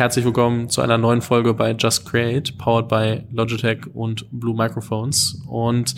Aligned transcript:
Herzlich 0.00 0.24
willkommen 0.24 0.70
zu 0.70 0.80
einer 0.80 0.96
neuen 0.96 1.20
Folge 1.20 1.52
bei 1.52 1.72
Just 1.72 2.06
Create, 2.06 2.56
powered 2.56 2.88
by 2.88 3.22
Logitech 3.32 3.80
und 3.92 4.24
Blue 4.30 4.56
Microphones. 4.56 5.42
Und 5.46 5.94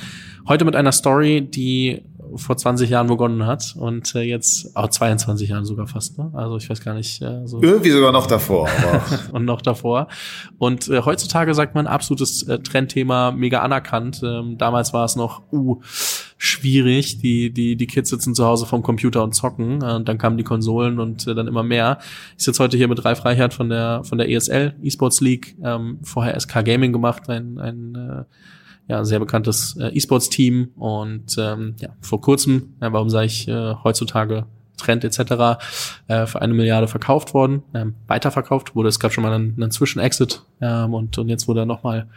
heute 0.48 0.64
mit 0.64 0.74
einer 0.74 0.90
Story, 0.90 1.40
die 1.40 2.02
vor 2.34 2.56
20 2.56 2.90
Jahren 2.90 3.06
begonnen 3.06 3.46
hat 3.46 3.76
und 3.78 4.12
äh, 4.16 4.22
jetzt 4.22 4.76
auch 4.76 4.88
22 4.88 5.50
Jahren 5.50 5.64
sogar 5.64 5.86
fast. 5.86 6.18
Ne? 6.18 6.32
Also 6.34 6.56
ich 6.56 6.68
weiß 6.68 6.82
gar 6.82 6.94
nicht. 6.94 7.22
Äh, 7.22 7.46
so 7.46 7.62
Irgendwie 7.62 7.90
sogar 7.90 8.10
noch 8.10 8.26
davor. 8.26 8.68
und 9.32 9.44
noch 9.44 9.62
davor. 9.62 10.08
Und 10.58 10.88
äh, 10.88 11.02
heutzutage 11.04 11.54
sagt 11.54 11.76
man 11.76 11.86
absolutes 11.86 12.42
äh, 12.48 12.58
Trendthema, 12.58 13.30
mega 13.30 13.60
anerkannt. 13.60 14.20
Ähm, 14.24 14.58
damals 14.58 14.92
war 14.92 15.04
es 15.04 15.14
noch 15.14 15.42
uh, 15.52 15.80
schwierig. 16.42 17.18
Die 17.18 17.52
die 17.52 17.76
die 17.76 17.86
Kids 17.86 18.10
sitzen 18.10 18.34
zu 18.34 18.44
Hause 18.44 18.66
vom 18.66 18.82
Computer 18.82 19.22
und 19.22 19.34
zocken. 19.34 19.80
Äh, 19.82 20.02
dann 20.02 20.18
kamen 20.18 20.36
die 20.36 20.44
Konsolen 20.44 20.98
und 20.98 21.26
äh, 21.26 21.34
dann 21.34 21.46
immer 21.46 21.62
mehr. 21.62 21.98
Ich 22.36 22.44
sitze 22.44 22.62
heute 22.62 22.76
hier 22.76 22.88
mit 22.88 23.04
Ralf 23.04 23.24
Reichert 23.24 23.54
von 23.54 23.68
der 23.68 24.02
von 24.04 24.18
der 24.18 24.28
ESL 24.28 24.74
eSports 24.82 25.20
League. 25.20 25.56
Ähm, 25.62 25.98
vorher 26.02 26.38
SK 26.38 26.64
Gaming 26.64 26.92
gemacht, 26.92 27.28
ein 27.28 27.58
ein 27.58 27.94
äh, 27.94 28.24
ja, 28.88 29.04
sehr 29.04 29.20
bekanntes 29.20 29.76
äh, 29.78 29.96
E-Sports-Team 29.96 30.72
und 30.74 31.36
ähm, 31.38 31.76
ja, 31.78 31.90
vor 32.00 32.20
kurzem, 32.20 32.74
ja, 32.80 32.92
warum 32.92 33.08
sage 33.08 33.26
ich 33.26 33.46
äh, 33.46 33.74
heutzutage 33.84 34.46
Trend 34.82 35.04
etc. 35.04 35.62
Äh, 36.08 36.26
für 36.26 36.42
eine 36.42 36.54
Milliarde 36.54 36.88
verkauft 36.88 37.34
worden, 37.34 37.62
ähm, 37.74 37.94
weiterverkauft 38.06 38.74
wurde. 38.74 38.88
Es 38.88 38.98
gab 38.98 39.12
schon 39.12 39.22
mal 39.22 39.32
einen, 39.32 39.54
einen 39.56 39.70
Zwischen-Exit 39.70 40.42
ähm, 40.60 40.94
und, 40.94 41.18
und 41.18 41.28
jetzt 41.28 41.48
wurde 41.48 41.60
er 41.60 41.66
nochmal 41.66 42.08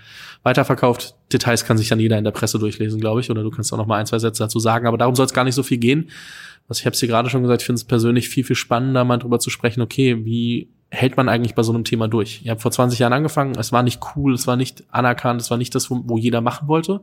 weiterverkauft. 0.43 1.15
Details 1.31 1.65
kann 1.65 1.77
sich 1.77 1.89
dann 1.89 1.99
jeder 1.99 2.17
in 2.17 2.23
der 2.23 2.31
Presse 2.31 2.59
durchlesen, 2.59 2.99
glaube 2.99 3.21
ich, 3.21 3.31
oder 3.31 3.43
du 3.43 3.51
kannst 3.51 3.73
auch 3.73 3.77
noch 3.77 3.87
mal 3.87 3.97
ein, 3.97 4.05
zwei 4.05 4.19
Sätze 4.19 4.43
dazu 4.43 4.59
sagen, 4.59 4.87
aber 4.87 4.97
darum 4.97 5.15
soll 5.15 5.25
es 5.25 5.33
gar 5.33 5.43
nicht 5.43 5.55
so 5.55 5.63
viel 5.63 5.77
gehen. 5.77 6.09
Was 6.67 6.79
ich 6.79 6.85
habe 6.85 6.93
es 6.93 6.99
dir 6.99 7.07
gerade 7.07 7.29
schon 7.29 7.43
gesagt, 7.43 7.61
ich 7.61 7.65
finde 7.65 7.77
es 7.77 7.83
persönlich 7.83 8.29
viel, 8.29 8.43
viel 8.43 8.55
spannender, 8.55 9.03
mal 9.03 9.17
drüber 9.17 9.39
zu 9.39 9.49
sprechen, 9.49 9.81
okay, 9.81 10.25
wie 10.25 10.69
hält 10.89 11.17
man 11.17 11.29
eigentlich 11.29 11.55
bei 11.55 11.63
so 11.63 11.73
einem 11.73 11.83
Thema 11.83 12.07
durch? 12.07 12.41
Ihr 12.43 12.51
habt 12.51 12.61
vor 12.61 12.71
20 12.71 12.97
Jahren 12.99 13.13
angefangen, 13.13 13.55
es 13.57 13.71
war 13.71 13.83
nicht 13.83 13.99
cool, 14.15 14.33
es 14.33 14.47
war 14.47 14.55
nicht 14.55 14.83
anerkannt, 14.91 15.41
es 15.41 15.51
war 15.51 15.57
nicht 15.57 15.75
das, 15.75 15.91
wo, 15.91 16.01
wo 16.05 16.17
jeder 16.17 16.41
machen 16.41 16.67
wollte. 16.67 17.01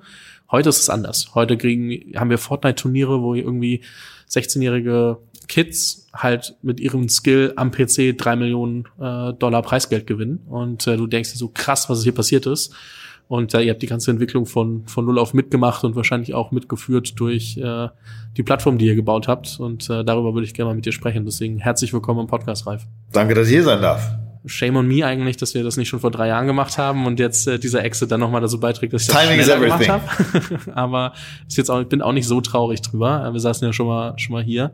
Heute 0.50 0.68
ist 0.68 0.80
es 0.80 0.90
anders. 0.90 1.30
Heute 1.34 1.56
kriegen, 1.56 2.16
haben 2.18 2.30
wir 2.30 2.38
Fortnite-Turniere, 2.38 3.22
wo 3.22 3.34
irgendwie 3.34 3.82
16-jährige 4.30 5.18
Kids 5.52 6.08
halt 6.14 6.54
mit 6.62 6.80
ihrem 6.80 7.10
Skill 7.10 7.52
am 7.56 7.72
PC 7.72 8.16
drei 8.16 8.36
Millionen 8.36 8.86
äh, 8.98 9.34
Dollar 9.34 9.60
Preisgeld 9.60 10.06
gewinnen. 10.06 10.40
Und 10.48 10.86
äh, 10.86 10.96
du 10.96 11.06
denkst 11.06 11.30
dir 11.32 11.36
so 11.36 11.48
krass, 11.48 11.90
was 11.90 12.02
hier 12.02 12.14
passiert 12.14 12.46
ist. 12.46 12.74
Und 13.28 13.52
äh, 13.52 13.60
ihr 13.60 13.72
habt 13.72 13.82
die 13.82 13.86
ganze 13.86 14.10
Entwicklung 14.10 14.46
von, 14.46 14.86
von 14.86 15.04
null 15.04 15.18
auf 15.18 15.34
mitgemacht 15.34 15.84
und 15.84 15.94
wahrscheinlich 15.94 16.32
auch 16.32 16.52
mitgeführt 16.52 17.20
durch 17.20 17.58
äh, 17.58 17.88
die 18.34 18.42
Plattform, 18.42 18.78
die 18.78 18.86
ihr 18.86 18.94
gebaut 18.94 19.28
habt. 19.28 19.60
Und 19.60 19.90
äh, 19.90 20.02
darüber 20.02 20.32
würde 20.32 20.46
ich 20.46 20.54
gerne 20.54 20.70
mal 20.70 20.74
mit 20.74 20.86
dir 20.86 20.92
sprechen. 20.92 21.26
Deswegen 21.26 21.58
herzlich 21.58 21.92
willkommen 21.92 22.20
im 22.20 22.28
Podcast, 22.28 22.66
Ralf. 22.66 22.86
Danke, 23.12 23.34
dass 23.34 23.46
ich 23.48 23.52
hier 23.52 23.64
sein 23.64 23.82
darf. 23.82 24.10
Shame 24.46 24.76
on 24.76 24.88
me 24.88 25.04
eigentlich, 25.04 25.36
dass 25.36 25.52
wir 25.52 25.62
das 25.62 25.76
nicht 25.76 25.88
schon 25.88 26.00
vor 26.00 26.10
drei 26.10 26.28
Jahren 26.28 26.46
gemacht 26.46 26.78
haben 26.78 27.06
und 27.06 27.20
jetzt 27.20 27.46
äh, 27.46 27.58
dieser 27.58 27.84
Exit 27.84 28.10
dann 28.10 28.20
nochmal 28.20 28.40
dazu 28.40 28.58
beiträgt, 28.58 28.92
dass 28.92 29.02
ich 29.02 29.08
Timing 29.08 29.36
das 29.36 29.46
schneller 29.46 29.60
gemacht 29.60 29.88
habe. 29.88 30.72
Aber 30.74 31.12
ist 31.46 31.58
jetzt 31.58 31.70
auch, 31.70 31.80
ich 31.80 31.88
bin 31.88 32.00
auch 32.02 32.12
nicht 32.12 32.26
so 32.26 32.40
traurig 32.40 32.80
drüber. 32.80 33.28
Wir 33.30 33.38
saßen 33.38 33.66
ja 33.66 33.72
schon 33.72 33.86
mal 33.86 34.18
schon 34.18 34.32
mal 34.32 34.42
hier 34.42 34.72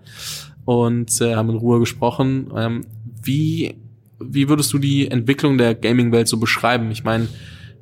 und 0.69 1.19
äh, 1.23 1.35
haben 1.35 1.49
in 1.49 1.57
Ruhe 1.57 1.81
gesprochen. 1.81 2.53
Ähm, 2.55 2.85
wie 3.23 3.77
wie 4.21 4.51
würdest 4.51 4.71
du 4.75 4.79
die 4.79 5.11
Entwicklung 5.11 5.57
der 5.57 5.75
Gaming-Welt 5.75 6.29
so 6.29 6.37
beschreiben? 6.37 6.91
Ich 6.91 7.05
meine, 7.05 7.27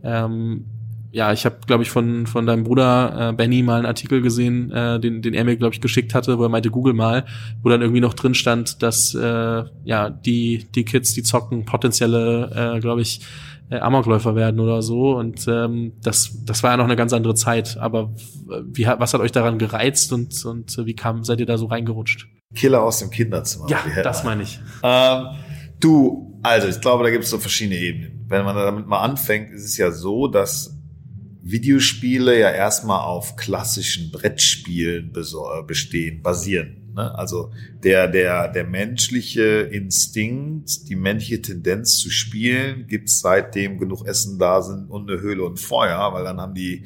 ähm, 0.04 0.66
ja, 1.10 1.32
ich 1.32 1.44
habe, 1.44 1.56
glaube 1.66 1.82
ich, 1.82 1.90
von 1.90 2.28
von 2.28 2.46
deinem 2.46 2.62
Bruder 2.62 3.30
äh, 3.30 3.32
Benny 3.32 3.64
mal 3.64 3.78
einen 3.78 3.86
Artikel 3.86 4.22
gesehen, 4.22 4.70
äh, 4.70 5.00
den 5.00 5.20
den 5.20 5.34
er 5.34 5.42
mir, 5.42 5.56
glaube 5.56 5.74
ich, 5.74 5.80
geschickt 5.80 6.14
hatte, 6.14 6.38
wo 6.38 6.44
er 6.44 6.48
meinte, 6.48 6.70
Google 6.70 6.94
mal, 6.94 7.24
wo 7.60 7.70
dann 7.70 7.80
irgendwie 7.80 8.00
noch 8.00 8.14
drin 8.14 8.34
stand, 8.34 8.84
dass 8.84 9.16
äh, 9.16 9.64
ja 9.82 10.08
die 10.10 10.68
die 10.72 10.84
Kids, 10.84 11.12
die 11.12 11.24
zocken, 11.24 11.64
potenzielle, 11.64 12.76
äh, 12.76 12.78
glaube 12.78 13.00
ich, 13.00 13.20
äh, 13.68 13.80
Amokläufer 13.80 14.36
werden 14.36 14.60
oder 14.60 14.80
so. 14.82 15.16
Und 15.16 15.44
ähm, 15.48 15.94
das 16.04 16.44
das 16.44 16.62
war 16.62 16.70
ja 16.70 16.76
noch 16.76 16.84
eine 16.84 16.94
ganz 16.94 17.12
andere 17.12 17.34
Zeit. 17.34 17.78
Aber 17.78 18.14
wie 18.62 18.86
was 18.86 19.12
hat 19.12 19.20
euch 19.20 19.32
daran 19.32 19.58
gereizt 19.58 20.12
und 20.12 20.44
und 20.44 20.86
wie 20.86 20.94
kam 20.94 21.24
seid 21.24 21.40
ihr 21.40 21.46
da 21.46 21.58
so 21.58 21.66
reingerutscht? 21.66 22.28
Killer 22.54 22.82
aus 22.82 22.98
dem 23.00 23.10
Kinderzimmer. 23.10 23.66
Ja, 23.68 24.02
das 24.02 24.24
meine 24.24 24.42
ich. 24.42 24.60
Ähm, 24.82 25.26
du, 25.80 26.38
also 26.42 26.68
ich 26.68 26.80
glaube, 26.80 27.04
da 27.04 27.10
gibt 27.10 27.24
es 27.24 27.30
so 27.30 27.38
verschiedene 27.38 27.76
Ebenen 27.76 28.16
wenn 28.28 28.44
man 28.44 28.56
damit 28.56 28.86
mal 28.86 29.00
anfängt, 29.00 29.52
ist 29.52 29.64
es 29.64 29.76
ja 29.76 29.90
so, 29.90 30.26
dass 30.26 30.76
Videospiele 31.42 32.38
ja 32.38 32.50
erstmal 32.50 33.04
auf 33.04 33.36
klassischen 33.36 34.10
Brettspielen 34.10 35.12
bestehen, 35.66 36.22
basieren. 36.22 36.92
Ne? 36.94 37.14
Also 37.14 37.52
der, 37.84 38.08
der, 38.08 38.48
der 38.48 38.64
menschliche 38.64 39.60
Instinkt, 39.60 40.88
die 40.88 40.96
menschliche 40.96 41.42
Tendenz 41.42 41.98
zu 41.98 42.10
spielen, 42.10 42.88
gibt's 42.88 43.20
seitdem 43.20 43.78
genug 43.78 44.06
Essen 44.06 44.38
da 44.38 44.60
sind 44.60 44.90
und 44.90 45.08
eine 45.08 45.20
Höhle 45.20 45.44
und 45.44 45.60
Feuer, 45.60 46.12
weil 46.12 46.24
dann 46.24 46.40
haben 46.40 46.54
die, 46.54 46.84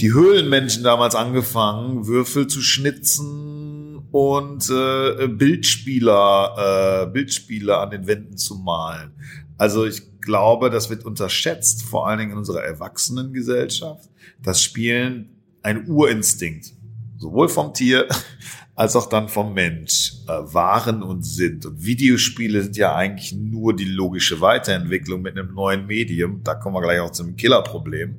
die 0.00 0.12
Höhlenmenschen 0.12 0.82
damals 0.82 1.14
angefangen, 1.14 2.08
Würfel 2.08 2.48
zu 2.48 2.60
schnitzen 2.60 3.61
und 4.12 4.68
äh, 4.68 5.26
Bildspieler, 5.26 7.06
äh, 7.06 7.10
Bildspieler 7.10 7.80
an 7.80 7.90
den 7.90 8.06
Wänden 8.06 8.36
zu 8.36 8.56
malen. 8.56 9.12
Also 9.56 9.86
ich 9.86 10.20
glaube, 10.20 10.70
das 10.70 10.90
wird 10.90 11.04
unterschätzt, 11.04 11.82
vor 11.82 12.06
allen 12.06 12.18
Dingen 12.18 12.32
in 12.32 12.38
unserer 12.38 12.62
Erwachsenengesellschaft. 12.62 14.10
Das 14.42 14.62
Spielen 14.62 15.30
ein 15.62 15.88
Urinstinkt, 15.88 16.74
sowohl 17.16 17.48
vom 17.48 17.72
Tier 17.72 18.06
als 18.74 18.96
auch 18.96 19.08
dann 19.08 19.28
vom 19.28 19.54
Mensch 19.54 20.14
äh, 20.28 20.32
waren 20.32 21.02
und 21.02 21.22
sind. 21.22 21.64
Und 21.64 21.82
Videospiele 21.82 22.62
sind 22.62 22.76
ja 22.76 22.94
eigentlich 22.94 23.32
nur 23.32 23.74
die 23.74 23.84
logische 23.84 24.40
Weiterentwicklung 24.42 25.22
mit 25.22 25.38
einem 25.38 25.54
neuen 25.54 25.86
Medium. 25.86 26.42
Da 26.44 26.54
kommen 26.54 26.76
wir 26.76 26.82
gleich 26.82 27.00
auch 27.00 27.12
zum 27.12 27.36
Killerproblem. 27.36 28.18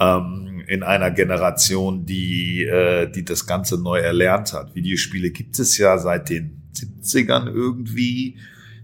Ähm, 0.00 0.51
in 0.72 0.82
einer 0.82 1.10
Generation, 1.10 2.06
die, 2.06 2.64
äh, 2.64 3.10
die 3.10 3.24
das 3.24 3.46
Ganze 3.46 3.80
neu 3.80 3.98
erlernt 3.98 4.52
hat. 4.52 4.74
Videospiele 4.74 5.30
gibt 5.30 5.58
es 5.58 5.76
ja 5.76 5.98
seit 5.98 6.30
den 6.30 6.62
70ern 6.74 7.46
irgendwie 7.46 8.38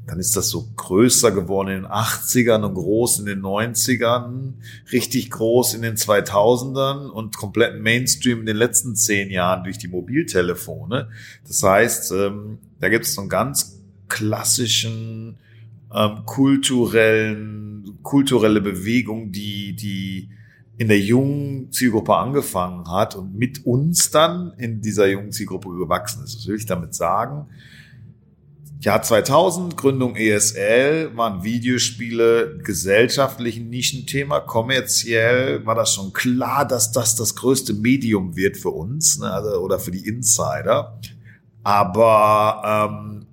dann 0.08 0.18
ist 0.18 0.36
das 0.36 0.48
so 0.48 0.66
größer 0.74 1.32
geworden 1.32 1.68
in 1.68 1.82
den 1.82 1.90
80ern 1.90 2.64
und 2.64 2.74
groß 2.74 3.20
in 3.20 3.26
den 3.26 3.42
90ern, 3.42 4.54
richtig 4.90 5.30
groß 5.30 5.74
in 5.74 5.82
den 5.82 5.96
2000ern 5.96 7.08
und 7.08 7.36
komplett 7.36 7.80
Mainstream 7.80 8.40
in 8.40 8.46
den 8.46 8.56
letzten 8.56 8.96
zehn 8.96 9.30
Jahren 9.30 9.64
durch 9.64 9.76
die 9.76 9.88
Mobiltelefone. 9.88 11.10
Das 11.46 11.62
heißt, 11.62 12.12
ähm, 12.12 12.58
da 12.80 12.88
gibt 12.88 13.04
es 13.04 13.14
so 13.14 13.20
einen 13.20 13.28
ganz 13.28 13.82
klassischen 14.08 15.36
ähm, 15.94 16.22
kulturellen, 16.24 17.98
kulturelle 18.02 18.62
Bewegung, 18.62 19.30
die, 19.30 19.76
die 19.76 20.30
in 20.78 20.86
der 20.86 21.00
jungen 21.00 21.72
Zielgruppe 21.72 22.14
angefangen 22.14 22.88
hat 22.88 23.16
und 23.16 23.34
mit 23.34 23.66
uns 23.66 24.10
dann 24.10 24.52
in 24.58 24.80
dieser 24.80 25.08
jungen 25.08 25.32
Zielgruppe 25.32 25.70
gewachsen 25.70 26.22
ist. 26.22 26.36
Was 26.36 26.46
will 26.46 26.56
ich 26.56 26.66
damit 26.66 26.94
sagen? 26.94 27.46
Jahr 28.80 29.02
2000, 29.02 29.76
Gründung 29.76 30.14
ESL, 30.14 31.16
waren 31.16 31.42
Videospiele 31.42 32.58
gesellschaftlich 32.62 33.58
ein 33.58 33.70
Nischenthema. 33.70 34.38
Kommerziell 34.38 35.66
war 35.66 35.74
das 35.74 35.92
schon 35.92 36.12
klar, 36.12 36.64
dass 36.64 36.92
das 36.92 37.16
das 37.16 37.34
größte 37.34 37.74
Medium 37.74 38.36
wird 38.36 38.56
für 38.56 38.70
uns 38.70 39.18
ne, 39.18 39.32
also, 39.32 39.58
oder 39.58 39.80
für 39.80 39.90
die 39.90 40.06
Insider. 40.06 41.00
Aber 41.64 42.88
ähm, 42.92 43.26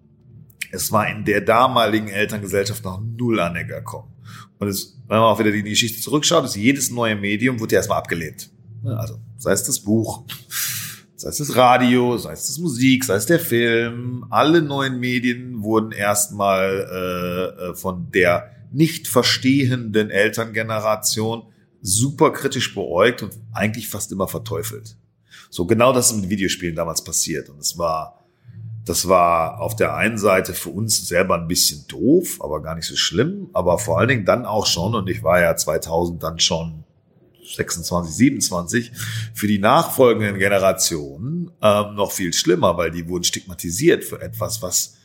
es 0.72 0.92
war 0.92 1.08
in 1.08 1.24
der 1.26 1.42
damaligen 1.42 2.08
Elterngesellschaft 2.08 2.84
noch 2.84 3.00
null 3.00 3.40
angekommen. 3.40 4.15
Und 4.60 4.68
es, 4.68 4.98
wenn 5.08 5.18
man 5.18 5.26
auch 5.28 5.40
wieder 5.40 5.52
die 5.52 5.64
Geschichte 5.64 6.02
zurückschaut, 6.02 6.46
ist 6.46 6.56
jedes 6.56 6.92
neue 6.92 7.16
Medium 7.16 7.60
wurde 7.60 7.74
ja 7.74 7.80
erstmal 7.80 8.00
abgelehnt. 8.00 8.50
Also 8.84 9.20
sei 9.38 9.52
es 9.52 9.64
das 9.64 9.80
Buch, 9.80 10.26
sei 11.16 11.30
es 11.30 11.38
das 11.38 11.56
Radio, 11.56 12.18
sei 12.18 12.34
es 12.34 12.48
das 12.48 12.60
Musik, 12.60 13.04
sei 13.04 13.16
es 13.16 13.26
der 13.26 13.40
Film, 13.40 14.26
alle 14.30 14.62
neuen 14.62 15.00
Medien 15.00 15.64
wurden 15.64 15.92
erstmal 15.92 16.88
äh, 16.92 17.72
äh, 17.72 17.76
von 17.76 18.12
der 18.12 18.52
nicht 18.72 19.08
verstehenden 19.08 20.10
Elterngeneration 20.10 21.44
super 21.82 22.32
kritisch 22.32 22.74
beäugt 22.76 23.24
und 23.24 23.34
eigentlich 23.54 23.88
fast 23.88 24.12
immer 24.12 24.28
verteufelt. 24.28 24.98
So 25.50 25.66
genau 25.66 25.94
das 25.94 26.12
ist 26.12 26.20
mit 26.20 26.30
Videospielen 26.30 26.76
damals 26.76 27.04
passiert 27.04 27.50
und 27.50 27.60
es 27.60 27.78
war 27.78 28.25
das 28.86 29.08
war 29.08 29.60
auf 29.62 29.76
der 29.76 29.96
einen 29.96 30.18
Seite 30.18 30.54
für 30.54 30.70
uns 30.70 31.08
selber 31.08 31.36
ein 31.36 31.48
bisschen 31.48 31.88
doof, 31.88 32.38
aber 32.40 32.62
gar 32.62 32.76
nicht 32.76 32.86
so 32.86 32.96
schlimm, 32.96 33.50
aber 33.54 33.80
vor 33.80 34.00
allen 34.00 34.10
Dingen 34.10 34.26
dann 34.26 34.46
auch 34.46 34.68
schon 34.68 34.94
und 34.94 35.10
ich 35.10 35.24
war 35.24 35.42
ja 35.42 35.56
2000 35.56 36.22
dann 36.22 36.40
schon 36.40 36.84
26, 37.44 38.16
27, 38.16 38.92
für 39.34 39.48
die 39.48 39.60
nachfolgenden 39.60 40.38
Generationen 40.38 41.52
ähm, 41.62 41.96
noch 41.96 42.12
viel 42.12 42.34
schlimmer, 42.34 42.78
weil 42.78 42.92
die 42.92 43.08
wurden 43.08 43.24
stigmatisiert 43.24 44.04
für 44.04 44.22
etwas, 44.22 44.62
was 44.62 44.96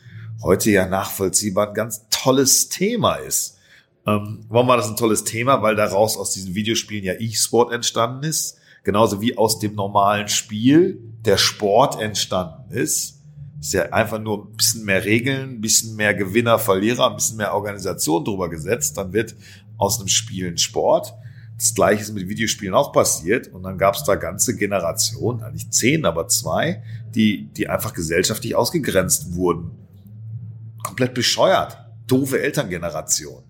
heute 0.42 0.70
ja 0.70 0.86
nachvollziehbar 0.86 1.68
ein 1.68 1.74
ganz 1.74 2.06
tolles 2.10 2.68
Thema 2.68 3.14
ist. 3.16 3.58
Ähm, 4.06 4.44
warum 4.48 4.68
war 4.68 4.76
das 4.76 4.88
ein 4.88 4.96
tolles 4.96 5.24
Thema? 5.24 5.62
Weil 5.62 5.76
daraus 5.76 6.16
aus 6.16 6.32
diesen 6.32 6.54
Videospielen 6.54 7.04
ja 7.04 7.14
E-Sport 7.18 7.72
entstanden 7.72 8.24
ist, 8.24 8.58
genauso 8.84 9.20
wie 9.20 9.36
aus 9.36 9.58
dem 9.58 9.74
normalen 9.74 10.28
Spiel 10.28 10.98
der 11.24 11.36
Sport 11.36 12.00
entstanden 12.00 12.70
ist. 12.72 13.19
Ist 13.60 13.74
ja 13.74 13.82
einfach 13.92 14.18
nur 14.18 14.46
ein 14.46 14.56
bisschen 14.56 14.84
mehr 14.84 15.04
Regeln, 15.04 15.50
ein 15.50 15.60
bisschen 15.60 15.94
mehr 15.94 16.14
Gewinner, 16.14 16.58
Verlierer, 16.58 17.10
ein 17.10 17.16
bisschen 17.16 17.36
mehr 17.36 17.54
Organisation 17.54 18.24
drüber 18.24 18.48
gesetzt. 18.48 18.96
Dann 18.96 19.12
wird 19.12 19.36
aus 19.76 19.98
einem 19.98 20.08
Spiel 20.08 20.48
ein 20.48 20.58
Sport. 20.58 21.14
Das 21.58 21.74
gleiche 21.74 22.00
ist 22.02 22.14
mit 22.14 22.26
Videospielen 22.26 22.74
auch 22.74 22.90
passiert. 22.90 23.48
Und 23.48 23.62
dann 23.64 23.76
gab 23.76 23.94
es 23.94 24.04
da 24.04 24.14
ganze 24.14 24.56
Generationen, 24.56 25.52
nicht 25.52 25.74
zehn, 25.74 26.06
aber 26.06 26.26
zwei, 26.28 26.82
die, 27.14 27.50
die 27.54 27.68
einfach 27.68 27.92
gesellschaftlich 27.92 28.54
ausgegrenzt 28.54 29.34
wurden. 29.34 29.72
Komplett 30.82 31.12
bescheuert. 31.12 31.76
Doofe 32.06 32.40
Elterngeneration 32.40 33.44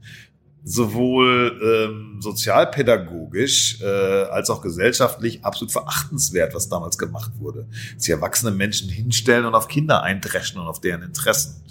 sowohl 0.63 1.59
ähm, 1.63 2.21
sozialpädagogisch 2.21 3.81
äh, 3.81 3.85
als 3.85 4.51
auch 4.51 4.61
gesellschaftlich 4.61 5.45
absolut 5.45 5.73
verachtenswert, 5.73 6.55
was 6.55 6.69
damals 6.69 6.99
gemacht 6.99 7.33
wurde. 7.39 7.67
Sie 7.97 8.13
erwachsene 8.13 8.51
Menschen 8.51 8.89
hinstellen 8.89 9.47
und 9.47 9.55
auf 9.55 9.69
Kinder 9.69 10.03
eindreschen 10.03 10.61
und 10.61 10.67
auf 10.67 10.81
deren 10.81 11.03
Interessen. 11.03 11.63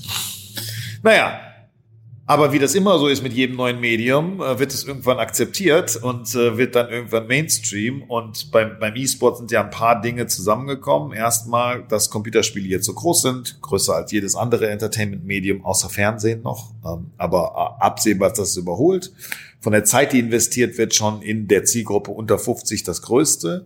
Naja, 1.03 1.39
aber 2.29 2.53
wie 2.53 2.59
das 2.59 2.75
immer 2.75 2.99
so 2.99 3.07
ist 3.07 3.23
mit 3.23 3.33
jedem 3.33 3.55
neuen 3.55 3.79
Medium, 3.79 4.39
äh, 4.39 4.59
wird 4.59 4.71
es 4.71 4.83
irgendwann 4.83 5.17
akzeptiert 5.17 5.95
und 5.95 6.35
äh, 6.35 6.59
wird 6.59 6.75
dann 6.75 6.87
irgendwann 6.87 7.25
Mainstream. 7.25 8.03
Und 8.03 8.51
beim, 8.51 8.77
beim 8.79 8.95
E-Sport 8.95 9.37
sind 9.37 9.49
ja 9.49 9.63
ein 9.63 9.71
paar 9.71 9.99
Dinge 9.99 10.27
zusammengekommen. 10.27 11.11
Erstmal, 11.11 11.81
dass 11.87 12.11
Computerspiele 12.11 12.67
jetzt 12.67 12.85
so 12.85 12.93
groß 12.93 13.23
sind, 13.23 13.59
größer 13.63 13.95
als 13.95 14.11
jedes 14.11 14.35
andere 14.35 14.69
Entertainment-Medium 14.69 15.65
außer 15.65 15.89
Fernsehen 15.89 16.43
noch, 16.43 16.71
ähm, 16.85 17.07
aber 17.17 17.77
äh, 17.79 17.83
absehbar, 17.83 18.29
dass 18.29 18.49
es 18.49 18.57
überholt. 18.57 19.11
Von 19.59 19.73
der 19.73 19.83
Zeit, 19.83 20.13
die 20.13 20.19
investiert 20.19 20.77
wird, 20.77 20.93
schon 20.93 21.23
in 21.23 21.47
der 21.47 21.65
Zielgruppe 21.65 22.11
unter 22.11 22.37
50 22.37 22.83
das 22.83 23.01
Größte. 23.01 23.65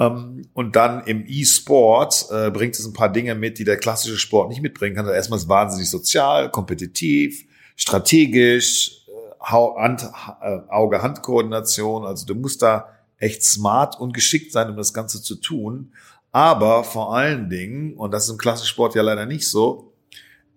Ähm, 0.00 0.48
und 0.52 0.74
dann 0.74 1.04
im 1.06 1.24
E-Sport 1.28 2.26
bringt 2.54 2.74
es 2.74 2.84
ein 2.84 2.92
paar 2.92 3.12
Dinge 3.12 3.36
mit, 3.36 3.60
die 3.60 3.64
der 3.64 3.76
klassische 3.76 4.18
Sport 4.18 4.48
nicht 4.48 4.62
mitbringen 4.62 4.96
kann. 4.96 5.04
Also 5.04 5.14
erstmal 5.14 5.36
ist 5.36 5.44
es 5.44 5.48
wahnsinnig 5.48 5.88
sozial, 5.88 6.50
kompetitiv, 6.50 7.46
strategisch, 7.76 9.06
äh, 9.08 9.12
äh, 9.40 10.60
Auge-Hand-Koordination. 10.68 12.04
Also 12.04 12.26
du 12.26 12.34
musst 12.34 12.62
da 12.62 12.88
echt 13.18 13.42
smart 13.42 13.98
und 13.98 14.12
geschickt 14.12 14.52
sein, 14.52 14.70
um 14.70 14.76
das 14.76 14.92
Ganze 14.92 15.22
zu 15.22 15.36
tun. 15.36 15.92
Aber 16.32 16.84
vor 16.84 17.14
allen 17.14 17.48
Dingen, 17.48 17.94
und 17.94 18.10
das 18.10 18.24
ist 18.24 18.30
im 18.30 18.38
Klassensport 18.38 18.94
ja 18.94 19.02
leider 19.02 19.26
nicht 19.26 19.48
so, 19.48 19.92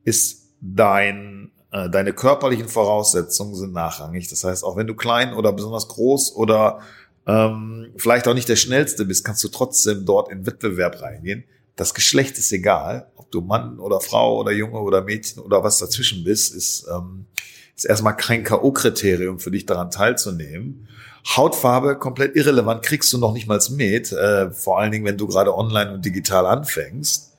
ist 0.04 0.48
dein, 0.60 1.52
äh, 1.72 1.90
deine 1.90 2.14
körperlichen 2.14 2.68
Voraussetzungen 2.68 3.56
sind 3.56 3.74
nachrangig. 3.74 4.28
Das 4.28 4.44
heißt, 4.44 4.63
auch 4.63 4.75
wenn 4.75 4.88
du 4.88 4.96
klein 4.96 5.34
oder 5.34 5.54
besonders 5.54 5.88
groß 5.88 6.36
oder 6.36 6.80
ähm, 7.28 7.94
vielleicht 7.98 8.28
auch 8.28 8.34
nicht 8.34 8.50
der 8.50 8.56
Schnellste 8.56 9.06
bist, 9.06 9.24
kannst 9.24 9.44
du 9.44 9.50
trotzdem 9.50 10.06
dort 10.06 10.31
in 10.31 10.46
Wettbewerb 10.46 11.02
reingehen. 11.02 11.44
Das 11.77 11.94
Geschlecht 11.94 12.38
ist 12.39 12.51
egal, 12.51 13.07
ob 13.15 13.31
du 13.31 13.39
Mann 13.39 13.79
oder 13.79 14.01
Frau 14.01 14.39
oder 14.39 14.51
Junge 14.51 14.79
oder 14.79 15.03
Mädchen 15.03 15.41
oder 15.41 15.63
was 15.63 15.77
dazwischen 15.77 16.24
bist, 16.24 16.53
ist, 16.53 16.88
ähm, 16.94 17.27
ist 17.75 17.85
erstmal 17.85 18.18
kein 18.18 18.44
K.O.-Kriterium 18.44 19.39
für 19.39 19.51
dich 19.51 19.68
daran 19.68 19.91
teilzunehmen. 19.91 20.88
Hautfarbe 21.35 21.97
komplett 21.97 22.35
irrelevant, 22.35 22.81
kriegst 22.81 23.13
du 23.13 23.19
noch 23.19 23.31
nicht 23.31 23.47
mal 23.47 23.59
mit, 23.69 24.12
äh, 24.12 24.50
vor 24.50 24.79
allen 24.79 24.91
Dingen, 24.91 25.06
wenn 25.06 25.18
du 25.18 25.27
gerade 25.27 25.56
online 25.56 25.94
und 25.94 26.03
digital 26.03 26.47
anfängst. 26.47 27.33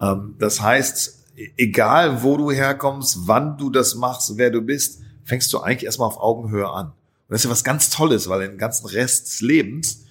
Ähm, 0.00 0.34
das 0.40 0.60
heißt, 0.60 1.24
e-, 1.36 1.50
egal 1.56 2.24
wo 2.24 2.36
du 2.36 2.50
herkommst, 2.50 3.20
wann 3.28 3.56
du 3.56 3.70
das 3.70 3.94
machst, 3.94 4.36
wer 4.36 4.50
du 4.50 4.62
bist, 4.62 5.00
fängst 5.24 5.52
du 5.52 5.60
eigentlich 5.60 5.84
erstmal 5.84 6.08
auf 6.08 6.18
Augenhöhe 6.18 6.68
an. 6.68 6.86
Und 6.86 6.94
das 7.28 7.42
ist 7.42 7.44
ja 7.44 7.50
was 7.50 7.62
ganz 7.62 7.90
Tolles, 7.90 8.28
weil 8.28 8.48
den 8.48 8.58
ganzen 8.58 8.86
Rest 8.86 9.28
des 9.28 9.40
Lebens 9.42 10.05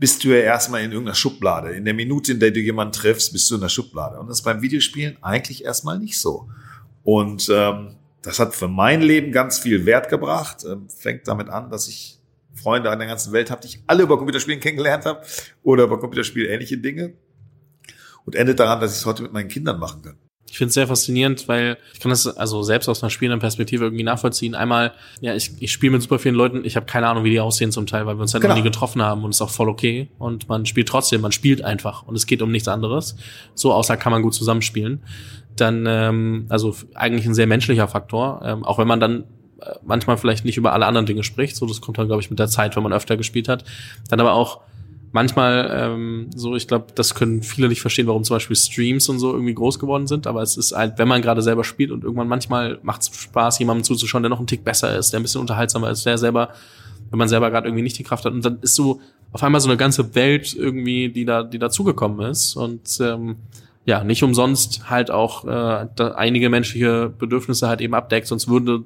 bist 0.00 0.24
du 0.24 0.28
ja 0.28 0.36
erstmal 0.36 0.82
in 0.82 0.92
irgendeiner 0.92 1.14
Schublade. 1.14 1.72
In 1.72 1.84
der 1.84 1.92
Minute, 1.92 2.32
in 2.32 2.40
der 2.40 2.50
du 2.50 2.58
jemanden 2.58 2.94
triffst, 2.94 3.32
bist 3.32 3.50
du 3.50 3.56
in 3.56 3.60
der 3.60 3.68
Schublade. 3.68 4.18
Und 4.18 4.28
das 4.28 4.38
ist 4.38 4.44
beim 4.44 4.62
Videospielen 4.62 5.18
eigentlich 5.22 5.62
erstmal 5.62 5.98
nicht 5.98 6.18
so. 6.18 6.48
Und 7.04 7.50
ähm, 7.52 7.96
das 8.22 8.38
hat 8.38 8.54
für 8.54 8.66
mein 8.66 9.02
Leben 9.02 9.30
ganz 9.30 9.58
viel 9.58 9.84
Wert 9.84 10.08
gebracht. 10.08 10.64
Ähm, 10.64 10.88
fängt 10.88 11.28
damit 11.28 11.50
an, 11.50 11.70
dass 11.70 11.86
ich 11.86 12.18
Freunde 12.54 12.90
an 12.90 12.98
der 12.98 13.08
ganzen 13.08 13.34
Welt 13.34 13.50
habe, 13.50 13.60
die 13.60 13.68
ich 13.68 13.82
alle 13.86 14.04
über 14.04 14.16
Computerspielen 14.16 14.60
kennengelernt 14.60 15.04
habe 15.04 15.22
oder 15.62 15.84
über 15.84 16.00
Computerspiel 16.00 16.46
ähnliche 16.46 16.78
Dinge. 16.78 17.12
Und 18.24 18.34
endet 18.34 18.58
daran, 18.58 18.80
dass 18.80 18.92
ich 18.92 19.00
es 19.00 19.06
heute 19.06 19.22
mit 19.22 19.34
meinen 19.34 19.48
Kindern 19.48 19.78
machen 19.78 20.00
kann. 20.00 20.16
Ich 20.50 20.58
finde 20.58 20.68
es 20.68 20.74
sehr 20.74 20.88
faszinierend, 20.88 21.46
weil 21.46 21.78
ich 21.94 22.00
kann 22.00 22.10
das 22.10 22.26
also 22.26 22.64
selbst 22.64 22.88
aus 22.88 23.02
einer 23.02 23.10
spielenden 23.10 23.38
Perspektive 23.38 23.84
irgendwie 23.84 24.02
nachvollziehen. 24.02 24.56
Einmal, 24.56 24.92
ja, 25.20 25.32
ich, 25.34 25.52
ich 25.60 25.70
spiele 25.70 25.92
mit 25.92 26.02
super 26.02 26.18
vielen 26.18 26.34
Leuten, 26.34 26.64
ich 26.64 26.74
habe 26.74 26.86
keine 26.86 27.06
Ahnung, 27.06 27.22
wie 27.22 27.30
die 27.30 27.38
aussehen 27.38 27.70
zum 27.70 27.86
Teil, 27.86 28.04
weil 28.06 28.16
wir 28.16 28.22
uns 28.22 28.34
halt 28.34 28.42
genau. 28.42 28.54
noch 28.54 28.62
nie 28.62 28.68
getroffen 28.68 29.00
haben 29.00 29.22
und 29.22 29.30
ist 29.30 29.40
auch 29.40 29.50
voll 29.50 29.68
okay. 29.68 30.08
Und 30.18 30.48
man 30.48 30.66
spielt 30.66 30.88
trotzdem, 30.88 31.20
man 31.20 31.30
spielt 31.30 31.62
einfach 31.62 32.02
und 32.02 32.16
es 32.16 32.26
geht 32.26 32.42
um 32.42 32.50
nichts 32.50 32.66
anderes. 32.66 33.14
So 33.54 33.72
außer 33.72 33.96
kann 33.96 34.10
man 34.10 34.22
gut 34.22 34.34
zusammenspielen. 34.34 35.04
Dann, 35.54 35.86
ähm, 35.86 36.46
also 36.48 36.74
eigentlich 36.94 37.26
ein 37.26 37.34
sehr 37.34 37.46
menschlicher 37.46 37.86
Faktor, 37.86 38.42
ähm, 38.44 38.64
auch 38.64 38.78
wenn 38.78 38.88
man 38.88 38.98
dann 38.98 39.24
äh, 39.60 39.74
manchmal 39.84 40.16
vielleicht 40.16 40.44
nicht 40.44 40.56
über 40.56 40.72
alle 40.72 40.86
anderen 40.86 41.06
Dinge 41.06 41.22
spricht. 41.22 41.54
So, 41.54 41.66
das 41.66 41.80
kommt 41.80 41.96
dann, 41.98 42.08
glaube 42.08 42.22
ich, 42.22 42.30
mit 42.30 42.40
der 42.40 42.48
Zeit, 42.48 42.74
wenn 42.74 42.82
man 42.82 42.92
öfter 42.92 43.16
gespielt 43.16 43.48
hat. 43.48 43.64
Dann 44.08 44.18
aber 44.18 44.32
auch 44.32 44.60
manchmal 45.12 45.70
ähm, 45.72 46.30
so, 46.34 46.54
ich 46.54 46.68
glaube, 46.68 46.86
das 46.94 47.14
können 47.14 47.42
viele 47.42 47.68
nicht 47.68 47.80
verstehen, 47.80 48.06
warum 48.06 48.24
zum 48.24 48.36
Beispiel 48.36 48.56
Streams 48.56 49.08
und 49.08 49.18
so 49.18 49.32
irgendwie 49.32 49.54
groß 49.54 49.78
geworden 49.78 50.06
sind, 50.06 50.26
aber 50.26 50.42
es 50.42 50.56
ist 50.56 50.72
halt, 50.72 50.98
wenn 50.98 51.08
man 51.08 51.22
gerade 51.22 51.42
selber 51.42 51.64
spielt 51.64 51.90
und 51.90 52.04
irgendwann 52.04 52.28
manchmal 52.28 52.78
macht 52.82 53.02
es 53.02 53.08
Spaß, 53.08 53.58
jemandem 53.58 53.84
zuzuschauen, 53.84 54.22
der 54.22 54.30
noch 54.30 54.38
einen 54.38 54.46
Tick 54.46 54.64
besser 54.64 54.96
ist, 54.96 55.12
der 55.12 55.20
ein 55.20 55.22
bisschen 55.22 55.40
unterhaltsamer 55.40 55.90
ist, 55.90 56.06
der 56.06 56.18
selber, 56.18 56.50
wenn 57.10 57.18
man 57.18 57.28
selber 57.28 57.50
gerade 57.50 57.66
irgendwie 57.68 57.82
nicht 57.82 57.98
die 57.98 58.04
Kraft 58.04 58.24
hat. 58.24 58.32
Und 58.32 58.44
dann 58.44 58.58
ist 58.60 58.76
so 58.76 59.00
auf 59.32 59.42
einmal 59.42 59.60
so 59.60 59.68
eine 59.68 59.76
ganze 59.76 60.14
Welt 60.14 60.54
irgendwie, 60.54 61.08
die 61.08 61.24
da, 61.24 61.42
die 61.42 61.58
dazugekommen 61.58 62.30
ist. 62.30 62.56
Und 62.56 62.98
ähm, 63.00 63.36
ja, 63.84 64.04
nicht 64.04 64.22
umsonst 64.22 64.90
halt 64.90 65.10
auch 65.10 65.44
äh, 65.44 65.86
da 65.96 66.12
einige 66.16 66.50
menschliche 66.50 67.12
Bedürfnisse 67.16 67.68
halt 67.68 67.80
eben 67.80 67.94
abdeckt, 67.94 68.26
sonst 68.26 68.48
würde 68.48 68.84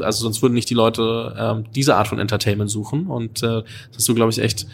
also 0.00 0.22
sonst 0.22 0.40
würden 0.40 0.54
nicht 0.54 0.70
die 0.70 0.74
Leute 0.74 1.34
ähm, 1.38 1.64
diese 1.74 1.96
Art 1.96 2.08
von 2.08 2.18
Entertainment 2.18 2.70
suchen. 2.70 3.08
Und 3.08 3.42
äh, 3.42 3.62
das 3.62 3.98
hast 3.98 4.08
du, 4.08 4.14
glaube 4.14 4.32
ich, 4.32 4.38
echt 4.38 4.66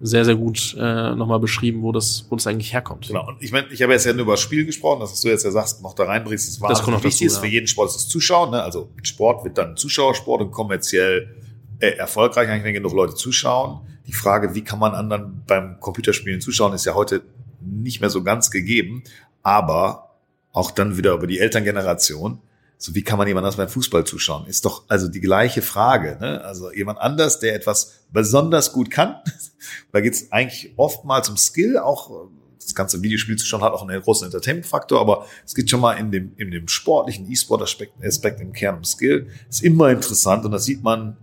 sehr, 0.00 0.24
sehr 0.24 0.36
gut 0.36 0.76
äh, 0.78 1.14
nochmal 1.14 1.40
beschrieben, 1.40 1.82
wo 1.82 1.92
das, 1.92 2.26
wo 2.28 2.36
das 2.36 2.46
eigentlich 2.46 2.72
herkommt. 2.72 3.08
Genau. 3.08 3.26
Und 3.26 3.42
ich 3.42 3.50
meine, 3.50 3.68
ich 3.72 3.82
habe 3.82 3.92
jetzt 3.92 4.06
ja 4.06 4.12
nur 4.12 4.22
über 4.22 4.34
das 4.34 4.40
Spiel 4.40 4.64
gesprochen, 4.64 5.00
das, 5.00 5.12
was 5.12 5.20
du 5.20 5.28
jetzt 5.28 5.44
ja 5.44 5.50
sagst, 5.50 5.82
noch 5.82 5.94
da 5.94 6.04
reinbringst, 6.04 6.48
das 6.48 6.60
war 6.60 6.68
das 6.68 6.86
wichtig 6.86 7.02
dazu, 7.02 7.24
ist 7.24 7.34
ja. 7.34 7.40
für 7.40 7.46
jeden 7.46 7.66
Sport 7.66 7.88
ist 7.90 7.96
das 7.96 8.08
Zuschauen. 8.08 8.50
Ne? 8.50 8.62
Also 8.62 8.90
Sport 9.02 9.44
wird 9.44 9.58
dann 9.58 9.76
Zuschauersport 9.76 10.42
und 10.42 10.50
kommerziell 10.52 11.34
äh, 11.80 11.90
erfolgreich, 11.90 12.48
eigentlich 12.48 12.64
wenn 12.64 12.74
genug 12.74 12.92
Leute 12.92 13.14
zuschauen. 13.14 13.80
Die 14.06 14.12
Frage, 14.12 14.54
wie 14.54 14.62
kann 14.62 14.78
man 14.78 14.94
anderen 14.94 15.42
beim 15.46 15.80
Computerspielen 15.80 16.40
zuschauen, 16.40 16.72
ist 16.72 16.86
ja 16.86 16.94
heute 16.94 17.22
nicht 17.60 18.00
mehr 18.00 18.10
so 18.10 18.22
ganz 18.22 18.50
gegeben. 18.50 19.02
Aber 19.42 20.16
auch 20.52 20.70
dann 20.70 20.96
wieder 20.96 21.12
über 21.14 21.26
die 21.26 21.38
Elterngeneration 21.38 22.40
so, 22.80 22.94
wie 22.94 23.02
kann 23.02 23.18
man 23.18 23.26
jemand 23.26 23.44
anders 23.44 23.56
beim 23.56 23.68
Fußball 23.68 24.04
zuschauen? 24.04 24.46
Ist 24.46 24.64
doch 24.64 24.84
also 24.86 25.08
die 25.08 25.20
gleiche 25.20 25.62
Frage. 25.62 26.16
Ne? 26.20 26.44
Also 26.44 26.72
jemand 26.72 27.00
anders, 27.00 27.40
der 27.40 27.56
etwas 27.56 28.04
besonders 28.12 28.72
gut 28.72 28.88
kann. 28.88 29.16
da 29.92 30.00
geht 30.00 30.14
es 30.14 30.30
eigentlich 30.30 30.72
oftmals 30.76 31.28
um 31.28 31.36
Skill, 31.36 31.76
auch 31.76 32.28
das 32.62 32.74
ganze 32.76 33.02
Videospiel 33.02 33.36
zu 33.36 33.46
schauen 33.46 33.62
hat 33.62 33.72
auch 33.72 33.82
einen 33.82 34.00
großen 34.00 34.26
Entertainment-Faktor, 34.26 35.00
aber 35.00 35.26
es 35.44 35.54
geht 35.54 35.70
schon 35.70 35.80
mal 35.80 35.94
in 35.94 36.12
dem, 36.12 36.32
in 36.36 36.50
dem 36.50 36.68
sportlichen 36.68 37.30
E-Sport-Aspekt 37.30 37.94
Aspekt 38.04 38.40
im 38.40 38.52
Kern 38.52 38.76
um 38.76 38.84
Skill. 38.84 39.28
Ist 39.48 39.64
immer 39.64 39.90
interessant 39.90 40.44
und 40.44 40.52
das 40.52 40.64
sieht 40.64 40.82
man 40.82 41.16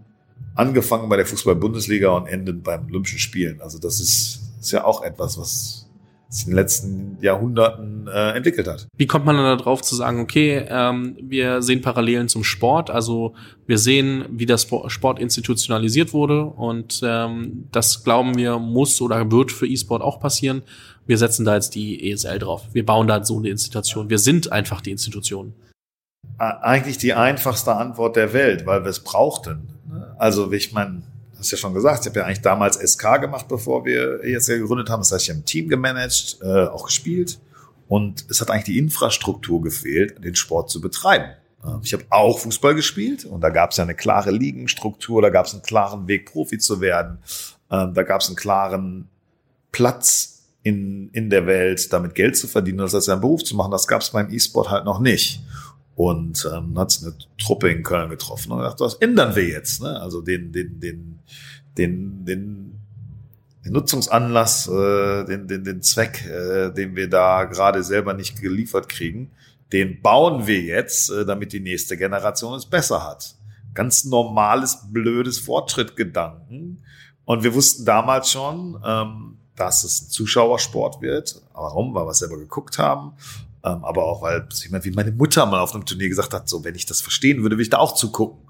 angefangen 0.56 1.08
bei 1.08 1.18
der 1.18 1.26
Fußball-Bundesliga 1.26 2.10
und 2.10 2.28
endet 2.28 2.64
beim 2.64 2.88
Olympischen 2.88 3.20
Spielen. 3.20 3.62
Also 3.62 3.78
das 3.78 4.00
ist, 4.00 4.40
ist 4.60 4.72
ja 4.72 4.84
auch 4.84 5.04
etwas, 5.04 5.38
was 5.38 5.85
in 6.44 6.52
den 6.52 6.56
letzten 6.56 7.18
Jahrhunderten 7.22 8.08
äh, 8.08 8.32
entwickelt 8.32 8.68
hat. 8.68 8.88
Wie 8.98 9.08
kommt 9.08 9.26
man 9.26 9.38
dann 9.38 9.58
darauf 9.58 9.82
zu 9.82 9.96
sagen, 9.96 10.20
okay, 10.20 10.66
ähm, 10.68 11.18
wir 11.22 11.62
sehen 11.62 11.82
Parallelen 11.82 12.28
zum 12.28 12.44
Sport, 12.44 12.90
also 12.90 13.34
wir 13.68 13.78
sehen, 13.78 14.26
wie 14.30 14.46
das 14.46 14.68
Sport 14.88 15.20
institutionalisiert 15.20 16.14
wurde 16.14 16.44
und 16.44 17.02
ähm, 17.04 17.68
das 17.72 18.04
glauben 18.04 18.38
wir 18.38 18.60
muss 18.60 19.02
oder 19.02 19.32
wird 19.32 19.52
für 19.52 19.68
E-Sport 19.68 20.02
auch 20.02 20.20
passieren. 20.20 20.62
Wir 21.08 21.18
setzen 21.18 21.46
da 21.46 21.56
jetzt 21.56 21.76
die 21.76 22.12
ESL 22.12 22.40
drauf. 22.40 22.64
Wir 22.74 22.86
bauen 22.86 23.08
da 23.08 23.24
so 23.24 23.38
eine 23.38 23.50
Institution. 23.50 24.10
Wir 24.10 24.20
sind 24.20 24.52
einfach 24.52 24.82
die 24.82 24.92
Institution. 24.92 25.54
Eigentlich 26.38 26.98
die 26.98 27.14
einfachste 27.14 27.76
Antwort 27.76 28.16
der 28.16 28.34
Welt, 28.34 28.66
weil 28.66 28.84
wir 28.84 28.90
es 28.90 29.00
brauchten. 29.00 29.70
Ne? 29.88 30.16
Also 30.18 30.52
ich 30.52 30.74
meine, 30.74 31.04
hast 31.38 31.52
ja 31.52 31.58
schon 31.58 31.74
gesagt, 31.74 32.02
ich 32.02 32.10
habe 32.10 32.20
ja 32.20 32.26
eigentlich 32.26 32.42
damals 32.42 32.78
SK 32.78 33.22
gemacht, 33.22 33.48
bevor 33.48 33.86
wir 33.86 34.28
jetzt 34.28 34.48
gegründet 34.48 34.90
haben. 34.90 35.02
Das 35.02 35.12
heißt, 35.12 35.24
ich 35.24 35.30
habe 35.30 35.40
ein 35.40 35.46
Team 35.46 35.70
gemanagt, 35.70 36.38
äh, 36.42 36.66
auch 36.66 36.86
gespielt. 36.86 37.40
Und 37.88 38.26
es 38.30 38.42
hat 38.42 38.50
eigentlich 38.50 38.66
die 38.66 38.80
Infrastruktur 38.80 39.62
gefehlt, 39.62 40.24
den 40.24 40.36
Sport 40.36 40.70
zu 40.70 40.82
betreiben. 40.82 41.34
Ich 41.82 41.94
habe 41.94 42.06
auch 42.10 42.40
Fußball 42.40 42.76
gespielt 42.76 43.26
und 43.26 43.42
da 43.42 43.50
gab 43.50 43.72
es 43.72 43.78
ja 43.78 43.84
eine 43.84 43.96
klare 43.96 44.30
Ligenstruktur, 44.32 45.22
da 45.22 45.30
gab 45.30 45.48
es 45.48 45.54
einen 45.54 45.64
klaren 45.64 46.08
Weg, 46.08 46.32
Profi 46.32 46.60
zu 46.60 46.80
werden. 46.80 47.18
Ähm, 47.72 47.94
da 47.94 48.04
gab 48.04 48.22
es 48.22 48.28
einen 48.28 48.36
klaren 48.36 49.10
Platz 49.72 50.44
in, 50.62 51.10
in 51.12 51.30
der 51.30 51.48
Welt, 51.48 51.92
damit 51.92 52.16
Geld 52.16 52.38
zu 52.38 52.48
verdienen, 52.48 52.80
das 52.80 52.94
als 52.94 53.10
einen 53.10 53.22
Beruf 53.22 53.44
zu 53.44 53.56
machen. 53.56 53.72
Das 53.72 53.88
gab 53.88 54.02
es 54.02 54.12
beim 54.12 54.32
E-Sport 54.32 54.70
halt 54.70 54.86
noch 54.86 55.00
nicht. 55.00 55.42
Und 55.96 56.50
ähm, 56.54 56.78
hat 56.78 57.00
eine 57.02 57.14
Truppe 57.38 57.70
in 57.70 57.82
Köln 57.82 58.10
getroffen 58.10 58.52
und 58.52 58.60
gesagt, 58.60 58.82
das 58.82 58.96
ändern 58.96 59.36
wir 59.36 59.48
jetzt. 59.48 59.82
Ne? 59.82 60.00
Also 60.02 60.22
den, 60.22 60.52
den, 60.52 60.80
den, 60.80 61.20
den, 61.78 62.26
den 62.26 62.76
den 63.66 63.74
Nutzungsanlass, 63.74 64.68
äh, 64.68 65.26
den, 65.26 65.48
den, 65.48 65.64
den 65.64 65.82
Zweck, 65.82 66.24
äh, 66.26 66.70
den 66.72 66.96
wir 66.96 67.10
da 67.10 67.46
gerade 67.46 67.84
selber 67.84 68.14
nicht 68.14 68.40
geliefert 68.40 68.88
kriegen, 68.88 69.32
den 69.74 70.02
bauen 70.02 70.46
wir 70.46 70.62
jetzt, 70.62 71.10
äh, 71.10 71.26
damit 71.26 71.52
die 71.52 71.60
nächste 71.60 71.98
Generation 71.98 72.54
es 72.54 72.68
besser 72.68 73.04
hat. 73.04 73.36
Ganz 73.74 74.06
normales, 74.06 74.86
blödes 74.92 75.40
Fortschrittgedanken. 75.40 76.84
Und 77.26 77.44
wir 77.44 77.56
wussten 77.56 77.86
damals 77.86 78.30
schon, 78.30 78.80
ähm, 78.86 79.38
dass 79.56 79.84
es 79.84 80.04
ein 80.04 80.10
Zuschauersport 80.10 81.02
wird. 81.02 81.42
Warum? 81.54 81.96
Weil 81.96 82.06
wir 82.06 82.12
es 82.12 82.20
selber 82.20 82.38
geguckt 82.38 82.78
haben. 82.78 83.14
Ähm, 83.66 83.84
aber 83.84 84.06
auch, 84.06 84.22
weil 84.22 84.48
jemand 84.64 84.86
wie 84.86 84.92
meine 84.92 85.12
Mutter 85.12 85.46
mal 85.48 85.60
auf 85.60 85.74
einem 85.74 85.86
Turnier 85.86 86.08
gesagt 86.08 86.34
hat, 86.34 86.48
so, 86.48 86.64
wenn 86.64 86.76
ich 86.76 86.86
das 86.86 87.02
verstehen 87.02 87.42
würde, 87.42 87.56
würde 87.56 87.64
ich 87.64 87.72
da 87.72 87.80
auch 87.80 87.96
zugucken. 87.96 88.48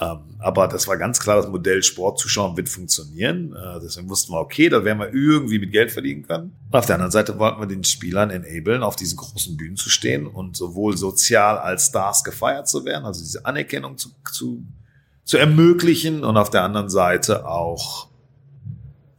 Ähm, 0.00 0.18
aber 0.38 0.66
das 0.66 0.88
war 0.88 0.96
ganz 0.96 1.20
klar, 1.20 1.36
das 1.36 1.48
Modell 1.48 1.82
Sport 1.82 2.18
zuschauen 2.18 2.56
wird 2.56 2.68
funktionieren. 2.68 3.54
Äh, 3.54 3.80
deswegen 3.80 4.08
wussten 4.08 4.32
wir, 4.32 4.40
okay, 4.40 4.68
da 4.68 4.84
werden 4.84 4.98
wir 4.98 5.14
irgendwie 5.14 5.60
mit 5.60 5.70
Geld 5.70 5.92
verdienen 5.92 6.22
können. 6.26 6.56
Und 6.70 6.78
auf 6.78 6.86
der 6.86 6.96
anderen 6.96 7.12
Seite 7.12 7.38
wollten 7.38 7.60
wir 7.60 7.66
den 7.66 7.84
Spielern 7.84 8.30
enablen, 8.30 8.82
auf 8.82 8.96
diesen 8.96 9.16
großen 9.16 9.56
Bühnen 9.56 9.76
zu 9.76 9.90
stehen 9.90 10.26
und 10.26 10.56
sowohl 10.56 10.96
sozial 10.96 11.58
als 11.58 11.86
Stars 11.86 12.24
gefeiert 12.24 12.68
zu 12.68 12.84
werden, 12.84 13.04
also 13.04 13.20
diese 13.20 13.44
Anerkennung 13.46 13.96
zu, 13.96 14.10
zu, 14.32 14.64
zu 15.24 15.36
ermöglichen 15.36 16.24
und 16.24 16.36
auf 16.36 16.50
der 16.50 16.62
anderen 16.64 16.90
Seite 16.90 17.46
auch 17.46 18.08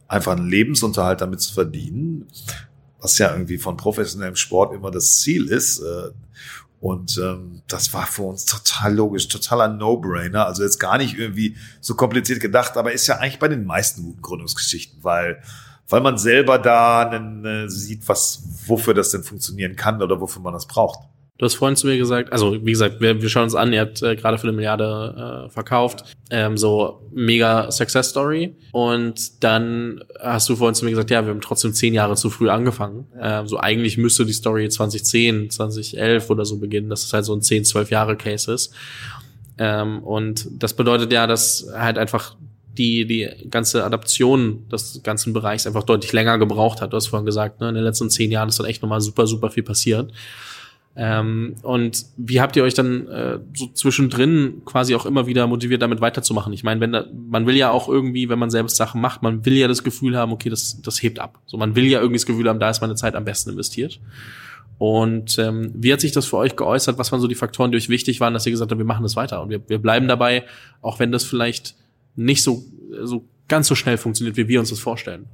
einfach 0.06 0.32
einen 0.32 0.48
Lebensunterhalt 0.48 1.20
damit 1.20 1.40
zu 1.40 1.54
verdienen, 1.54 2.26
was 3.00 3.18
ja 3.18 3.32
irgendwie 3.32 3.58
von 3.58 3.76
professionellem 3.76 4.36
Sport 4.36 4.74
immer 4.74 4.90
das 4.90 5.20
Ziel 5.20 5.46
ist. 5.48 5.80
Äh, 5.80 6.10
und 6.80 7.18
ähm, 7.18 7.62
das 7.68 7.92
war 7.92 8.06
für 8.06 8.22
uns 8.22 8.46
total 8.46 8.94
logisch, 8.94 9.28
totaler 9.28 9.68
No-Brainer. 9.68 10.46
Also 10.46 10.62
jetzt 10.62 10.78
gar 10.78 10.96
nicht 10.96 11.18
irgendwie 11.18 11.56
so 11.80 11.94
kompliziert 11.94 12.40
gedacht, 12.40 12.76
aber 12.76 12.92
ist 12.92 13.06
ja 13.06 13.16
eigentlich 13.16 13.38
bei 13.38 13.48
den 13.48 13.66
meisten 13.66 14.02
guten 14.02 14.22
Gründungsgeschichten, 14.22 15.04
weil 15.04 15.42
weil 15.90 16.00
man 16.00 16.18
selber 16.18 16.58
da 16.58 17.08
einen, 17.08 17.44
äh, 17.44 17.68
sieht, 17.68 18.08
was 18.08 18.42
wofür 18.66 18.94
das 18.94 19.10
denn 19.10 19.24
funktionieren 19.24 19.74
kann 19.74 20.00
oder 20.00 20.20
wofür 20.20 20.40
man 20.40 20.54
das 20.54 20.66
braucht. 20.66 21.00
Du 21.40 21.46
hast 21.46 21.54
vorhin 21.54 21.74
zu 21.74 21.86
mir 21.86 21.96
gesagt, 21.96 22.34
also 22.34 22.54
wie 22.66 22.70
gesagt, 22.70 23.00
wir, 23.00 23.22
wir 23.22 23.28
schauen 23.30 23.44
uns 23.44 23.54
an, 23.54 23.72
ihr 23.72 23.80
habt 23.80 24.02
äh, 24.02 24.14
gerade 24.14 24.36
für 24.36 24.46
eine 24.46 24.52
Milliarde 24.52 25.46
äh, 25.46 25.50
verkauft, 25.50 26.04
ähm, 26.28 26.58
so 26.58 27.08
mega 27.12 27.70
Success 27.70 28.10
Story. 28.10 28.54
Und 28.72 29.42
dann 29.42 30.04
hast 30.20 30.50
du 30.50 30.56
vorhin 30.56 30.74
zu 30.74 30.84
mir 30.84 30.90
gesagt, 30.90 31.10
ja, 31.10 31.24
wir 31.24 31.30
haben 31.30 31.40
trotzdem 31.40 31.72
zehn 31.72 31.94
Jahre 31.94 32.14
zu 32.14 32.28
früh 32.28 32.50
angefangen. 32.50 33.06
Ähm, 33.18 33.48
so 33.48 33.56
eigentlich 33.56 33.96
müsste 33.96 34.26
die 34.26 34.34
Story 34.34 34.68
2010, 34.68 35.48
2011 35.48 36.28
oder 36.28 36.44
so 36.44 36.58
beginnen, 36.58 36.90
dass 36.90 37.04
es 37.04 37.12
halt 37.14 37.24
so 37.24 37.32
ein 37.32 37.40
10, 37.40 37.64
12 37.64 37.90
Jahre 37.90 38.16
Case 38.18 38.52
ist. 38.52 38.74
Ähm, 39.56 40.00
und 40.00 40.46
das 40.62 40.74
bedeutet 40.74 41.10
ja, 41.10 41.26
dass 41.26 41.68
halt 41.74 41.96
einfach 41.96 42.36
die, 42.76 43.06
die 43.06 43.48
ganze 43.48 43.82
Adaption 43.84 44.68
des 44.68 45.00
ganzen 45.02 45.32
Bereichs 45.32 45.66
einfach 45.66 45.84
deutlich 45.84 46.12
länger 46.12 46.36
gebraucht 46.36 46.82
hat. 46.82 46.92
Du 46.92 46.98
hast 46.98 47.06
vorhin 47.06 47.24
gesagt, 47.24 47.62
ne, 47.62 47.70
in 47.70 47.76
den 47.76 47.84
letzten 47.84 48.10
zehn 48.10 48.30
Jahren 48.30 48.50
ist 48.50 48.58
dann 48.58 48.66
echt 48.66 48.82
nochmal 48.82 49.00
super, 49.00 49.26
super 49.26 49.48
viel 49.48 49.62
passiert. 49.62 50.12
Ähm, 50.96 51.54
und 51.62 52.04
wie 52.16 52.40
habt 52.40 52.56
ihr 52.56 52.64
euch 52.64 52.74
dann 52.74 53.06
äh, 53.06 53.38
so 53.54 53.68
zwischendrin 53.68 54.62
quasi 54.64 54.94
auch 54.94 55.06
immer 55.06 55.26
wieder 55.26 55.46
motiviert, 55.46 55.82
damit 55.82 56.00
weiterzumachen? 56.00 56.52
Ich 56.52 56.64
meine, 56.64 56.80
wenn 56.80 56.92
da, 56.92 57.06
man 57.28 57.46
will 57.46 57.56
ja 57.56 57.70
auch 57.70 57.88
irgendwie, 57.88 58.28
wenn 58.28 58.38
man 58.38 58.50
selbst 58.50 58.76
Sachen 58.76 59.00
macht, 59.00 59.22
man 59.22 59.44
will 59.46 59.54
ja 59.54 59.68
das 59.68 59.84
Gefühl 59.84 60.16
haben, 60.16 60.32
okay, 60.32 60.50
das, 60.50 60.82
das 60.82 61.02
hebt 61.02 61.20
ab. 61.20 61.38
So, 61.46 61.56
man 61.56 61.76
will 61.76 61.84
ja 61.84 62.00
irgendwie 62.00 62.18
das 62.18 62.26
Gefühl 62.26 62.48
haben, 62.48 62.58
da 62.58 62.70
ist 62.70 62.80
meine 62.80 62.96
Zeit 62.96 63.14
am 63.14 63.24
besten 63.24 63.50
investiert. 63.50 64.00
Und 64.78 65.38
ähm, 65.38 65.72
wie 65.74 65.92
hat 65.92 66.00
sich 66.00 66.12
das 66.12 66.26
für 66.26 66.38
euch 66.38 66.56
geäußert? 66.56 66.98
Was 66.98 67.12
waren 67.12 67.20
so 67.20 67.28
die 67.28 67.34
Faktoren, 67.34 67.70
die 67.70 67.76
euch 67.76 67.88
wichtig 67.88 68.18
waren, 68.20 68.34
dass 68.34 68.46
ihr 68.46 68.52
gesagt 68.52 68.70
habt, 68.70 68.78
wir 68.78 68.86
machen 68.86 69.02
das 69.02 69.14
weiter 69.14 69.42
und 69.42 69.50
wir, 69.50 69.60
wir 69.68 69.78
bleiben 69.78 70.08
dabei, 70.08 70.44
auch 70.80 70.98
wenn 70.98 71.12
das 71.12 71.22
vielleicht 71.22 71.76
nicht 72.16 72.42
so, 72.42 72.64
so 73.02 73.24
ganz 73.46 73.68
so 73.68 73.74
schnell 73.74 73.98
funktioniert, 73.98 74.36
wie 74.36 74.48
wir 74.48 74.58
uns 74.58 74.70
das 74.70 74.80
vorstellen? 74.80 75.26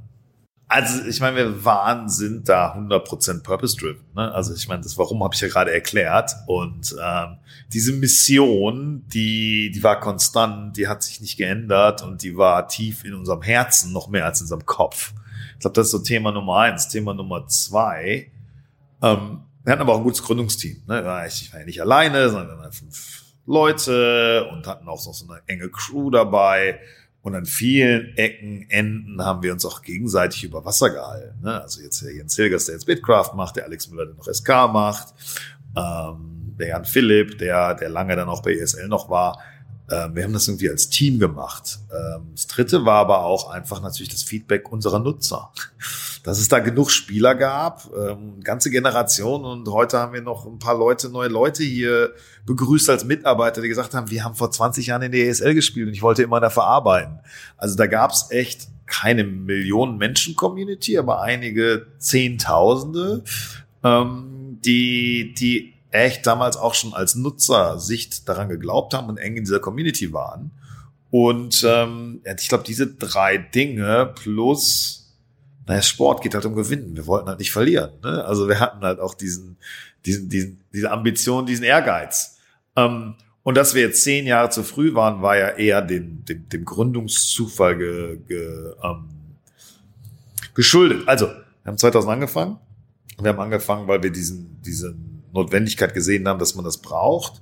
Also 0.68 1.04
ich 1.06 1.20
meine, 1.20 1.36
wir 1.36 1.64
waren, 1.64 2.08
sind 2.08 2.48
da 2.48 2.74
100% 2.74 3.42
purpose-driven. 3.42 4.04
Ne? 4.16 4.32
Also 4.32 4.52
ich 4.52 4.66
meine, 4.66 4.82
das 4.82 4.98
Warum 4.98 5.22
habe 5.22 5.34
ich 5.34 5.40
ja 5.40 5.48
gerade 5.48 5.72
erklärt. 5.72 6.32
Und 6.46 6.96
ähm, 7.00 7.36
diese 7.72 7.92
Mission, 7.92 9.04
die, 9.06 9.70
die 9.72 9.82
war 9.84 10.00
konstant, 10.00 10.76
die 10.76 10.88
hat 10.88 11.04
sich 11.04 11.20
nicht 11.20 11.36
geändert 11.36 12.02
und 12.02 12.22
die 12.22 12.36
war 12.36 12.66
tief 12.66 13.04
in 13.04 13.14
unserem 13.14 13.42
Herzen, 13.42 13.92
noch 13.92 14.08
mehr 14.08 14.24
als 14.24 14.40
in 14.40 14.44
unserem 14.44 14.66
Kopf. 14.66 15.12
Ich 15.54 15.60
glaube, 15.60 15.74
das 15.74 15.86
ist 15.86 15.92
so 15.92 16.00
Thema 16.00 16.32
Nummer 16.32 16.56
eins. 16.56 16.88
Thema 16.88 17.14
Nummer 17.14 17.46
zwei, 17.46 18.30
ähm, 19.02 19.42
wir 19.66 19.72
hatten 19.72 19.82
aber 19.82 19.94
auch 19.94 19.98
ein 19.98 20.04
gutes 20.04 20.22
Gründungsteam. 20.22 20.82
Ne? 20.86 21.00
Ich 21.26 21.52
war 21.52 21.60
ja 21.60 21.66
nicht 21.66 21.80
alleine, 21.80 22.28
sondern 22.30 22.56
wir 22.56 22.62
waren 22.62 22.72
fünf 22.72 23.24
Leute 23.46 24.48
und 24.52 24.66
hatten 24.66 24.88
auch 24.88 25.04
noch 25.04 25.14
so 25.14 25.26
eine 25.28 25.42
enge 25.46 25.68
Crew 25.70 26.10
dabei. 26.10 26.80
Und 27.26 27.34
an 27.34 27.44
vielen 27.44 28.16
Ecken, 28.16 28.70
Enden 28.70 29.20
haben 29.20 29.42
wir 29.42 29.52
uns 29.52 29.64
auch 29.64 29.82
gegenseitig 29.82 30.44
über 30.44 30.64
Wasser 30.64 30.90
gehalten. 30.90 31.40
Ne? 31.42 31.60
Also 31.60 31.82
jetzt 31.82 32.00
der 32.02 32.14
Jens 32.14 32.36
Hilgers, 32.36 32.66
der 32.66 32.76
jetzt 32.76 32.84
Bitcraft 32.84 33.32
macht, 33.34 33.56
der 33.56 33.64
Alex 33.64 33.90
Müller, 33.90 34.06
der 34.06 34.14
noch 34.14 34.32
SK 34.32 34.48
macht, 34.72 35.12
ähm, 35.76 36.54
der 36.56 36.68
Jan 36.68 36.84
Philipp, 36.84 37.36
der, 37.38 37.74
der 37.74 37.88
lange 37.88 38.14
dann 38.14 38.28
auch 38.28 38.42
bei 38.42 38.54
ESL 38.54 38.86
noch 38.86 39.10
war. 39.10 39.40
Ähm, 39.90 40.14
wir 40.14 40.22
haben 40.22 40.34
das 40.34 40.46
irgendwie 40.46 40.70
als 40.70 40.88
Team 40.88 41.18
gemacht. 41.18 41.80
Ähm, 41.90 42.28
das 42.30 42.46
dritte 42.46 42.84
war 42.84 43.00
aber 43.00 43.24
auch 43.24 43.50
einfach 43.50 43.82
natürlich 43.82 44.10
das 44.10 44.22
Feedback 44.22 44.70
unserer 44.70 45.00
Nutzer. 45.00 45.50
Dass 46.26 46.40
es 46.40 46.48
da 46.48 46.58
genug 46.58 46.90
Spieler 46.90 47.36
gab, 47.36 47.88
ähm, 47.96 48.40
ganze 48.42 48.68
Generation 48.68 49.44
und 49.44 49.68
heute 49.68 50.00
haben 50.00 50.12
wir 50.12 50.22
noch 50.22 50.44
ein 50.44 50.58
paar 50.58 50.76
Leute, 50.76 51.08
neue 51.08 51.28
Leute 51.28 51.62
hier 51.62 52.14
begrüßt 52.46 52.90
als 52.90 53.04
Mitarbeiter, 53.04 53.62
die 53.62 53.68
gesagt 53.68 53.94
haben, 53.94 54.10
wir 54.10 54.24
haben 54.24 54.34
vor 54.34 54.50
20 54.50 54.88
Jahren 54.88 55.02
in 55.02 55.12
der 55.12 55.28
ESL 55.28 55.54
gespielt 55.54 55.86
und 55.86 55.94
ich 55.94 56.02
wollte 56.02 56.24
immer 56.24 56.40
dafür 56.40 56.64
arbeiten. 56.64 57.20
Also 57.56 57.76
da 57.76 57.86
gab 57.86 58.10
es 58.10 58.26
echt 58.30 58.66
keine 58.86 59.22
Millionen 59.22 59.98
Menschen-Community, 59.98 60.98
aber 60.98 61.20
einige 61.20 61.86
Zehntausende, 61.98 63.22
ähm, 63.84 64.58
die, 64.64 65.32
die 65.32 65.74
echt 65.92 66.26
damals 66.26 66.56
auch 66.56 66.74
schon 66.74 66.92
als 66.92 67.14
Nutzersicht 67.14 68.28
daran 68.28 68.48
geglaubt 68.48 68.94
haben 68.94 69.08
und 69.08 69.18
eng 69.18 69.36
in 69.36 69.44
dieser 69.44 69.60
Community 69.60 70.12
waren. 70.12 70.50
Und 71.12 71.64
ähm, 71.64 72.20
ich 72.36 72.48
glaube, 72.48 72.64
diese 72.64 72.88
drei 72.88 73.38
Dinge 73.38 74.12
plus, 74.16 75.05
naja, 75.66 75.82
Sport 75.82 76.22
geht 76.22 76.34
halt 76.34 76.44
um 76.44 76.54
Gewinnen. 76.54 76.96
Wir 76.96 77.06
wollten 77.06 77.28
halt 77.28 77.40
nicht 77.40 77.50
verlieren. 77.50 77.90
Ne? 78.02 78.24
Also 78.24 78.48
wir 78.48 78.60
hatten 78.60 78.82
halt 78.82 79.00
auch 79.00 79.14
diesen, 79.14 79.56
diesen, 80.04 80.28
diesen, 80.28 80.60
diese 80.72 80.90
Ambition, 80.90 81.44
diesen 81.44 81.64
Ehrgeiz. 81.64 82.38
Ähm, 82.76 83.16
und 83.42 83.56
dass 83.56 83.74
wir 83.74 83.82
jetzt 83.82 84.02
zehn 84.02 84.26
Jahre 84.26 84.50
zu 84.50 84.62
früh 84.62 84.94
waren, 84.94 85.22
war 85.22 85.36
ja 85.36 85.50
eher 85.50 85.82
dem, 85.82 86.24
dem, 86.24 86.48
dem 86.48 86.64
Gründungszufall 86.64 87.76
ge, 87.76 88.18
ge, 88.28 88.72
ähm, 88.82 89.04
geschuldet. 90.54 91.06
Also, 91.06 91.26
wir 91.26 91.34
haben 91.64 91.78
2000 91.78 92.12
angefangen. 92.12 92.58
Wir 93.20 93.30
haben 93.30 93.40
angefangen, 93.40 93.88
weil 93.88 94.02
wir 94.02 94.10
diesen, 94.10 94.60
diesen 94.62 95.22
Notwendigkeit 95.32 95.94
gesehen 95.94 96.26
haben, 96.28 96.38
dass 96.38 96.54
man 96.54 96.64
das 96.64 96.78
braucht. 96.78 97.40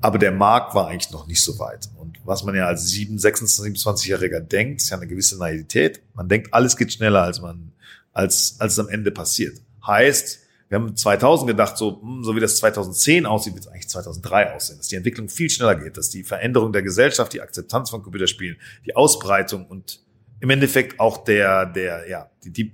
Aber 0.00 0.18
der 0.18 0.32
Markt 0.32 0.74
war 0.74 0.88
eigentlich 0.88 1.10
noch 1.12 1.26
nicht 1.26 1.42
so 1.42 1.58
weit. 1.58 1.88
Und 1.96 2.18
was 2.24 2.44
man 2.44 2.54
ja 2.54 2.66
als 2.66 2.88
7, 2.88 3.18
26, 3.18 3.82
27-Jähriger 3.82 4.40
denkt, 4.40 4.82
ist 4.82 4.90
ja 4.90 4.96
eine 4.96 5.06
gewisse 5.06 5.38
Naivität. 5.38 6.02
Man 6.14 6.28
denkt, 6.28 6.52
alles 6.52 6.76
geht 6.76 6.92
schneller, 6.92 7.22
als 7.22 7.40
man, 7.40 7.72
als, 8.12 8.56
als 8.58 8.74
es 8.74 8.78
am 8.78 8.88
Ende 8.88 9.10
passiert. 9.10 9.60
Heißt, 9.86 10.40
wir 10.68 10.78
haben 10.78 10.96
2000 10.96 11.48
gedacht, 11.48 11.76
so, 11.76 12.00
hm, 12.00 12.24
so 12.24 12.34
wie 12.34 12.40
das 12.40 12.56
2010 12.56 13.26
aussieht, 13.26 13.54
wird 13.54 13.64
es 13.64 13.70
eigentlich 13.70 13.88
2003 13.88 14.54
aussehen, 14.54 14.78
dass 14.78 14.88
die 14.88 14.96
Entwicklung 14.96 15.28
viel 15.28 15.50
schneller 15.50 15.74
geht, 15.76 15.96
dass 15.96 16.10
die 16.10 16.24
Veränderung 16.24 16.72
der 16.72 16.82
Gesellschaft, 16.82 17.32
die 17.32 17.42
Akzeptanz 17.42 17.90
von 17.90 18.02
Computerspielen, 18.02 18.56
die 18.86 18.96
Ausbreitung 18.96 19.66
und 19.66 20.00
im 20.40 20.50
Endeffekt 20.50 21.00
auch 21.00 21.18
der, 21.24 21.66
der, 21.66 22.08
ja, 22.08 22.30
die, 22.44 22.50
die 22.50 22.72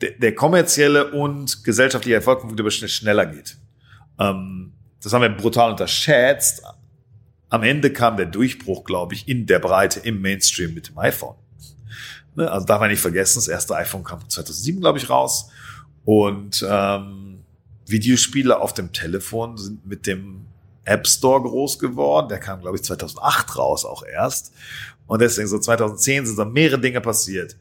der, 0.00 0.10
der 0.12 0.34
kommerzielle 0.34 1.12
und 1.12 1.64
gesellschaftliche 1.64 2.16
Erfolg 2.16 2.40
von 2.40 2.48
Computerspielen 2.50 2.90
schneller 2.90 3.26
geht. 3.26 3.56
Ähm, 4.18 4.73
das 5.04 5.12
haben 5.12 5.22
wir 5.22 5.28
brutal 5.28 5.70
unterschätzt. 5.70 6.62
Am 7.50 7.62
Ende 7.62 7.92
kam 7.92 8.16
der 8.16 8.26
Durchbruch, 8.26 8.84
glaube 8.84 9.14
ich, 9.14 9.28
in 9.28 9.46
der 9.46 9.58
Breite 9.58 10.00
im 10.00 10.20
Mainstream 10.20 10.74
mit 10.74 10.88
dem 10.88 10.98
iPhone. 10.98 11.36
Ne? 12.34 12.50
Also 12.50 12.66
darf 12.66 12.80
man 12.80 12.90
nicht 12.90 13.00
vergessen, 13.00 13.38
das 13.38 13.48
erste 13.48 13.76
iPhone 13.76 14.02
kam 14.02 14.28
2007, 14.28 14.80
glaube 14.80 14.98
ich, 14.98 15.10
raus. 15.10 15.50
Und 16.04 16.66
ähm, 16.68 17.44
Videospiele 17.86 18.58
auf 18.58 18.72
dem 18.72 18.92
Telefon 18.92 19.58
sind 19.58 19.86
mit 19.86 20.06
dem 20.06 20.46
App 20.84 21.06
Store 21.06 21.42
groß 21.42 21.78
geworden. 21.78 22.28
Der 22.28 22.38
kam, 22.38 22.62
glaube 22.62 22.76
ich, 22.76 22.82
2008 22.82 23.56
raus 23.56 23.84
auch 23.84 24.04
erst. 24.04 24.52
Und 25.06 25.20
deswegen 25.20 25.48
so 25.48 25.58
2010 25.58 26.26
sind 26.26 26.38
da 26.38 26.46
mehrere 26.46 26.80
Dinge 26.80 27.00
passiert. 27.00 27.56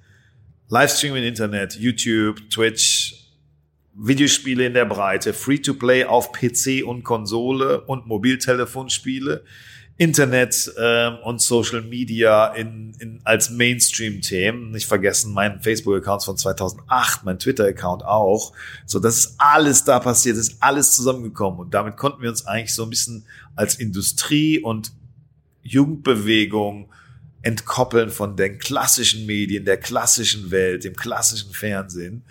Livestream 0.70 1.16
im 1.16 1.24
Internet, 1.24 1.76
YouTube, 1.76 2.50
Twitch, 2.50 3.23
Videospiele 3.96 4.66
in 4.66 4.74
der 4.74 4.86
Breite, 4.86 5.34
Free-to-Play 5.34 6.06
auf 6.06 6.32
PC 6.32 6.84
und 6.86 7.04
Konsole 7.04 7.82
und 7.82 8.08
Mobiltelefonspiele. 8.08 9.44
Internet 9.98 10.74
ähm, 10.80 11.18
und 11.24 11.40
Social 11.40 11.84
Media 11.84 12.48
in, 12.48 12.96
in, 12.98 13.22
als 13.26 13.52
Mainstream-Themen. 13.52 14.72
Nicht 14.72 14.88
vergessen, 14.88 15.34
mein 15.34 15.62
Facebook-Account 15.62 16.24
von 16.24 16.36
2008, 16.36 17.24
mein 17.24 17.38
Twitter-Account 17.38 18.04
auch. 18.04 18.54
So, 18.88 19.00
das 19.00 19.18
ist 19.18 19.36
alles 19.38 19.84
da 19.84 20.00
passiert, 20.00 20.38
ist 20.38 20.58
alles 20.62 20.96
zusammengekommen. 20.96 21.60
Und 21.60 21.74
damit 21.76 21.98
konnten 21.98 22.24
wir 22.24 22.30
uns 22.30 22.46
eigentlich 22.48 22.74
so 22.74 22.84
ein 22.84 22.90
bisschen 22.90 23.26
als 23.56 23.76
Industrie 23.76 24.60
und 24.60 24.94
Jugendbewegung 25.62 26.90
entkoppeln 27.44 28.10
von 28.10 28.36
den 28.36 28.58
klassischen 28.58 29.28
Medien, 29.28 29.64
der 29.64 29.78
klassischen 29.78 30.50
Welt, 30.50 30.86
dem 30.86 30.96
klassischen 30.96 31.54
Fernsehen. 31.54 32.24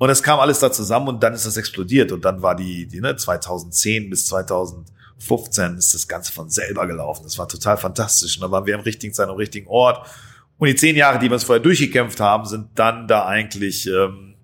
Und 0.00 0.08
es 0.08 0.22
kam 0.22 0.40
alles 0.40 0.60
da 0.60 0.72
zusammen 0.72 1.08
und 1.08 1.22
dann 1.22 1.34
ist 1.34 1.44
das 1.44 1.58
explodiert. 1.58 2.10
Und 2.10 2.24
dann 2.24 2.40
war 2.40 2.56
die, 2.56 2.86
die 2.86 3.02
ne, 3.02 3.16
2010 3.16 4.08
bis 4.08 4.24
2015 4.28 5.76
ist 5.76 5.92
das 5.92 6.08
Ganze 6.08 6.32
von 6.32 6.48
selber 6.48 6.86
gelaufen. 6.86 7.24
Das 7.24 7.36
war 7.36 7.46
total 7.46 7.76
fantastisch. 7.76 8.38
Und 8.38 8.44
dann 8.44 8.50
waren 8.50 8.64
wir 8.64 8.76
im 8.76 8.80
richtigen 8.80 9.12
Zeit 9.12 9.28
am 9.28 9.36
richtigen 9.36 9.66
Ort. 9.66 10.08
Und 10.56 10.68
die 10.68 10.74
zehn 10.74 10.96
Jahre, 10.96 11.18
die 11.18 11.26
wir 11.26 11.34
uns 11.34 11.44
vorher 11.44 11.62
durchgekämpft 11.62 12.18
haben, 12.18 12.46
sind 12.46 12.68
dann 12.76 13.08
da 13.08 13.26
eigentlich, 13.26 13.88
ähm, 13.88 14.36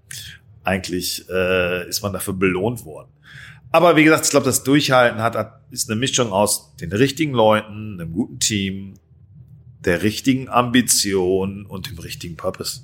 eigentlich 0.62 1.26
äh, 1.30 1.88
ist 1.88 2.02
man 2.02 2.12
dafür 2.12 2.34
belohnt 2.34 2.84
worden. 2.84 3.08
Aber 3.72 3.96
wie 3.96 4.04
gesagt, 4.04 4.26
ich 4.26 4.30
glaube, 4.32 4.44
das 4.44 4.62
Durchhalten 4.62 5.22
hat, 5.22 5.62
ist 5.70 5.88
eine 5.88 5.98
Mischung 5.98 6.32
aus 6.32 6.76
den 6.76 6.92
richtigen 6.92 7.32
Leuten, 7.32 7.98
einem 7.98 8.12
guten 8.12 8.40
Team, 8.40 8.98
der 9.86 10.02
richtigen 10.02 10.50
Ambition 10.50 11.64
und 11.64 11.88
dem 11.88 11.98
richtigen 11.98 12.36
Purpose. 12.36 12.82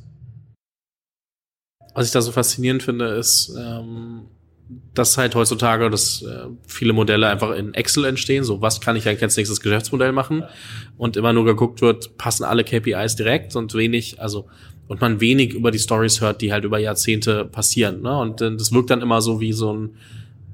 Was 1.95 2.07
ich 2.07 2.13
da 2.13 2.23
so 2.23 2.33
faszinierend 2.33 2.83
finde, 2.83 3.07
ist, 3.07 3.55
ähm, 3.59 4.23
dass 4.95 5.19
halt 5.19 5.35
heutzutage, 5.35 5.91
dass 5.91 6.23
äh, 6.23 6.47
viele 6.67 6.93
Modelle 6.93 7.29
einfach 7.29 7.55
in 7.55 7.75
Excel 7.75 8.05
entstehen. 8.05 8.45
So, 8.45 8.61
was 8.63 8.81
kann 8.81 8.97
ich 8.97 9.07
eigentlich 9.09 9.23
als 9.23 9.37
nächstes 9.37 9.61
Geschäftsmodell 9.61 10.13
machen? 10.13 10.45
Und 10.97 11.17
immer 11.17 11.33
nur 11.33 11.45
geguckt 11.45 11.81
wird, 11.81 12.17
passen 12.17 12.45
alle 12.45 12.65
KPIs 12.65 13.17
direkt 13.17 13.57
und 13.57 13.75
wenig, 13.75 14.21
also 14.21 14.47
und 14.89 15.01
man 15.01 15.21
wenig 15.21 15.55
über 15.55 15.71
die 15.71 15.79
Stories 15.79 16.21
hört, 16.21 16.43
die 16.43 16.53
halt 16.53 16.65
über 16.65 16.79
Jahrzehnte 16.79 17.45
passieren. 17.45 18.03
Ne? 18.03 18.19
Und 18.19 18.41
äh, 18.41 18.55
das 18.57 18.73
wirkt 18.73 18.91
dann 18.91 19.01
immer 19.01 19.23
so 19.23 19.41
wie 19.41 19.53
so 19.53 19.73
ein, 19.73 19.97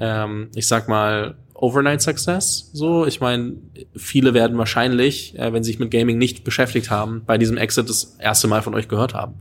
ähm, 0.00 0.48
ich 0.54 0.66
sag 0.66 0.88
mal, 0.88 1.36
Overnight 1.60 2.00
Success. 2.00 2.70
So, 2.72 3.04
ich 3.04 3.20
meine, 3.20 3.56
viele 3.96 4.32
werden 4.32 4.56
wahrscheinlich, 4.58 5.36
äh, 5.36 5.52
wenn 5.52 5.64
sie 5.64 5.72
sich 5.72 5.80
mit 5.80 5.90
Gaming 5.90 6.16
nicht 6.16 6.44
beschäftigt 6.44 6.88
haben, 6.88 7.22
bei 7.26 7.36
diesem 7.36 7.56
Exit 7.56 7.88
das 7.88 8.16
erste 8.20 8.46
Mal 8.46 8.62
von 8.62 8.76
euch 8.76 8.86
gehört 8.86 9.12
haben. 9.12 9.34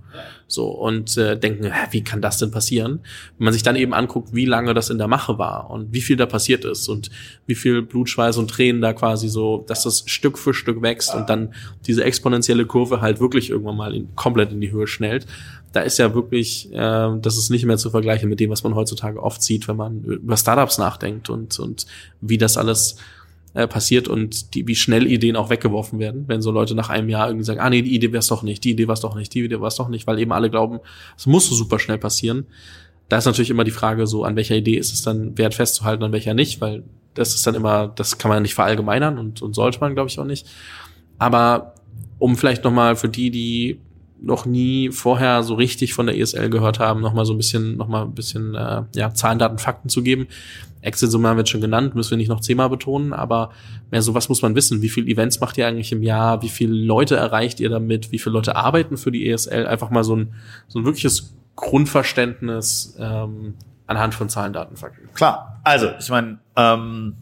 So 0.48 0.68
und 0.68 1.16
äh, 1.18 1.38
denken, 1.38 1.66
hä, 1.66 1.88
wie 1.92 2.04
kann 2.04 2.22
das 2.22 2.40
denn 2.40 2.50
passieren? 2.50 3.02
Wenn 3.38 3.46
man 3.46 3.54
sich 3.54 3.62
dann 3.62 3.76
eben 3.76 3.94
anguckt, 3.94 4.34
wie 4.34 4.46
lange 4.46 4.74
das 4.74 4.90
in 4.90 4.98
der 4.98 5.08
Mache 5.08 5.38
war 5.38 5.70
und 5.70 5.94
wie 5.94 6.02
viel 6.02 6.16
da 6.16 6.26
passiert 6.26 6.66
ist 6.66 6.88
und 6.88 7.12
wie 7.46 7.56
viel 7.56 7.84
Blutschweiß 7.84 8.38
und 8.38 8.50
Tränen 8.50 8.82
da 8.82 8.94
quasi 8.94 9.30
so, 9.30 9.64
dass 9.68 9.84
das 9.84 10.04
Stück 10.08 10.40
für 10.40 10.56
Stück 10.56 10.82
wächst 10.82 11.14
und 11.14 11.30
dann 11.30 11.54
diese 11.86 12.04
exponentielle 12.04 12.66
Kurve 12.66 13.00
halt 13.00 13.20
wirklich 13.20 13.52
irgendwann 13.52 13.78
mal 13.78 13.94
in, 13.94 14.16
komplett 14.16 14.52
in 14.52 14.62
die 14.62 14.72
Höhe 14.72 14.88
schnellt 14.88 15.28
da 15.74 15.82
ist 15.82 15.98
ja 15.98 16.14
wirklich, 16.14 16.72
äh, 16.74 17.10
das 17.20 17.38
ist 17.38 17.50
nicht 17.50 17.66
mehr 17.66 17.78
zu 17.78 17.90
vergleichen 17.90 18.30
mit 18.30 18.40
dem, 18.40 18.50
was 18.50 18.64
man 18.64 18.76
heutzutage 18.76 19.22
oft 19.22 19.42
sieht, 19.42 19.68
wenn 19.68 19.76
man 19.76 20.04
über 20.04 20.38
Startups 20.38 20.78
nachdenkt 20.78 21.30
und, 21.30 21.60
und 21.60 21.86
wie 22.22 22.38
das 22.38 22.58
alles 22.58 22.98
äh, 23.54 23.68
passiert 23.68 24.08
und 24.08 24.54
die, 24.54 24.68
wie 24.68 24.76
schnell 24.76 25.08
Ideen 25.08 25.36
auch 25.36 25.50
weggeworfen 25.50 26.00
werden, 26.00 26.26
wenn 26.28 26.42
so 26.42 26.52
Leute 26.52 26.76
nach 26.76 26.90
einem 26.90 27.10
Jahr 27.10 27.28
irgendwie 27.28 27.46
sagen, 27.46 27.60
ah 27.60 27.70
nee, 27.70 27.82
die 27.82 27.96
Idee 27.96 28.12
wär's 28.14 28.28
doch 28.28 28.44
nicht, 28.44 28.64
die 28.64 28.72
Idee 28.72 28.88
war's 28.88 29.02
doch 29.02 29.16
nicht, 29.16 29.34
die 29.34 29.44
Idee 29.44 29.60
war's 29.60 29.76
doch 29.76 29.90
nicht, 29.90 30.08
weil 30.08 30.20
eben 30.20 30.32
alle 30.32 30.50
glauben, 30.50 30.80
es 31.18 31.26
muss 31.26 31.48
so 31.48 31.56
super 31.56 31.80
schnell 31.80 31.98
passieren. 31.98 32.46
Da 33.10 33.18
ist 33.18 33.26
natürlich 33.26 33.50
immer 33.50 33.64
die 33.64 33.72
Frage 33.72 34.06
so, 34.06 34.24
an 34.24 34.36
welcher 34.36 34.56
Idee 34.56 34.76
ist 34.76 34.94
es 34.94 35.02
dann 35.02 35.38
wert 35.38 35.56
festzuhalten, 35.56 36.04
an 36.04 36.12
welcher 36.12 36.34
nicht, 36.34 36.62
weil 36.62 36.84
das 37.14 37.34
ist 37.34 37.48
dann 37.48 37.56
immer, 37.56 37.88
das 37.88 38.18
kann 38.18 38.30
man 38.30 38.44
nicht 38.44 38.54
verallgemeinern 38.54 39.18
und, 39.18 39.42
und 39.42 39.54
sollte 39.54 39.80
man, 39.80 39.96
glaube 39.96 40.10
ich, 40.10 40.20
auch 40.20 40.26
nicht. 40.26 40.46
Aber 41.18 41.74
um 42.20 42.36
vielleicht 42.38 42.64
nochmal 42.64 42.96
für 42.96 43.10
die, 43.10 43.32
die 43.32 43.80
noch 44.22 44.46
nie 44.46 44.90
vorher 44.92 45.44
so 45.44 45.56
richtig 45.56 45.94
von 45.94 46.08
der 46.08 46.18
ESL 46.18 46.50
gehört 46.50 46.80
haben, 46.80 47.02
noch 47.02 47.14
mal 47.14 47.26
so 47.26 47.34
ein 47.34 47.38
bisschen, 47.38 47.78
noch 47.78 47.88
mal 47.88 48.04
ein 48.04 48.14
bisschen 48.14 48.56
äh, 48.56 48.84
ja, 48.96 49.14
Zahlen, 49.14 49.40
Daten, 49.40 49.58
Fakten 49.58 49.90
zu 49.90 50.02
geben. 50.02 50.28
Exit-Summe 50.82 51.28
haben 51.28 51.38
wir 51.38 51.46
schon 51.46 51.62
genannt, 51.62 51.96
müssen 51.96 52.12
wir 52.12 52.18
nicht 52.18 52.30
noch 52.30 52.40
zehnmal 52.40 52.70
betonen, 52.70 53.14
aber 53.14 53.52
mehr 53.92 54.02
so, 54.02 54.14
was 54.14 54.30
muss 54.30 54.42
man 54.42 54.56
wissen? 54.56 54.82
Wie 54.82 54.90
viele 54.90 55.08
Events 55.08 55.40
macht 55.40 55.58
ihr 55.58 55.68
eigentlich 55.68 55.92
im 55.92 56.04
Jahr? 56.04 56.42
Wie 56.42 56.50
viele 56.50 56.74
Leute 56.74 57.16
erreicht 57.16 57.60
ihr 57.60 57.70
damit? 57.70 58.12
Wie 58.12 58.20
viele 58.20 58.34
Leute 58.34 58.56
arbeiten 58.56 58.98
für 58.98 59.12
die 59.12 59.30
ESL? 59.30 59.68
Einfach 59.68 59.90
mal 59.90 60.04
so 60.04 60.16
ein, 60.16 60.34
so 60.68 60.80
ein 60.80 60.86
wirkliches 60.86 61.36
Grundverständnis 61.56 62.96
ähm, 63.00 63.56
anhand 63.88 64.14
von 64.14 64.30
Zahlen, 64.30 64.54
Daten, 64.54 64.78
Fakten. 64.78 65.10
Klar, 65.14 65.60
also 65.64 65.92
ich 66.00 66.10
meine, 66.10 66.40
ähm, 66.56 67.16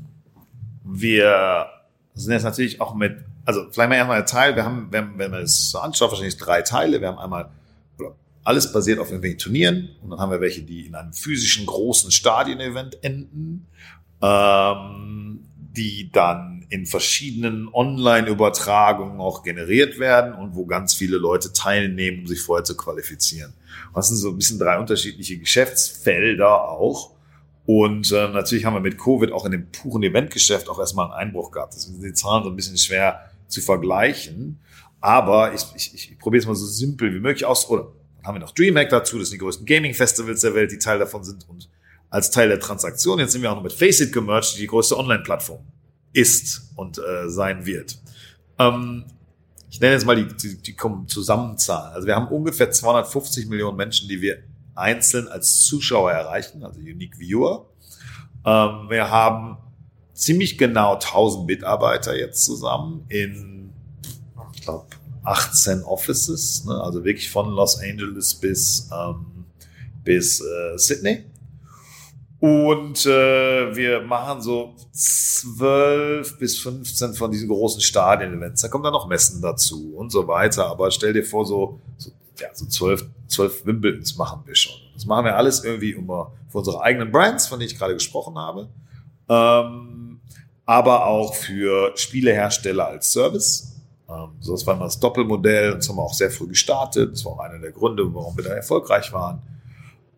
wir 0.84 1.68
sind 2.14 2.34
jetzt 2.34 2.44
natürlich 2.44 2.82
auch 2.82 2.96
mit 2.96 3.24
also 3.46 3.62
vielleicht 3.72 3.90
mal 3.90 3.96
erstmal 3.96 4.18
der 4.18 4.26
Teil, 4.26 4.56
wir 4.56 4.66
haben, 4.66 4.88
wenn, 4.92 5.18
wenn 5.18 5.32
man 5.32 5.44
es 5.44 5.70
so 5.70 5.80
anschaut, 5.80 6.10
wahrscheinlich 6.10 6.38
drei 6.38 6.62
Teile. 6.62 7.00
Wir 7.00 7.08
haben 7.10 7.20
einmal 7.20 7.52
alles 8.46 8.72
basiert 8.72 9.00
auf 9.00 9.08
irgendwelchen 9.08 9.40
Turnieren 9.40 9.90
und 10.02 10.12
dann 10.12 10.20
haben 10.20 10.32
wir 10.32 10.40
welche, 10.40 10.62
die 10.62 10.86
in 10.86 10.96
einem 10.96 11.14
physischen 11.14 11.66
großen 11.66 12.12
Stadion-Event 12.12 13.04
enden, 13.04 13.68
ähm, 14.22 15.40
die 15.58 16.12
dann 16.12 16.66
in 16.70 16.86
verschiedenen 16.86 17.68
Online-Übertragungen 17.74 19.20
auch 19.20 19.44
generiert 19.44 20.00
werden 20.00 20.34
und 20.34 20.56
wo 20.56 20.66
ganz 20.66 20.94
viele 20.94 21.18
Leute 21.18 21.54
teilnehmen, 21.54 22.20
um 22.22 22.28
sich 22.28 22.40
vorher 22.40 22.64
zu 22.64 22.78
qualifizieren. 22.78 23.54
Das 23.94 24.10
sind 24.10 24.18
so 24.18 24.30
ein 24.30 24.38
bisschen 24.38 24.60
drei 24.60 24.80
unterschiedliche 24.80 25.38
Geschäftsfelder 25.38 26.70
auch. 26.70 27.12
Und 27.66 28.12
äh, 28.12 28.28
natürlich 28.28 28.66
haben 28.66 28.76
wir 28.76 28.80
mit 28.80 29.00
Covid 29.00 29.32
auch 29.32 29.46
in 29.46 29.52
dem 29.52 29.72
puren 29.72 30.04
Eventgeschäft 30.04 30.70
auch 30.70 30.80
erstmal 30.80 31.06
einen 31.06 31.30
Einbruch 31.30 31.50
gehabt. 31.50 31.74
Deswegen 31.76 32.00
sind 32.00 32.10
die 32.10 32.14
Zahlen 32.14 32.44
so 32.44 32.52
ein 32.52 32.56
bisschen 32.56 32.78
schwer 32.78 33.32
zu 33.48 33.62
vergleichen. 33.62 34.60
Aber 35.02 35.54
ich, 35.54 35.64
ich, 35.76 35.94
ich 35.94 36.20
probiere 36.20 36.42
es 36.42 36.48
mal 36.48 36.56
so 36.56 36.66
simpel 36.66 37.14
wie 37.14 37.20
möglich 37.20 37.46
aus. 37.46 37.70
Oder 37.70 37.92
dann 38.18 38.26
haben 38.26 38.36
wir 38.36 38.40
noch 38.40 38.54
DreamHack 38.54 38.90
dazu, 38.90 39.20
das 39.20 39.30
sind 39.30 39.40
die 39.40 39.44
größten 39.44 39.66
Gaming-Festivals 39.66 40.42
der 40.42 40.56
Welt, 40.56 40.72
die 40.72 40.80
Teil 40.80 41.00
davon 41.00 41.24
sind. 41.24 41.48
Und 41.48 41.70
als 42.10 42.32
Teil 42.32 42.50
der 42.50 42.60
Transaktion, 42.60 43.20
jetzt 43.20 43.34
sind 43.34 43.42
wir 43.42 43.52
auch 43.52 43.56
noch 43.56 43.64
mit 43.64 43.74
Faceit 43.74 44.12
gemerged, 44.12 44.56
die 44.56 44.62
die 44.62 44.68
größte 44.68 44.98
Online-Plattform 44.98 45.60
ist 46.14 46.72
und 46.76 46.98
äh, 46.98 47.30
sein 47.30 47.66
wird. 47.66 48.00
Ähm, 48.58 49.04
ich 49.70 49.82
nenne 49.82 49.94
jetzt 49.94 50.06
mal 50.06 50.16
die, 50.16 50.28
die, 50.28 50.62
die 50.62 50.76
Zusammenzahlen. 51.08 51.94
Also 51.94 52.08
wir 52.08 52.16
haben 52.16 52.30
ungefähr 52.30 52.72
250 52.72 53.48
Millionen 53.48 53.76
Menschen, 53.76 54.08
die 54.08 54.22
wir 54.22 54.38
einzeln 54.74 55.28
als 55.28 55.64
Zuschauer 55.64 56.12
erreichen, 56.12 56.64
also 56.64 56.80
Unique 56.80 57.20
Viewer. 57.20 57.70
Ähm, 58.46 58.90
wir 58.90 59.10
haben 59.10 59.58
ziemlich 60.16 60.58
genau 60.58 60.94
1000 60.96 61.46
Mitarbeiter 61.46 62.18
jetzt 62.18 62.44
zusammen 62.46 63.06
in, 63.10 63.70
ich 64.54 64.62
glaube, 64.62 64.86
18 65.24 65.84
Offices, 65.84 66.66
ne? 66.66 66.82
also 66.82 67.04
wirklich 67.04 67.30
von 67.30 67.50
Los 67.52 67.80
Angeles 67.80 68.34
bis, 68.34 68.90
ähm, 68.92 69.46
bis 70.04 70.40
äh, 70.40 70.78
Sydney. 70.78 71.26
Und 72.40 73.06
äh, 73.06 73.76
wir 73.76 74.02
machen 74.02 74.42
so 74.42 74.76
12 74.92 76.38
bis 76.38 76.60
15 76.60 77.14
von 77.14 77.32
diesen 77.32 77.48
großen 77.48 77.82
Stadien-Events. 77.82 78.62
Da 78.62 78.68
kommen 78.68 78.84
dann 78.84 78.94
noch 78.94 79.08
Messen 79.08 79.42
dazu 79.42 79.96
und 79.96 80.12
so 80.12 80.28
weiter. 80.28 80.68
Aber 80.68 80.92
stell 80.92 81.14
dir 81.14 81.24
vor, 81.24 81.46
so, 81.46 81.80
so, 81.98 82.12
ja, 82.40 82.50
so 82.54 82.68
12, 82.68 83.06
12 83.28 83.66
Wimbledons 83.66 84.16
machen 84.18 84.42
wir 84.46 84.54
schon. 84.54 84.76
Das 84.94 85.06
machen 85.06 85.26
wir 85.26 85.36
alles 85.36 85.64
irgendwie 85.64 85.92
immer 85.92 86.34
für 86.50 86.60
unsere 86.60 86.82
eigenen 86.82 87.12
Brands, 87.12 87.48
von 87.48 87.60
denen 87.60 87.72
ich 87.72 87.78
gerade 87.80 87.96
gesprochen 87.96 88.38
habe. 88.38 88.70
Ähm, 89.28 90.05
aber 90.66 91.06
auch 91.06 91.36
für 91.36 91.92
Spielehersteller 91.96 92.88
als 92.88 93.12
Service. 93.12 93.76
Ähm, 94.10 94.30
so, 94.40 94.54
das 94.54 94.66
war 94.66 94.76
immer 94.76 94.86
das 94.86 95.00
Doppelmodell. 95.00 95.76
Das 95.76 95.90
haben 95.90 95.98
wir 95.98 96.04
auch 96.04 96.14
sehr 96.14 96.32
früh 96.32 96.48
gestartet. 96.48 97.14
Das 97.14 97.26
war 97.26 97.34
auch 97.34 97.40
einer 97.40 97.60
der 97.60 97.72
Gründe, 97.72 98.04
warum 98.14 98.36
wir 98.38 98.44
da 98.44 98.52
erfolgreich 98.52 99.12
waren. 99.14 99.42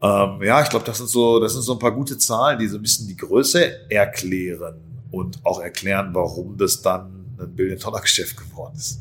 Ähm, 0.01 0.43
ja, 0.43 0.61
ich 0.61 0.69
glaube, 0.69 0.85
das 0.85 0.97
sind 0.97 1.09
so, 1.09 1.39
das 1.39 1.53
sind 1.53 1.63
so 1.63 1.73
ein 1.73 1.79
paar 1.79 1.91
gute 1.91 2.17
Zahlen, 2.17 2.59
die 2.59 2.67
so 2.67 2.77
ein 2.77 2.81
bisschen 2.81 3.07
die 3.07 3.17
Größe 3.17 3.89
erklären 3.89 4.75
und 5.11 5.43
auch 5.43 5.59
erklären, 5.59 6.09
warum 6.13 6.57
das 6.57 6.81
dann 6.81 7.35
ein 7.39 7.55
Billion-Dollar-Geschäft 7.55 8.37
geworden 8.37 8.75
ist. 8.75 8.99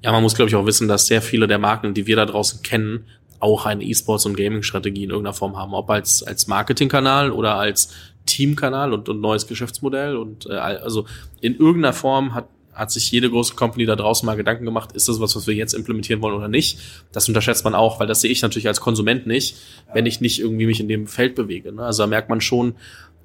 Ja, 0.00 0.12
man 0.12 0.22
muss, 0.22 0.34
glaube 0.34 0.48
ich, 0.48 0.54
auch 0.54 0.66
wissen, 0.66 0.88
dass 0.88 1.06
sehr 1.06 1.22
viele 1.22 1.48
der 1.48 1.58
Marken, 1.58 1.94
die 1.94 2.06
wir 2.06 2.16
da 2.16 2.26
draußen 2.26 2.62
kennen, 2.62 3.06
auch 3.40 3.66
eine 3.66 3.82
E-Sports- 3.82 4.26
und 4.26 4.36
Gaming-Strategie 4.36 5.04
in 5.04 5.10
irgendeiner 5.10 5.34
Form 5.34 5.56
haben, 5.56 5.74
ob 5.74 5.90
als, 5.90 6.22
als 6.22 6.46
Marketingkanal 6.46 7.32
oder 7.32 7.56
als 7.56 7.88
Teamkanal 8.26 8.92
und, 8.92 9.08
und 9.08 9.20
neues 9.20 9.46
Geschäftsmodell. 9.46 10.16
Und 10.16 10.46
äh, 10.46 10.54
also 10.54 11.06
in 11.40 11.56
irgendeiner 11.56 11.92
Form 11.92 12.34
hat, 12.34 12.48
hat 12.72 12.90
sich 12.90 13.10
jede 13.10 13.28
große 13.30 13.54
Company 13.54 13.84
da 13.84 13.96
draußen 13.96 14.24
mal 14.24 14.36
Gedanken 14.36 14.64
gemacht, 14.64 14.92
ist 14.92 15.08
das 15.08 15.20
was, 15.20 15.36
was 15.36 15.46
wir 15.46 15.54
jetzt 15.54 15.74
implementieren 15.74 16.22
wollen 16.22 16.34
oder 16.34 16.48
nicht. 16.48 16.78
Das 17.12 17.28
unterschätzt 17.28 17.64
man 17.64 17.74
auch, 17.74 18.00
weil 18.00 18.06
das 18.06 18.22
sehe 18.22 18.30
ich 18.30 18.42
natürlich 18.42 18.68
als 18.68 18.80
Konsument 18.80 19.26
nicht, 19.26 19.56
wenn 19.92 20.06
ich 20.06 20.20
nicht 20.20 20.40
irgendwie 20.40 20.66
mich 20.66 20.80
in 20.80 20.88
dem 20.88 21.06
Feld 21.06 21.34
bewege. 21.34 21.72
Ne? 21.72 21.82
Also 21.82 22.04
da 22.04 22.06
merkt 22.06 22.28
man 22.28 22.40
schon, 22.40 22.74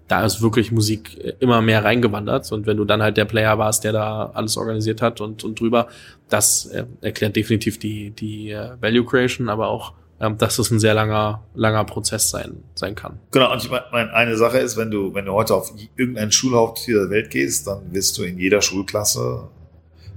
da 0.08 0.26
ist 0.26 0.42
wirklich 0.42 0.72
Musik 0.72 1.18
äh, 1.24 1.34
immer 1.40 1.62
mehr 1.62 1.84
reingewandert. 1.84 2.52
Und 2.52 2.66
wenn 2.66 2.78
du 2.78 2.86
dann 2.86 3.02
halt 3.02 3.18
der 3.18 3.26
Player 3.26 3.58
warst, 3.58 3.84
der 3.84 3.92
da 3.92 4.32
alles 4.34 4.58
organisiert 4.58 5.02
hat 5.02 5.22
und, 5.22 5.44
und 5.44 5.60
drüber, 5.60 5.88
das 6.30 6.68
äh, 6.68 6.86
erklärt 7.02 7.36
definitiv 7.36 7.78
die, 7.80 8.12
die 8.12 8.52
äh, 8.52 8.72
Value 8.80 9.06
Creation, 9.06 9.50
aber 9.50 9.68
auch 9.68 9.94
ähm, 10.20 10.38
dass 10.38 10.58
es 10.60 10.72
ein 10.72 10.80
sehr 10.80 10.94
langer, 10.94 11.44
langer 11.54 11.84
Prozess 11.86 12.30
sein, 12.30 12.64
sein 12.76 12.96
kann. 12.96 13.20
Genau, 13.32 13.52
und 13.52 13.64
ich 13.64 13.70
meine, 13.70 14.14
eine 14.14 14.36
Sache 14.38 14.58
ist, 14.58 14.78
wenn 14.78 14.92
du, 14.92 15.14
wenn 15.14 15.26
du 15.26 15.34
heute 15.34 15.56
auf 15.56 15.74
irgendeinen 15.96 16.32
Schulhaupt 16.32 16.88
dieser 16.88 17.10
Welt 17.10 17.30
gehst, 17.30 17.68
dann 17.68 17.94
wirst 17.94 18.18
du 18.18 18.24
in 18.24 18.38
jeder 18.40 18.62
Schulklasse 18.62 19.48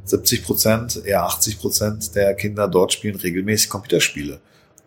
70 0.05 0.45
Prozent, 0.45 1.03
eher 1.05 1.25
80 1.25 1.59
Prozent 1.59 2.15
der 2.15 2.35
Kinder 2.35 2.69
dort 2.69 2.93
spielen 2.93 3.17
regelmäßig 3.17 3.69
Computerspiele. 3.69 4.41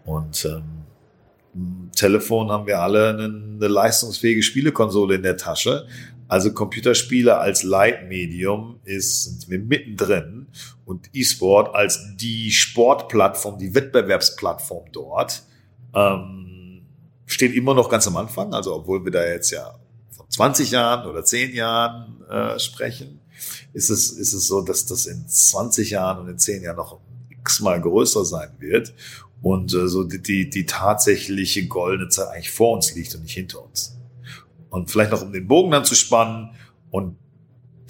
Und 0.05 0.45
ähm, 0.45 1.91
Telefon 1.95 2.51
haben 2.51 2.65
wir 2.65 2.79
alle 2.81 3.09
eine, 3.09 3.25
eine 3.25 3.67
leistungsfähige 3.67 4.41
Spielekonsole 4.41 5.15
in 5.15 5.23
der 5.23 5.37
Tasche. 5.37 5.85
Also 6.33 6.51
Computerspiele 6.51 7.37
als 7.37 7.61
Leitmedium 7.61 8.79
ist, 8.85 9.25
sind 9.25 9.51
wir 9.51 9.59
mittendrin 9.59 10.47
und 10.83 11.11
E-Sport 11.13 11.75
als 11.75 11.99
die 12.15 12.49
Sportplattform, 12.49 13.59
die 13.59 13.75
Wettbewerbsplattform 13.75 14.85
dort, 14.91 15.43
ähm, 15.93 16.87
steht 17.27 17.53
immer 17.53 17.75
noch 17.75 17.87
ganz 17.87 18.07
am 18.07 18.17
Anfang. 18.17 18.51
Also 18.51 18.73
obwohl 18.73 19.05
wir 19.05 19.11
da 19.11 19.23
jetzt 19.23 19.51
ja 19.51 19.75
von 20.09 20.27
20 20.27 20.71
Jahren 20.71 21.07
oder 21.07 21.23
10 21.23 21.53
Jahren 21.53 22.23
äh, 22.27 22.57
sprechen, 22.57 23.19
ist 23.73 23.91
es, 23.91 24.09
ist 24.09 24.33
es 24.33 24.47
so, 24.47 24.61
dass 24.61 24.87
das 24.87 25.05
in 25.05 25.27
20 25.27 25.91
Jahren 25.91 26.23
und 26.23 26.29
in 26.29 26.39
10 26.39 26.63
Jahren 26.63 26.77
noch 26.77 26.99
x-mal 27.29 27.79
größer 27.79 28.25
sein 28.25 28.49
wird 28.57 28.95
und 29.43 29.71
äh, 29.75 29.87
so 29.87 30.03
die, 30.03 30.19
die, 30.19 30.49
die 30.49 30.65
tatsächliche 30.65 31.67
goldene 31.67 32.09
Zeit 32.09 32.29
eigentlich 32.29 32.49
vor 32.49 32.73
uns 32.73 32.95
liegt 32.95 33.13
und 33.13 33.21
nicht 33.21 33.35
hinter 33.35 33.63
uns. 33.63 33.93
Und 34.73 34.89
vielleicht 34.89 35.11
noch 35.11 35.21
um 35.21 35.31
den 35.31 35.47
Bogen 35.47 35.69
dann 35.69 35.85
zu 35.85 35.93
spannen 35.93 36.49
und 36.89 37.15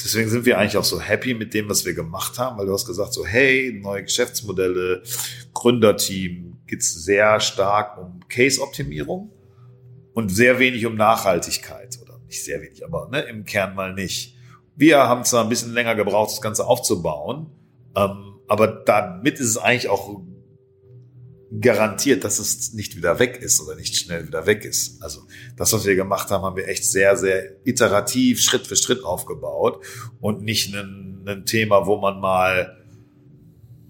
deswegen 0.03 0.29
sind 0.29 0.45
wir 0.45 0.57
eigentlich 0.57 0.75
auch 0.75 0.83
so 0.83 0.99
happy 0.99 1.33
mit 1.33 1.53
dem, 1.53 1.69
was 1.69 1.85
wir 1.85 1.93
gemacht 1.93 2.37
haben, 2.37 2.57
weil 2.57 2.65
du 2.65 2.73
hast 2.73 2.85
gesagt 2.85 3.13
so, 3.13 3.25
hey, 3.25 3.79
neue 3.81 4.03
Geschäftsmodelle, 4.03 5.01
Gründerteam, 5.53 6.57
geht's 6.67 6.93
sehr 6.93 7.39
stark 7.39 7.97
um 7.97 8.19
Case-Optimierung 8.27 9.31
und 10.13 10.27
sehr 10.27 10.59
wenig 10.59 10.85
um 10.85 10.95
Nachhaltigkeit 10.95 11.97
oder 12.01 12.19
nicht 12.25 12.43
sehr 12.43 12.61
wenig, 12.61 12.85
aber 12.85 13.07
ne, 13.09 13.21
im 13.21 13.45
Kern 13.45 13.75
mal 13.75 13.93
nicht. 13.93 14.35
Wir 14.75 14.97
haben 15.07 15.23
zwar 15.23 15.45
ein 15.45 15.49
bisschen 15.49 15.73
länger 15.73 15.95
gebraucht, 15.95 16.31
das 16.31 16.41
Ganze 16.41 16.67
aufzubauen, 16.67 17.47
ähm, 17.95 18.41
aber 18.49 18.67
damit 18.67 19.39
ist 19.39 19.51
es 19.51 19.57
eigentlich 19.57 19.87
auch 19.87 20.19
garantiert, 21.61 22.23
dass 22.23 22.39
es 22.39 22.73
nicht 22.73 22.95
wieder 22.95 23.19
weg 23.19 23.37
ist 23.41 23.61
oder 23.61 23.75
nicht 23.75 23.95
schnell 23.95 24.27
wieder 24.27 24.45
weg 24.45 24.65
ist. 24.65 25.01
Also 25.03 25.21
das, 25.55 25.71
was 25.73 25.85
wir 25.85 25.95
gemacht 25.95 26.31
haben, 26.31 26.43
haben 26.43 26.55
wir 26.55 26.67
echt 26.67 26.85
sehr, 26.85 27.15
sehr 27.15 27.65
iterativ, 27.65 28.41
Schritt 28.41 28.65
für 28.65 28.75
Schritt 28.75 29.03
aufgebaut 29.03 29.83
und 30.19 30.41
nicht 30.41 30.73
ein, 30.73 31.23
ein 31.27 31.45
Thema, 31.45 31.85
wo 31.85 31.97
man 31.97 32.19
mal, 32.19 32.77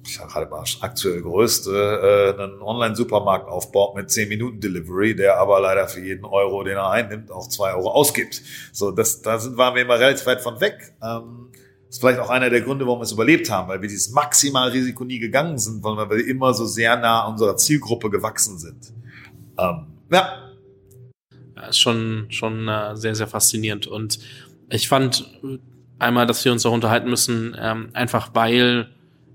ich 0.06 0.15
sag 0.15 0.30
gerade 0.30 0.49
mal, 0.49 0.65
aktuell 0.82 1.21
größte, 1.21 2.36
äh, 2.38 2.41
einen 2.41 2.62
Online-Supermarkt 2.62 3.47
aufbaut 3.47 3.95
mit 3.95 4.12
10 4.12 4.28
Minuten 4.28 4.60
Delivery, 4.60 5.15
der 5.15 5.38
aber 5.38 5.62
leider 5.62 5.88
für 5.88 6.02
jeden 6.02 6.26
Euro, 6.26 6.63
den 6.63 6.76
er 6.76 6.89
einnimmt, 6.89 7.32
auch 7.32 7.47
zwei 7.47 7.73
Euro 7.73 7.91
ausgibt. 7.91 8.41
So, 8.73 8.91
das, 8.91 9.21
da 9.21 9.39
sind, 9.39 9.56
waren 9.56 9.76
wir 9.76 9.84
immer 9.84 9.99
relativ 9.99 10.26
weit 10.26 10.41
von 10.41 10.60
weg. 10.60 10.93
Ähm, 11.02 11.47
das 11.93 11.97
ist 11.97 12.01
vielleicht 12.01 12.21
auch 12.21 12.32
einer 12.32 12.49
der 12.49 12.62
Gründe, 12.62 12.88
warum 12.88 13.01
wir 13.01 13.03
es 13.03 13.12
überlebt 13.12 13.51
haben, 13.51 13.67
weil 13.67 13.79
wir 13.79 13.88
dieses 13.88 14.10
Maximalrisiko 14.10 15.03
nie 15.03 15.19
gegangen 15.19 15.60
sind, 15.60 15.84
weil 15.84 16.10
wir 16.10 16.27
immer 16.27 16.51
so 16.56 16.65
sehr 16.65 16.97
nah 16.97 17.27
unserer 17.27 17.56
Zielgruppe 17.56 18.10
gewachsen 18.10 18.58
sind. 18.58 18.91
Ähm, 19.60 19.86
ja. 20.12 20.53
ja. 21.56 21.67
Ist 21.69 21.77
schon, 21.77 22.25
schon 22.29 22.67
äh, 22.67 22.97
sehr, 22.97 23.13
sehr 23.13 23.27
faszinierend. 23.27 23.86
Und 23.86 24.17
ich 24.69 24.88
fand 24.88 25.39
einmal, 25.99 26.25
dass 26.25 26.43
wir 26.43 26.51
uns 26.51 26.65
auch 26.65 26.71
unterhalten 26.71 27.12
müssen, 27.12 27.56
ähm, 27.60 27.89
einfach 27.93 28.32
weil 28.34 28.89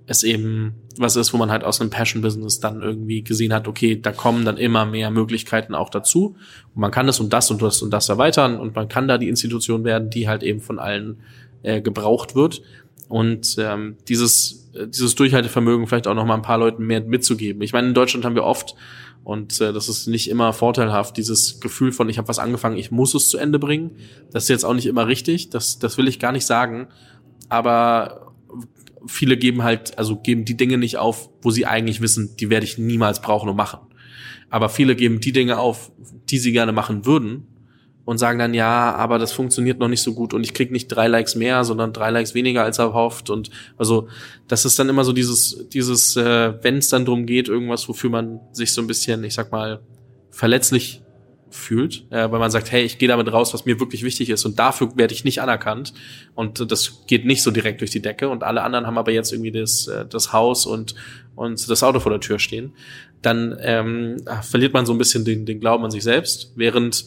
es 0.06 0.24
eben 0.24 0.74
was 0.96 1.14
ist, 1.14 1.32
wo 1.32 1.36
man 1.36 1.52
halt 1.52 1.62
aus 1.62 1.80
einem 1.80 1.90
Passion-Business 1.90 2.58
dann 2.58 2.82
irgendwie 2.82 3.22
gesehen 3.22 3.52
hat, 3.52 3.68
okay, 3.68 4.00
da 4.00 4.10
kommen 4.10 4.44
dann 4.44 4.56
immer 4.56 4.84
mehr 4.84 5.12
Möglichkeiten 5.12 5.76
auch 5.76 5.90
dazu. 5.90 6.34
Und 6.74 6.80
man 6.80 6.90
kann 6.90 7.06
das 7.06 7.20
und 7.20 7.32
das 7.32 7.52
und 7.52 7.62
das 7.62 7.82
und 7.82 7.92
das 7.92 8.08
erweitern 8.08 8.58
und 8.58 8.74
man 8.74 8.88
kann 8.88 9.06
da 9.06 9.16
die 9.16 9.28
Institution 9.28 9.84
werden, 9.84 10.10
die 10.10 10.28
halt 10.28 10.42
eben 10.42 10.60
von 10.60 10.80
allen 10.80 11.18
äh, 11.62 11.80
gebraucht 11.80 12.34
wird. 12.34 12.62
Und 13.08 13.56
ähm, 13.58 13.96
dieses, 14.08 14.70
äh, 14.74 14.86
dieses 14.86 15.14
Durchhaltevermögen 15.14 15.86
vielleicht 15.86 16.06
auch 16.06 16.14
noch 16.14 16.26
mal 16.26 16.34
ein 16.34 16.42
paar 16.42 16.58
Leuten 16.58 16.86
mehr 16.86 17.02
mitzugeben. 17.02 17.62
Ich 17.62 17.72
meine, 17.72 17.88
in 17.88 17.94
Deutschland 17.94 18.24
haben 18.24 18.34
wir 18.34 18.44
oft, 18.44 18.74
und 19.24 19.60
äh, 19.60 19.72
das 19.72 19.88
ist 19.88 20.06
nicht 20.06 20.28
immer 20.28 20.52
vorteilhaft, 20.52 21.16
dieses 21.16 21.60
Gefühl 21.60 21.92
von, 21.92 22.08
ich 22.08 22.18
habe 22.18 22.28
was 22.28 22.38
angefangen, 22.38 22.76
ich 22.76 22.90
muss 22.90 23.14
es 23.14 23.28
zu 23.28 23.38
Ende 23.38 23.58
bringen. 23.58 23.92
Das 24.30 24.44
ist 24.44 24.48
jetzt 24.48 24.64
auch 24.64 24.74
nicht 24.74 24.86
immer 24.86 25.06
richtig, 25.06 25.50
das, 25.50 25.78
das 25.78 25.98
will 25.98 26.08
ich 26.08 26.18
gar 26.18 26.32
nicht 26.32 26.46
sagen. 26.46 26.88
Aber 27.48 28.32
viele 29.06 29.36
geben 29.36 29.62
halt, 29.62 29.96
also 29.98 30.16
geben 30.16 30.44
die 30.44 30.56
Dinge 30.56 30.76
nicht 30.76 30.98
auf, 30.98 31.30
wo 31.40 31.50
sie 31.50 31.66
eigentlich 31.66 32.00
wissen, 32.00 32.36
die 32.36 32.50
werde 32.50 32.64
ich 32.64 32.78
niemals 32.78 33.22
brauchen 33.22 33.48
und 33.48 33.56
machen. 33.56 33.80
Aber 34.50 34.68
viele 34.68 34.96
geben 34.96 35.20
die 35.20 35.32
Dinge 35.32 35.58
auf, 35.58 35.92
die 36.28 36.38
sie 36.38 36.52
gerne 36.52 36.72
machen 36.72 37.04
würden 37.06 37.46
und 38.08 38.16
sagen 38.16 38.38
dann, 38.38 38.54
ja, 38.54 38.94
aber 38.94 39.18
das 39.18 39.32
funktioniert 39.32 39.80
noch 39.80 39.88
nicht 39.88 40.00
so 40.00 40.14
gut 40.14 40.32
und 40.32 40.42
ich 40.42 40.54
krieg 40.54 40.70
nicht 40.70 40.88
drei 40.88 41.08
Likes 41.08 41.34
mehr, 41.34 41.62
sondern 41.64 41.92
drei 41.92 42.08
Likes 42.08 42.32
weniger 42.32 42.64
als 42.64 42.78
erhofft. 42.78 43.28
Und 43.28 43.50
also 43.76 44.08
das 44.46 44.64
ist 44.64 44.78
dann 44.78 44.88
immer 44.88 45.04
so 45.04 45.12
dieses, 45.12 45.68
dieses, 45.68 46.16
äh, 46.16 46.54
wenn 46.62 46.78
es 46.78 46.88
dann 46.88 47.04
drum 47.04 47.26
geht, 47.26 47.48
irgendwas, 47.48 47.86
wofür 47.86 48.08
man 48.08 48.40
sich 48.52 48.72
so 48.72 48.80
ein 48.80 48.86
bisschen, 48.86 49.24
ich 49.24 49.34
sag 49.34 49.52
mal, 49.52 49.80
verletzlich 50.30 51.02
fühlt, 51.50 52.06
äh, 52.08 52.30
weil 52.30 52.38
man 52.38 52.50
sagt, 52.50 52.72
hey, 52.72 52.82
ich 52.82 52.96
gehe 52.96 53.08
damit 53.10 53.30
raus, 53.30 53.52
was 53.52 53.66
mir 53.66 53.78
wirklich 53.78 54.02
wichtig 54.02 54.30
ist 54.30 54.46
und 54.46 54.58
dafür 54.58 54.96
werde 54.96 55.12
ich 55.12 55.24
nicht 55.24 55.42
anerkannt. 55.42 55.92
Und 56.34 56.72
das 56.72 57.04
geht 57.06 57.26
nicht 57.26 57.42
so 57.42 57.50
direkt 57.50 57.82
durch 57.82 57.90
die 57.90 58.00
Decke. 58.00 58.30
Und 58.30 58.42
alle 58.42 58.62
anderen 58.62 58.86
haben 58.86 58.96
aber 58.96 59.12
jetzt 59.12 59.32
irgendwie 59.32 59.52
das, 59.52 59.86
äh, 59.86 60.06
das 60.06 60.32
Haus 60.32 60.64
und, 60.64 60.94
und 61.36 61.68
das 61.68 61.82
Auto 61.82 62.00
vor 62.00 62.10
der 62.10 62.22
Tür 62.22 62.38
stehen, 62.38 62.72
dann 63.20 63.54
ähm, 63.60 64.16
verliert 64.40 64.72
man 64.72 64.86
so 64.86 64.94
ein 64.94 64.98
bisschen 64.98 65.26
den, 65.26 65.44
den 65.44 65.60
Glauben 65.60 65.84
an 65.84 65.90
sich 65.90 66.04
selbst, 66.04 66.52
während 66.56 67.04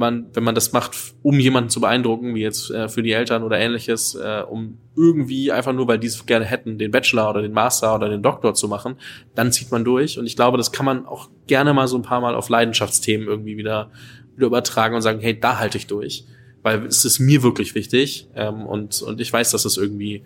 man, 0.00 0.26
wenn 0.32 0.42
man 0.42 0.56
das 0.56 0.72
macht, 0.72 0.96
um 1.22 1.38
jemanden 1.38 1.70
zu 1.70 1.80
beeindrucken, 1.80 2.34
wie 2.34 2.40
jetzt 2.40 2.70
äh, 2.70 2.88
für 2.88 3.02
die 3.02 3.12
Eltern 3.12 3.44
oder 3.44 3.58
ähnliches, 3.58 4.16
äh, 4.16 4.42
um 4.48 4.78
irgendwie 4.96 5.52
einfach 5.52 5.72
nur, 5.72 5.86
weil 5.86 6.00
die 6.00 6.08
es 6.08 6.26
gerne 6.26 6.44
hätten, 6.44 6.78
den 6.78 6.90
Bachelor 6.90 7.30
oder 7.30 7.42
den 7.42 7.52
Master 7.52 7.94
oder 7.94 8.08
den 8.08 8.22
Doktor 8.22 8.54
zu 8.54 8.66
machen, 8.66 8.96
dann 9.36 9.52
zieht 9.52 9.70
man 9.70 9.84
durch. 9.84 10.18
Und 10.18 10.26
ich 10.26 10.34
glaube, 10.34 10.58
das 10.58 10.72
kann 10.72 10.86
man 10.86 11.06
auch 11.06 11.28
gerne 11.46 11.72
mal 11.72 11.86
so 11.86 11.96
ein 11.96 12.02
paar 12.02 12.20
Mal 12.20 12.34
auf 12.34 12.48
Leidenschaftsthemen 12.48 13.28
irgendwie 13.28 13.56
wieder, 13.56 13.90
wieder 14.34 14.48
übertragen 14.48 14.96
und 14.96 15.02
sagen, 15.02 15.20
hey, 15.20 15.38
da 15.38 15.58
halte 15.58 15.78
ich 15.78 15.86
durch. 15.86 16.24
Weil 16.62 16.84
es 16.86 17.04
ist 17.04 17.20
mir 17.20 17.42
wirklich 17.42 17.74
wichtig 17.74 18.28
ähm, 18.34 18.66
und, 18.66 19.00
und 19.02 19.20
ich 19.20 19.32
weiß, 19.32 19.52
dass 19.52 19.64
es 19.64 19.76
irgendwie 19.76 20.24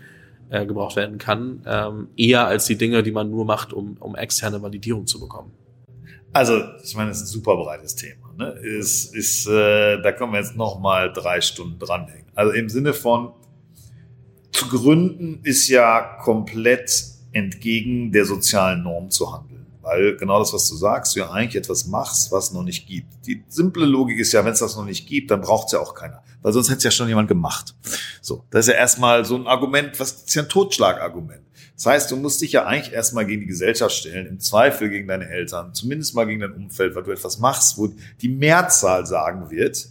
äh, 0.48 0.64
gebraucht 0.66 0.96
werden 0.96 1.18
kann, 1.18 1.62
ähm, 1.66 2.08
eher 2.16 2.46
als 2.46 2.64
die 2.66 2.76
Dinge, 2.76 3.02
die 3.02 3.12
man 3.12 3.30
nur 3.30 3.44
macht, 3.44 3.72
um, 3.72 3.96
um 4.00 4.16
externe 4.16 4.62
Validierung 4.62 5.06
zu 5.06 5.20
bekommen. 5.20 5.52
Also, 6.32 6.62
ich 6.82 6.96
meine, 6.96 7.10
es 7.10 7.18
ist 7.18 7.24
ein 7.24 7.32
super 7.32 7.56
breites 7.56 7.94
Thema 7.94 8.24
ne, 8.36 8.50
ist, 8.50 9.14
ist 9.14 9.46
äh, 9.46 10.00
da 10.00 10.12
können 10.12 10.32
wir 10.32 10.40
jetzt 10.40 10.56
noch 10.56 10.78
mal 10.80 11.12
drei 11.12 11.40
Stunden 11.40 11.78
dranhängen. 11.78 12.26
Also 12.34 12.52
im 12.52 12.68
Sinne 12.68 12.92
von 12.92 13.32
zu 14.52 14.68
gründen 14.68 15.40
ist 15.42 15.68
ja 15.68 16.00
komplett 16.22 17.04
entgegen 17.32 18.12
der 18.12 18.24
sozialen 18.24 18.82
Norm 18.82 19.10
zu 19.10 19.32
handeln. 19.32 19.66
Weil 19.82 20.16
genau 20.16 20.38
das, 20.38 20.52
was 20.54 20.68
du 20.68 20.76
sagst, 20.76 21.14
du 21.14 21.20
ja 21.20 21.30
eigentlich 21.30 21.56
etwas 21.56 21.86
machst, 21.86 22.32
was 22.32 22.52
noch 22.52 22.62
nicht 22.62 22.86
gibt. 22.86 23.26
Die 23.26 23.44
simple 23.48 23.84
Logik 23.84 24.18
ist 24.18 24.32
ja, 24.32 24.44
wenn 24.44 24.52
es 24.52 24.60
das 24.60 24.76
noch 24.76 24.84
nicht 24.84 25.06
gibt, 25.06 25.30
dann 25.30 25.42
braucht 25.42 25.66
es 25.66 25.72
ja 25.72 25.80
auch 25.80 25.94
keiner. 25.94 26.22
Weil 26.40 26.52
sonst 26.52 26.68
hätte 26.68 26.78
es 26.78 26.84
ja 26.84 26.90
schon 26.90 27.08
jemand 27.08 27.28
gemacht. 27.28 27.74
So, 28.22 28.44
das 28.50 28.66
ist 28.66 28.72
ja 28.72 28.78
erstmal 28.78 29.24
so 29.24 29.36
ein 29.36 29.46
Argument, 29.46 29.98
was 30.00 30.12
ist 30.12 30.34
ja 30.34 30.42
ein 30.42 30.48
Totschlagargument. 30.48 31.43
Das 31.74 31.86
heißt, 31.86 32.10
du 32.10 32.16
musst 32.16 32.40
dich 32.40 32.52
ja 32.52 32.66
eigentlich 32.66 32.94
erstmal 32.94 33.26
gegen 33.26 33.40
die 33.40 33.46
Gesellschaft 33.48 33.94
stellen, 33.94 34.26
im 34.26 34.38
Zweifel 34.38 34.90
gegen 34.90 35.08
deine 35.08 35.28
Eltern, 35.28 35.74
zumindest 35.74 36.14
mal 36.14 36.24
gegen 36.24 36.40
dein 36.40 36.52
Umfeld, 36.52 36.94
weil 36.94 37.02
du 37.02 37.10
etwas 37.10 37.38
machst, 37.38 37.78
wo 37.78 37.92
die 38.20 38.28
Mehrzahl 38.28 39.06
sagen 39.06 39.50
wird, 39.50 39.88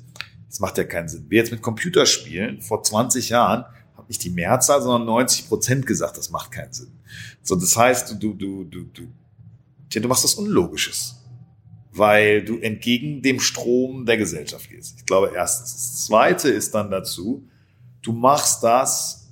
das 0.47 0.59
macht 0.59 0.77
ja 0.77 0.85
keinen 0.85 1.09
Sinn. 1.09 1.25
Wir 1.29 1.39
jetzt 1.39 1.51
mit 1.51 1.61
Computerspielen 1.61 2.61
vor 2.61 2.83
20 2.83 3.29
Jahren 3.29 3.65
habe 4.03 4.07
nicht 4.07 4.23
die 4.23 4.29
Mehrzahl, 4.29 4.81
sondern 4.81 5.05
90 5.05 5.47
Prozent 5.47 5.85
gesagt, 5.85 6.17
das 6.17 6.29
macht 6.29 6.51
keinen 6.51 6.73
Sinn. 6.73 6.91
So, 7.41 7.55
das 7.55 7.75
heißt, 7.75 8.21
du, 8.21 8.33
du, 8.33 8.63
du, 8.63 8.83
du, 8.83 9.07
tja, 9.89 10.01
du 10.01 10.07
machst 10.07 10.23
was 10.23 10.35
Unlogisches, 10.35 11.15
weil 11.91 12.43
du 12.43 12.59
entgegen 12.59 13.21
dem 13.21 13.39
Strom 13.39 14.05
der 14.05 14.17
Gesellschaft 14.17 14.69
gehst. 14.69 14.95
Ich 14.97 15.05
glaube, 15.05 15.31
erstens. 15.33 15.73
Das 15.73 16.05
zweite 16.05 16.49
ist 16.49 16.73
dann 16.73 16.91
dazu, 16.91 17.47
du 18.01 18.11
machst 18.11 18.63
das, 18.63 19.22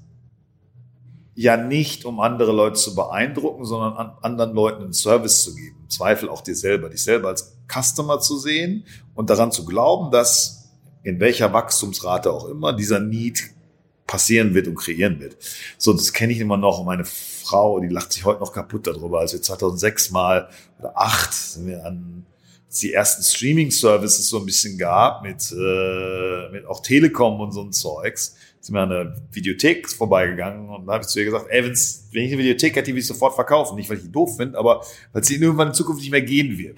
ja 1.42 1.58
nicht, 1.58 2.06
um 2.06 2.20
andere 2.20 2.52
Leute 2.52 2.80
zu 2.80 2.96
beeindrucken, 2.96 3.66
sondern 3.66 3.94
an 3.94 4.18
anderen 4.22 4.54
Leuten 4.54 4.84
einen 4.84 4.94
Service 4.94 5.44
zu 5.44 5.56
geben. 5.56 5.78
Im 5.84 5.90
Zweifel 5.90 6.30
auch 6.30 6.42
dir 6.42 6.56
selber, 6.56 6.90
dich 6.90 7.04
selber 7.04 7.30
als 7.30 7.58
Customer 7.68 8.20
zu 8.20 8.38
sehen 8.38 8.86
und 9.16 9.30
daran 9.30 9.52
zu 9.52 9.66
glauben, 9.66 10.12
dass 10.12 10.70
in 11.04 11.20
welcher 11.20 11.52
Wachstumsrate 11.52 12.32
auch 12.32 12.48
immer 12.48 12.74
dieser 12.74 13.00
Need 13.00 13.52
passieren 14.06 14.54
wird 14.54 14.68
und 14.68 14.76
kreieren 14.76 15.20
wird. 15.20 15.38
So, 15.78 15.94
das 15.94 16.14
kenne 16.14 16.34
ich 16.34 16.40
immer 16.40 16.58
noch. 16.58 16.80
Und 16.80 16.86
meine 16.86 17.06
Frau, 17.06 17.80
die 17.80 17.88
lacht 17.88 18.14
sich 18.14 18.26
heute 18.26 18.42
noch 18.42 18.54
kaputt 18.54 18.86
darüber, 18.86 19.20
als 19.20 19.34
wir 19.34 19.42
2006 19.42 20.12
mal 20.12 20.50
oder 20.80 20.98
acht 20.98 21.34
sind 21.34 21.68
wir 21.68 21.86
an 21.86 22.26
die 22.80 22.94
ersten 22.94 23.24
Streaming-Services 23.24 24.30
so 24.30 24.40
ein 24.40 24.46
bisschen 24.46 24.78
gab 24.78 25.24
mit, 25.24 25.52
äh, 25.52 26.50
mit 26.52 26.66
auch 26.66 26.82
Telekom 26.82 27.40
und 27.40 27.52
so 27.52 27.62
ein 27.62 27.74
Zeugs 27.74 28.36
sind 28.62 28.76
wir 28.76 28.82
an 28.82 28.90
der 28.90 29.16
Videothek 29.32 29.90
vorbeigegangen 29.90 30.70
und 30.70 30.86
da 30.86 30.94
habe 30.94 31.04
ich 31.04 31.08
zu 31.08 31.20
ihr 31.20 31.26
gesagt, 31.26 31.48
ey, 31.50 31.66
wenn's, 31.66 32.08
wenn 32.12 32.26
ich 32.26 32.32
eine 32.32 32.42
Videothek 32.44 32.76
hätte, 32.76 32.86
die 32.86 32.94
will 32.94 33.02
ich 33.02 33.08
sofort 33.08 33.34
verkaufen. 33.34 33.76
Nicht, 33.76 33.90
weil 33.90 33.98
ich 33.98 34.04
die 34.04 34.12
doof 34.12 34.38
finde, 34.38 34.58
aber 34.58 34.86
weil 35.14 35.24
sie 35.24 35.36
irgendwann 35.36 35.70
in 35.70 35.74
Zukunft 35.74 36.02
nicht 36.02 36.12
mehr 36.12 36.22
gehen 36.22 36.58
wird. 36.58 36.78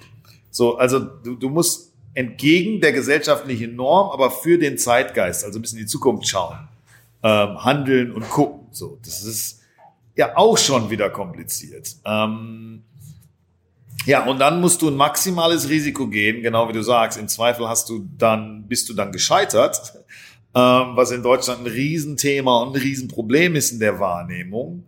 So, 0.49 0.77
also 0.77 0.99
du, 0.99 1.35
du 1.35 1.49
musst 1.49 1.91
entgegen 2.13 2.79
der 2.79 2.93
gesellschaftlichen 2.93 3.75
Norm, 3.75 4.11
aber 4.11 4.31
für 4.31 4.57
den 4.57 4.77
Zeitgeist, 4.77 5.43
also 5.43 5.59
ein 5.59 5.61
bisschen 5.61 5.79
in 5.79 5.85
die 5.85 5.89
Zukunft 5.89 6.27
schauen, 6.27 6.69
ähm, 7.21 7.63
handeln 7.63 8.13
und 8.13 8.29
gucken. 8.29 8.67
So, 8.71 8.97
das 9.03 9.23
ist 9.23 9.61
ja 10.15 10.37
auch 10.37 10.57
schon 10.57 10.89
wieder 10.89 11.09
kompliziert. 11.09 11.97
Ähm, 12.05 12.83
ja, 14.05 14.25
und 14.25 14.39
dann 14.39 14.59
musst 14.59 14.81
du 14.81 14.89
ein 14.89 14.95
maximales 14.95 15.69
Risiko 15.69 16.07
gehen, 16.07 16.41
genau 16.41 16.67
wie 16.67 16.73
du 16.73 16.81
sagst. 16.81 17.17
Im 17.17 17.27
Zweifel 17.27 17.67
hast 17.67 17.89
du 17.89 18.07
dann, 18.17 18.67
bist 18.67 18.89
du 18.89 18.93
dann 18.93 19.11
gescheitert 19.11 19.93
ähm, 20.55 20.95
was 20.95 21.11
in 21.11 21.23
Deutschland 21.23 21.61
ein 21.61 21.71
Riesenthema 21.71 22.61
und 22.61 22.75
ein 22.75 22.81
Riesenproblem 22.81 23.55
ist 23.55 23.71
in 23.71 23.79
der 23.79 23.99
Wahrnehmung. 23.99 24.85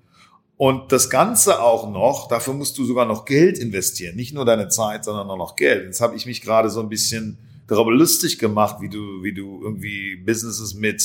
Und 0.57 0.91
das 0.91 1.09
Ganze 1.09 1.61
auch 1.61 1.89
noch, 1.89 2.27
dafür 2.27 2.53
musst 2.53 2.77
du 2.77 2.85
sogar 2.85 3.05
noch 3.05 3.25
Geld 3.25 3.57
investieren, 3.57 4.15
nicht 4.15 4.33
nur 4.33 4.45
deine 4.45 4.69
Zeit, 4.69 5.03
sondern 5.03 5.29
auch 5.29 5.37
noch 5.37 5.55
Geld. 5.55 5.85
Jetzt 5.85 6.01
habe 6.01 6.15
ich 6.15 6.25
mich 6.25 6.41
gerade 6.41 6.69
so 6.69 6.79
ein 6.79 6.87
bisschen 6.87 7.37
darüber 7.67 7.91
lustig 7.91 8.39
gemacht, 8.39 8.77
wie 8.79 8.89
du, 8.89 9.21
wie 9.21 9.33
du 9.33 9.61
irgendwie 9.61 10.15
Businesses 10.15 10.75
mit 10.75 11.03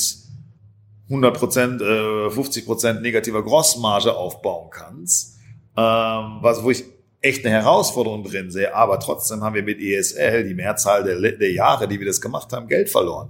100 1.09 1.37
Prozent, 1.37 1.81
äh, 1.81 2.29
50 2.29 2.65
Prozent 2.65 3.01
negativer 3.01 3.43
Grossmarge 3.43 4.15
aufbauen 4.15 4.69
kannst, 4.71 5.37
ähm, 5.75 6.37
was 6.41 6.63
wo 6.63 6.71
ich 6.71 6.85
echt 7.21 7.45
eine 7.45 7.55
Herausforderung 7.55 8.23
drin 8.23 8.51
sehe. 8.51 8.73
Aber 8.75 8.99
trotzdem 8.99 9.41
haben 9.41 9.55
wir 9.55 9.63
mit 9.63 9.79
ESL 9.79 10.43
die 10.43 10.53
Mehrzahl 10.53 11.03
der, 11.03 11.33
der 11.33 11.51
Jahre, 11.51 11.87
die 11.87 11.99
wir 11.99 12.07
das 12.07 12.19
gemacht 12.19 12.51
haben, 12.51 12.67
Geld 12.67 12.89
verloren. 12.89 13.29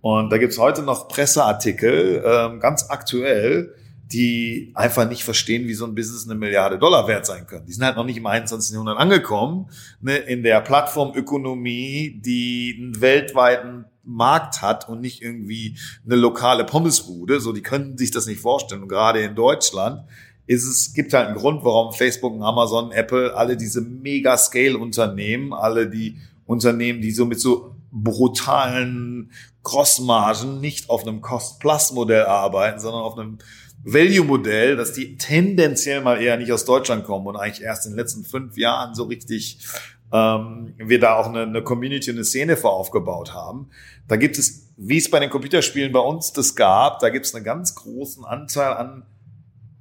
Und 0.00 0.30
da 0.30 0.38
gibt's 0.38 0.58
heute 0.58 0.82
noch 0.82 1.08
Presseartikel, 1.08 2.22
ähm, 2.24 2.60
ganz 2.60 2.88
aktuell, 2.88 3.74
die 4.12 4.72
einfach 4.74 5.08
nicht 5.08 5.22
verstehen, 5.22 5.68
wie 5.68 5.74
so 5.74 5.84
ein 5.84 5.94
Business 5.94 6.24
eine 6.24 6.34
Milliarde 6.34 6.78
Dollar 6.78 7.06
wert 7.06 7.26
sein 7.26 7.46
können. 7.46 7.66
Die 7.66 7.72
sind 7.72 7.84
halt 7.84 7.96
noch 7.96 8.04
nicht 8.04 8.16
im 8.16 8.26
21. 8.26 8.72
Jahrhundert 8.72 8.98
angekommen, 8.98 9.68
ne, 10.00 10.16
in 10.16 10.42
der 10.42 10.60
Plattformökonomie, 10.62 12.20
die 12.24 12.76
einen 12.76 13.00
weltweiten 13.00 13.84
Markt 14.02 14.62
hat 14.62 14.88
und 14.88 15.00
nicht 15.00 15.22
irgendwie 15.22 15.78
eine 16.04 16.16
lokale 16.16 16.64
Pommesbude. 16.64 17.40
So, 17.40 17.52
die 17.52 17.62
können 17.62 17.96
sich 17.96 18.10
das 18.10 18.26
nicht 18.26 18.40
vorstellen. 18.40 18.82
Und 18.82 18.88
gerade 18.88 19.20
in 19.20 19.36
Deutschland 19.36 20.02
ist 20.50 20.66
es, 20.66 20.94
gibt 20.94 21.14
halt 21.14 21.28
einen 21.28 21.36
Grund, 21.36 21.62
warum 21.62 21.92
Facebook, 21.92 22.42
Amazon, 22.42 22.90
Apple, 22.90 23.36
alle 23.36 23.56
diese 23.56 23.82
Mega-Scale-Unternehmen, 23.82 25.52
alle 25.52 25.88
die 25.88 26.16
Unternehmen, 26.44 27.00
die 27.00 27.12
so 27.12 27.24
mit 27.24 27.38
so 27.38 27.76
brutalen 27.92 29.30
Grossmargen 29.62 30.60
nicht 30.60 30.90
auf 30.90 31.06
einem 31.06 31.20
Cost-Plus-Modell 31.20 32.24
arbeiten, 32.24 32.80
sondern 32.80 33.02
auf 33.02 33.16
einem 33.16 33.38
Value-Modell, 33.84 34.74
dass 34.74 34.92
die 34.92 35.16
tendenziell 35.16 36.00
mal 36.00 36.20
eher 36.20 36.36
nicht 36.36 36.50
aus 36.50 36.64
Deutschland 36.64 37.04
kommen 37.04 37.28
und 37.28 37.36
eigentlich 37.36 37.62
erst 37.62 37.86
in 37.86 37.92
den 37.92 37.98
letzten 37.98 38.24
fünf 38.24 38.58
Jahren 38.58 38.96
so 38.96 39.04
richtig 39.04 39.64
ähm, 40.12 40.74
wir 40.78 40.98
da 40.98 41.14
auch 41.14 41.28
eine, 41.28 41.42
eine 41.42 41.62
Community, 41.62 42.10
eine 42.10 42.24
Szene 42.24 42.56
vor 42.56 42.72
aufgebaut 42.72 43.34
haben. 43.34 43.70
Da 44.08 44.16
gibt 44.16 44.36
es, 44.36 44.72
wie 44.76 44.98
es 44.98 45.08
bei 45.08 45.20
den 45.20 45.30
Computerspielen 45.30 45.92
bei 45.92 46.00
uns 46.00 46.32
das 46.32 46.56
gab, 46.56 46.98
da 46.98 47.10
gibt 47.10 47.26
es 47.26 47.36
einen 47.36 47.44
ganz 47.44 47.76
großen 47.76 48.24
Anteil 48.24 48.72
an 48.72 49.04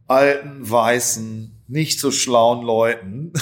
alten, 0.10 0.69
weißen, 0.69 1.52
nicht 1.67 2.00
so 2.00 2.12
schlauen 2.12 2.65
Leuten, 2.65 3.34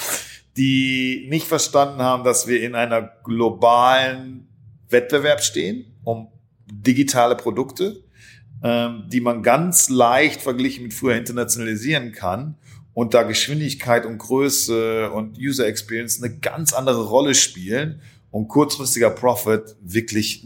die 0.56 1.26
nicht 1.28 1.46
verstanden 1.46 2.02
haben, 2.02 2.24
dass 2.24 2.46
wir 2.46 2.62
in 2.62 2.74
einer 2.74 3.02
globalen 3.24 4.48
Wettbewerb 4.88 5.42
stehen 5.42 5.86
um 6.04 6.28
digitale 6.66 7.36
Produkte 7.36 8.02
ähm, 8.62 9.04
die 9.08 9.20
man 9.20 9.42
ganz 9.42 9.88
leicht 9.88 10.40
verglichen 10.40 10.84
mit 10.84 10.94
früher 10.94 11.16
internationalisieren 11.16 12.12
kann 12.12 12.54
und 12.94 13.14
da 13.14 13.24
Geschwindigkeit 13.24 14.06
und 14.06 14.18
Größe 14.18 15.10
und 15.10 15.36
User 15.38 15.66
Experience 15.66 16.22
eine 16.22 16.38
ganz 16.38 16.72
andere 16.72 17.04
Rolle 17.04 17.34
spielen 17.34 18.00
und 18.30 18.48
kurzfristiger 18.48 19.10
Profit 19.10 19.74
wirklich 19.80 20.44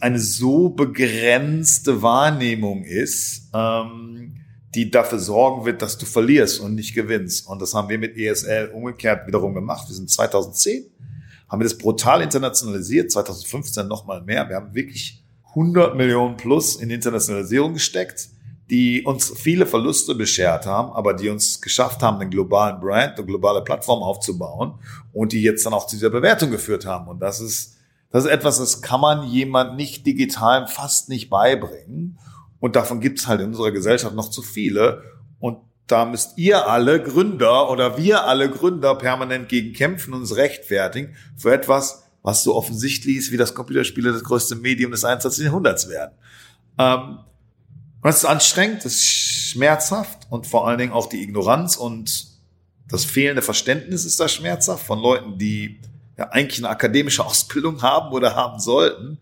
eine 0.00 0.18
so 0.18 0.70
begrenzte 0.70 2.02
Wahrnehmung 2.02 2.84
ist, 2.84 3.50
ähm, 3.54 4.40
die 4.74 4.90
dafür 4.90 5.18
sorgen 5.18 5.64
wird, 5.64 5.82
dass 5.82 5.98
du 5.98 6.06
verlierst 6.06 6.60
und 6.60 6.74
nicht 6.74 6.94
gewinnst. 6.94 7.46
Und 7.46 7.62
das 7.62 7.74
haben 7.74 7.88
wir 7.88 7.98
mit 7.98 8.16
ESL 8.16 8.70
umgekehrt 8.74 9.26
wiederum 9.26 9.54
gemacht. 9.54 9.88
Wir 9.88 9.94
sind 9.94 10.10
2010, 10.10 10.86
haben 11.48 11.60
wir 11.60 11.64
das 11.64 11.78
brutal 11.78 12.22
internationalisiert, 12.22 13.12
2015 13.12 13.86
nochmal 13.86 14.22
mehr. 14.22 14.48
Wir 14.48 14.56
haben 14.56 14.74
wirklich 14.74 15.22
100 15.50 15.96
Millionen 15.96 16.36
plus 16.36 16.76
in 16.76 16.90
Internationalisierung 16.90 17.74
gesteckt, 17.74 18.28
die 18.70 19.02
uns 19.04 19.32
viele 19.36 19.66
Verluste 19.66 20.14
beschert 20.14 20.66
haben, 20.66 20.92
aber 20.92 21.14
die 21.14 21.28
uns 21.28 21.60
geschafft 21.60 22.02
haben, 22.02 22.18
einen 22.18 22.30
globalen 22.30 22.80
Brand, 22.80 23.16
eine 23.16 23.26
globale 23.26 23.62
Plattform 23.62 24.02
aufzubauen 24.02 24.74
und 25.12 25.32
die 25.32 25.42
jetzt 25.42 25.64
dann 25.66 25.74
auch 25.74 25.86
zu 25.86 25.96
dieser 25.96 26.10
Bewertung 26.10 26.50
geführt 26.50 26.86
haben. 26.86 27.08
Und 27.08 27.20
das 27.20 27.40
ist, 27.40 27.76
das 28.14 28.26
ist 28.26 28.30
etwas, 28.30 28.58
das 28.58 28.80
kann 28.80 29.00
man 29.00 29.26
jemand 29.26 29.74
nicht 29.74 30.06
digital 30.06 30.68
fast 30.68 31.08
nicht 31.08 31.30
beibringen. 31.30 32.16
Und 32.60 32.76
davon 32.76 33.00
gibt 33.00 33.18
es 33.18 33.26
halt 33.26 33.40
in 33.40 33.48
unserer 33.48 33.72
Gesellschaft 33.72 34.14
noch 34.14 34.30
zu 34.30 34.40
viele. 34.40 35.02
Und 35.40 35.58
da 35.88 36.04
müsst 36.04 36.38
ihr 36.38 36.68
alle 36.68 37.02
Gründer 37.02 37.68
oder 37.68 37.98
wir 37.98 38.22
alle 38.22 38.48
Gründer 38.48 38.94
permanent 38.94 39.48
gegen 39.48 39.72
kämpfen 39.72 40.14
und 40.14 40.20
uns 40.20 40.36
rechtfertigen 40.36 41.16
für 41.36 41.52
etwas, 41.52 42.04
was 42.22 42.44
so 42.44 42.54
offensichtlich 42.54 43.16
ist, 43.16 43.32
wie 43.32 43.36
das 43.36 43.52
Computerspiele 43.52 44.12
das 44.12 44.22
größte 44.22 44.54
Medium 44.54 44.92
des 44.92 45.04
21. 45.04 45.46
Jahrhunderts 45.46 45.88
werden. 45.88 46.14
Ähm, 46.78 47.18
das 48.00 48.18
ist 48.18 48.26
anstrengend, 48.26 48.84
das 48.84 48.94
ist 48.94 49.08
schmerzhaft 49.08 50.28
und 50.30 50.46
vor 50.46 50.68
allen 50.68 50.78
Dingen 50.78 50.92
auch 50.92 51.08
die 51.08 51.20
Ignoranz 51.20 51.74
und 51.74 52.28
das 52.88 53.04
fehlende 53.04 53.42
Verständnis 53.42 54.04
ist 54.04 54.20
da 54.20 54.28
schmerzhaft 54.28 54.86
von 54.86 55.00
Leuten, 55.00 55.36
die 55.36 55.80
ja 56.16 56.28
eigentlich 56.30 56.58
eine 56.58 56.68
akademische 56.68 57.24
Ausbildung 57.26 57.82
haben 57.82 58.12
oder 58.12 58.34
haben 58.34 58.60
sollten. 58.60 59.18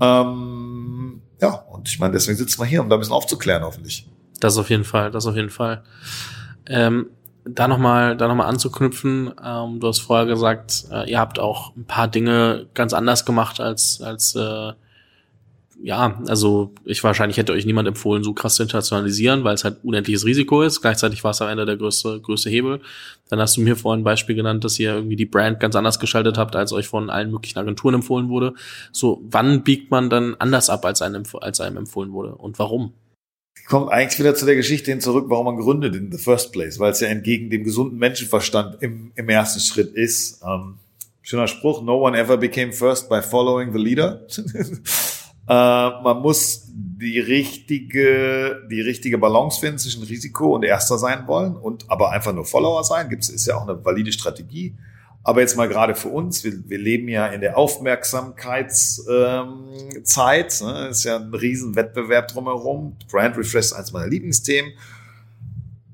Ähm, 0.00 1.22
ja, 1.40 1.54
und 1.54 1.88
ich 1.88 1.98
meine, 1.98 2.12
deswegen 2.12 2.38
sitzen 2.38 2.60
wir 2.60 2.66
hier, 2.66 2.82
um 2.82 2.88
da 2.88 2.96
ein 2.96 3.00
bisschen 3.00 3.14
aufzuklären, 3.14 3.62
hoffentlich. 3.62 4.08
Das 4.40 4.58
auf 4.58 4.70
jeden 4.70 4.84
Fall, 4.84 5.10
das 5.10 5.26
auf 5.26 5.36
jeden 5.36 5.50
Fall. 5.50 5.82
Ähm, 6.66 7.06
da 7.48 7.68
nochmal 7.68 8.16
da 8.16 8.32
noch 8.32 8.44
anzuknüpfen, 8.44 9.32
ähm, 9.42 9.80
du 9.80 9.88
hast 9.88 10.00
vorher 10.00 10.26
gesagt, 10.26 10.84
äh, 10.90 11.08
ihr 11.08 11.20
habt 11.20 11.38
auch 11.38 11.74
ein 11.76 11.84
paar 11.84 12.08
Dinge 12.08 12.66
ganz 12.74 12.92
anders 12.92 13.24
gemacht 13.24 13.60
als, 13.60 14.00
als 14.02 14.34
äh, 14.34 14.72
ja, 15.82 16.20
also 16.26 16.72
ich 16.84 17.02
wahrscheinlich 17.04 17.36
hätte 17.36 17.52
euch 17.52 17.66
niemand 17.66 17.86
empfohlen, 17.86 18.24
so 18.24 18.32
krass 18.32 18.56
zu 18.56 18.62
internationalisieren, 18.62 19.44
weil 19.44 19.54
es 19.54 19.64
halt 19.64 19.78
unendliches 19.84 20.24
Risiko 20.24 20.62
ist. 20.62 20.80
Gleichzeitig 20.80 21.22
war 21.22 21.32
es 21.32 21.42
am 21.42 21.48
Ende 21.48 21.66
der 21.66 21.76
größte, 21.76 22.20
größte 22.20 22.50
Hebel. 22.50 22.80
Dann 23.28 23.40
hast 23.40 23.56
du 23.56 23.60
mir 23.60 23.76
vorhin 23.76 24.00
ein 24.00 24.04
Beispiel 24.04 24.34
genannt, 24.34 24.64
dass 24.64 24.78
ihr 24.78 24.94
irgendwie 24.94 25.16
die 25.16 25.26
Brand 25.26 25.60
ganz 25.60 25.76
anders 25.76 25.98
geschaltet 25.98 26.38
habt, 26.38 26.56
als 26.56 26.72
euch 26.72 26.88
von 26.88 27.10
allen 27.10 27.30
möglichen 27.30 27.58
Agenturen 27.58 27.94
empfohlen 27.94 28.28
wurde. 28.28 28.54
So, 28.90 29.22
wann 29.28 29.64
biegt 29.64 29.90
man 29.90 30.10
dann 30.10 30.34
anders 30.38 30.70
ab, 30.70 30.84
als 30.84 31.02
einem, 31.02 31.24
als 31.40 31.60
einem 31.60 31.76
empfohlen 31.78 32.12
wurde 32.12 32.34
und 32.34 32.58
warum? 32.58 32.92
kommt 33.66 33.90
eigentlich 33.90 34.18
wieder 34.20 34.34
zu 34.34 34.46
der 34.46 34.54
Geschichte 34.54 34.90
hin 34.90 35.00
zurück, 35.00 35.26
warum 35.28 35.46
man 35.46 35.56
gründet 35.56 35.96
in 35.96 36.12
the 36.12 36.18
first 36.18 36.52
place, 36.52 36.78
weil 36.78 36.92
es 36.92 37.00
ja 37.00 37.08
entgegen 37.08 37.50
dem 37.50 37.64
gesunden 37.64 37.98
Menschenverstand 37.98 38.80
im, 38.80 39.10
im 39.16 39.28
ersten 39.28 39.60
Schritt 39.60 39.92
ist. 39.94 40.40
Ähm, 40.46 40.78
schöner 41.22 41.48
Spruch, 41.48 41.82
no 41.82 42.06
one 42.06 42.16
ever 42.16 42.36
became 42.36 42.72
first 42.72 43.08
by 43.08 43.20
following 43.22 43.72
the 43.72 43.78
leader. 43.78 44.24
äh, 45.48 45.52
man 45.52 46.20
muss 46.20 46.68
die 46.74 47.20
richtige, 47.20 48.66
die 48.70 48.80
richtige 48.80 49.18
Balance 49.18 49.60
finden 49.60 49.78
zwischen 49.78 50.02
Risiko 50.02 50.54
und 50.54 50.64
Erster 50.64 50.98
sein 50.98 51.26
wollen 51.26 51.56
und 51.56 51.90
aber 51.90 52.10
einfach 52.10 52.32
nur 52.32 52.44
Follower 52.44 52.82
sein. 52.84 53.08
Gibt's, 53.08 53.28
ist 53.28 53.46
ja 53.46 53.56
auch 53.56 53.68
eine 53.68 53.84
valide 53.84 54.12
Strategie. 54.12 54.74
Aber 55.22 55.40
jetzt 55.40 55.56
mal 55.56 55.68
gerade 55.68 55.96
für 55.96 56.08
uns, 56.08 56.44
wir, 56.44 56.52
wir 56.68 56.78
leben 56.78 57.08
ja 57.08 57.26
in 57.26 57.40
der 57.40 57.58
Aufmerksamkeitszeit, 57.58 59.08
ähm, 59.08 60.66
ne? 60.66 60.88
ist 60.88 61.04
ja 61.04 61.16
ein 61.16 61.34
riesen 61.34 61.74
Wettbewerb 61.74 62.28
drumherum. 62.28 62.96
Brand 63.10 63.36
Refresh 63.36 63.66
ist 63.66 63.72
eines 63.72 63.92
meiner 63.92 64.06
Lieblingsthemen. 64.06 64.72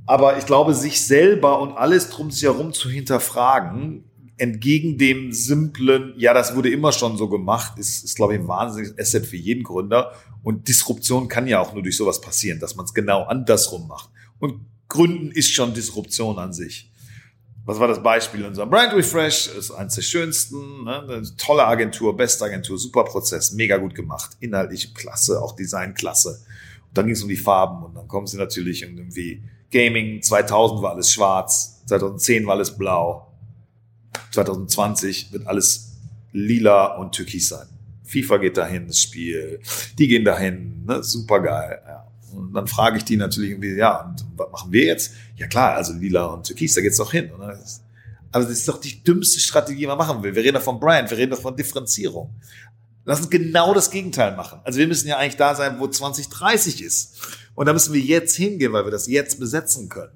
Aber 0.07 0.37
ich 0.37 0.45
glaube, 0.45 0.75
sich 0.75 1.01
selber 1.01 1.61
und 1.61 1.77
alles 1.77 2.11
drum 2.11 2.31
sich 2.31 2.43
herum 2.43 2.75
zu 2.75 2.91
hinterfragen, 2.91 4.05
entgegen 4.43 4.99
dem 4.99 5.33
simplen, 5.33 6.15
ja, 6.17 6.35
das 6.35 6.57
wurde 6.57 6.71
immer 6.71 6.93
schon 6.93 7.17
so 7.17 7.29
gemacht, 7.29 7.79
ist, 7.79 8.05
ist 8.05 8.17
glaube 8.17 8.35
ich, 8.35 8.41
ein 8.41 8.49
wahnsinniges 8.49 8.99
Asset 8.99 9.27
für 9.27 9.37
jeden 9.37 9.63
Gründer. 9.63 10.13
Und 10.43 10.67
Disruption 10.67 11.29
kann 11.29 11.47
ja 11.47 11.61
auch 11.61 11.73
nur 11.73 11.83
durch 11.83 11.97
sowas 11.97 12.21
passieren, 12.21 12.59
dass 12.59 12.75
man 12.75 12.85
es 12.85 12.95
genau 12.95 13.23
andersrum 13.23 13.87
macht. 13.87 14.11
Und 14.41 14.67
Gründen 14.89 15.31
ist 15.31 15.53
schon 15.53 15.75
Disruption 15.75 16.39
an 16.39 16.53
sich 16.53 16.91
was 17.65 17.79
war 17.79 17.89
das 17.89 18.03
Beispiel? 18.03 18.45
Unser 18.45 18.67
Brand 18.67 18.93
Refresh 18.93 19.49
ist 19.49 19.71
eins 19.71 19.95
der 19.95 20.03
schönsten, 20.03 20.85
ne? 20.85 21.23
tolle 21.39 21.65
Agentur, 21.65 22.17
beste 22.17 22.45
Agentur, 22.45 22.77
super 22.77 23.05
Prozess, 23.05 23.53
mega 23.53 23.77
gut 23.77 23.95
gemacht, 23.95 24.37
inhaltlich 24.41 24.95
klasse, 24.95 25.41
auch 25.41 25.55
Design 25.55 25.95
klasse. 25.95 26.45
Und 26.89 26.99
dann 26.99 27.07
ging 27.07 27.15
es 27.15 27.23
um 27.23 27.29
die 27.29 27.37
Farben 27.37 27.85
und 27.85 27.95
dann 27.95 28.09
kommen 28.09 28.27
sie 28.27 28.37
natürlich 28.37 28.83
irgendwie 28.83 29.43
Gaming, 29.71 30.21
2000 30.23 30.83
war 30.83 30.93
alles 30.93 31.13
schwarz, 31.13 31.83
2010 31.87 32.47
war 32.47 32.55
alles 32.55 32.77
blau, 32.77 33.32
2020 34.33 35.33
wird 35.33 35.47
alles 35.47 35.93
lila 36.33 36.97
und 36.97 37.13
türkis 37.13 37.49
sein. 37.49 37.67
FIFA 38.05 38.39
geht 38.39 38.57
dahin, 38.57 38.87
das 38.87 39.01
Spiel, 39.01 39.61
die 39.99 40.09
gehen 40.09 40.25
dahin, 40.25 40.85
ne? 40.87 41.03
super 41.03 41.41
geil. 41.41 41.81
Ja. 41.87 42.07
Und 42.35 42.53
dann 42.55 42.67
frage 42.67 42.99
ich 42.99 43.05
die 43.05 43.17
natürlich 43.17 43.51
irgendwie, 43.51 43.75
ja, 43.75 44.03
und 44.03 44.25
was 44.37 44.51
machen 44.51 44.73
wir 44.73 44.85
jetzt? 44.85 45.13
Ja 45.37 45.47
klar, 45.47 45.75
also 45.75 45.93
lila 45.93 46.27
und 46.27 46.47
türkis, 46.47 46.75
da 46.75 46.81
geht's 46.81 46.97
doch 46.97 47.13
hin. 47.13 47.31
Oder? 47.33 47.59
Aber 48.33 48.45
das 48.45 48.53
ist 48.53 48.69
doch 48.69 48.81
die 48.81 49.03
dümmste 49.03 49.41
Strategie, 49.41 49.81
die 49.81 49.87
man 49.87 49.99
machen 49.99 50.23
will. 50.23 50.35
Wir 50.35 50.43
reden 50.43 50.55
doch 50.55 50.63
von 50.63 50.81
Brand, 50.81 51.11
wir 51.11 51.19
reden 51.19 51.33
doch 51.33 51.43
von 51.43 51.57
Differenzierung. 51.57 52.35
Lass 53.05 53.21
uns 53.21 53.31
genau 53.31 53.75
das 53.75 53.91
Gegenteil 53.91 54.37
machen. 54.37 54.61
Also 54.65 54.79
wir 54.79 54.87
müssen 54.87 55.09
ja 55.09 55.19
eigentlich 55.19 55.37
da 55.37 55.55
sein, 55.55 55.79
wo 55.79 55.89
2030 55.89 56.83
ist. 56.83 57.17
Und 57.55 57.67
da 57.67 57.73
müssen 57.73 57.93
wir 57.93 58.01
jetzt 58.01 58.37
hingehen, 58.37 58.73
weil 58.73 58.85
wir 58.85 58.91
das 58.91 59.07
jetzt 59.07 59.39
besetzen 59.39 59.89
können. 59.89 60.13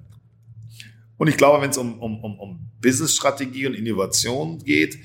Und 1.17 1.27
ich 1.27 1.37
glaube, 1.37 1.61
wenn 1.61 1.69
es 1.69 1.77
um, 1.77 1.99
um, 1.99 2.23
um, 2.23 2.39
um 2.39 2.71
Business-Strategie 2.81 3.67
und 3.67 3.73
Innovation 3.73 4.59
geht, 4.59 4.97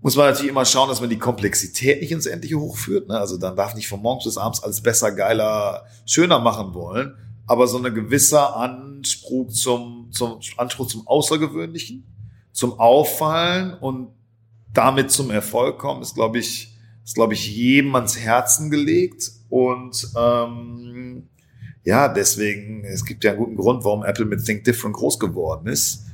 muss 0.00 0.16
man 0.16 0.26
natürlich 0.26 0.50
immer 0.50 0.64
schauen, 0.64 0.88
dass 0.88 1.00
man 1.00 1.10
die 1.10 1.18
Komplexität 1.18 2.00
nicht 2.00 2.12
ins 2.12 2.26
Endliche 2.26 2.58
hochführt. 2.58 3.08
Ne? 3.08 3.18
Also 3.18 3.36
dann 3.36 3.56
darf 3.56 3.74
nicht 3.74 3.88
von 3.88 4.00
morgens 4.00 4.24
bis 4.24 4.38
abends 4.38 4.62
alles 4.62 4.80
besser, 4.80 5.12
geiler, 5.12 5.84
schöner 6.06 6.38
machen 6.38 6.74
wollen. 6.74 7.16
Aber 7.46 7.66
so 7.66 7.78
eine 7.78 7.92
gewisse 7.92 8.54
Anspruch 8.54 9.48
zum, 9.48 10.08
zum 10.12 10.38
Anspruch 10.56 10.86
zum 10.86 11.06
Außergewöhnlichen, 11.06 12.06
zum 12.52 12.78
Auffallen 12.78 13.74
und 13.74 14.12
damit 14.72 15.10
zum 15.10 15.30
Erfolg 15.30 15.78
kommen, 15.78 16.02
ist, 16.02 16.14
glaube 16.14 16.38
ich, 16.38 16.76
ist, 17.04 17.14
glaube 17.14 17.34
ich, 17.34 17.48
jedem 17.56 17.94
ans 17.94 18.18
Herzen 18.18 18.70
gelegt. 18.70 19.32
Und 19.48 20.08
ähm, 20.16 21.28
ja, 21.88 22.06
deswegen, 22.06 22.84
es 22.84 23.02
gibt 23.06 23.24
ja 23.24 23.30
einen 23.30 23.40
guten 23.40 23.56
Grund, 23.56 23.82
warum 23.82 24.04
Apple 24.04 24.26
mit 24.26 24.44
Think 24.44 24.62
Different 24.64 24.94
groß 24.94 25.18
geworden 25.18 25.68
ist. 25.68 26.04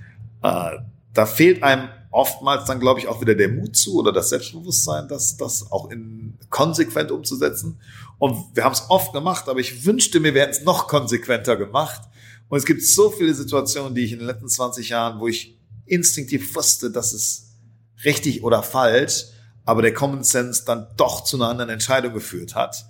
Äh, 0.41 0.79
da 1.13 1.27
fehlt 1.27 1.65
einem 1.65 1.89
oftmals 2.13 2.67
dann, 2.67 2.79
glaube 2.79 3.01
ich, 3.01 3.09
auch 3.09 3.21
wieder 3.21 3.35
der 3.35 3.49
Mut 3.49 3.77
zu 3.77 3.99
oder 3.99 4.13
das 4.13 4.29
Selbstbewusstsein, 4.29 5.09
das, 5.09 5.37
das 5.37 5.73
auch 5.73 5.91
in 5.91 6.39
konsequent 6.49 7.11
umzusetzen. 7.11 7.81
Und 8.19 8.55
wir 8.55 8.63
haben 8.63 8.75
es 8.75 8.85
oft 8.89 9.13
gemacht, 9.13 9.49
aber 9.49 9.59
ich 9.59 9.85
wünschte 9.85 10.21
mir, 10.21 10.33
wir 10.33 10.43
hätten 10.43 10.53
es 10.53 10.63
noch 10.63 10.87
konsequenter 10.87 11.57
gemacht. 11.57 12.03
Und 12.49 12.57
es 12.57 12.67
gibt 12.67 12.85
so 12.85 13.11
viele 13.11 13.35
Situationen, 13.35 13.97
die 13.97 14.03
ich 14.03 14.13
in 14.13 14.21
den 14.21 14.29
letzten 14.29 14.49
20 14.49 14.91
Jahren, 14.91 15.19
wo 15.19 15.27
ich 15.27 15.59
instinktiv 15.87 16.55
wusste, 16.55 16.93
dass 16.93 17.13
es 17.13 17.57
richtig 18.05 18.45
oder 18.45 18.63
falsch, 18.63 19.25
aber 19.65 19.83
der 19.83 19.93
Common 19.93 20.23
Sense 20.23 20.63
dann 20.65 20.87
doch 20.97 21.25
zu 21.25 21.37
einer 21.37 21.49
anderen 21.49 21.71
Entscheidung 21.71 22.15
geführt 22.15 22.55
hat. 22.55 22.87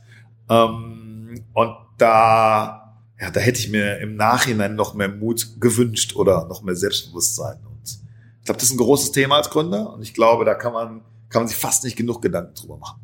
Ähm, 0.50 1.44
und 1.54 1.83
da, 1.98 2.98
ja, 3.20 3.30
da 3.30 3.40
hätte 3.40 3.60
ich 3.60 3.70
mir 3.70 3.98
im 3.98 4.16
Nachhinein 4.16 4.74
noch 4.74 4.94
mehr 4.94 5.08
Mut 5.08 5.60
gewünscht 5.60 6.16
oder 6.16 6.46
noch 6.46 6.62
mehr 6.62 6.76
Selbstbewusstsein. 6.76 7.58
Ich 8.40 8.46
glaube, 8.46 8.60
das 8.60 8.68
ist 8.68 8.74
ein 8.74 8.78
großes 8.78 9.12
Thema 9.12 9.36
als 9.36 9.48
Gründer 9.48 9.94
und 9.94 10.02
ich 10.02 10.12
glaube, 10.12 10.44
da 10.44 10.54
kann 10.54 10.72
man, 10.72 11.00
kann 11.30 11.42
man 11.42 11.48
sich 11.48 11.56
fast 11.56 11.84
nicht 11.84 11.96
genug 11.96 12.20
Gedanken 12.20 12.54
drüber 12.54 12.76
machen. 12.76 13.00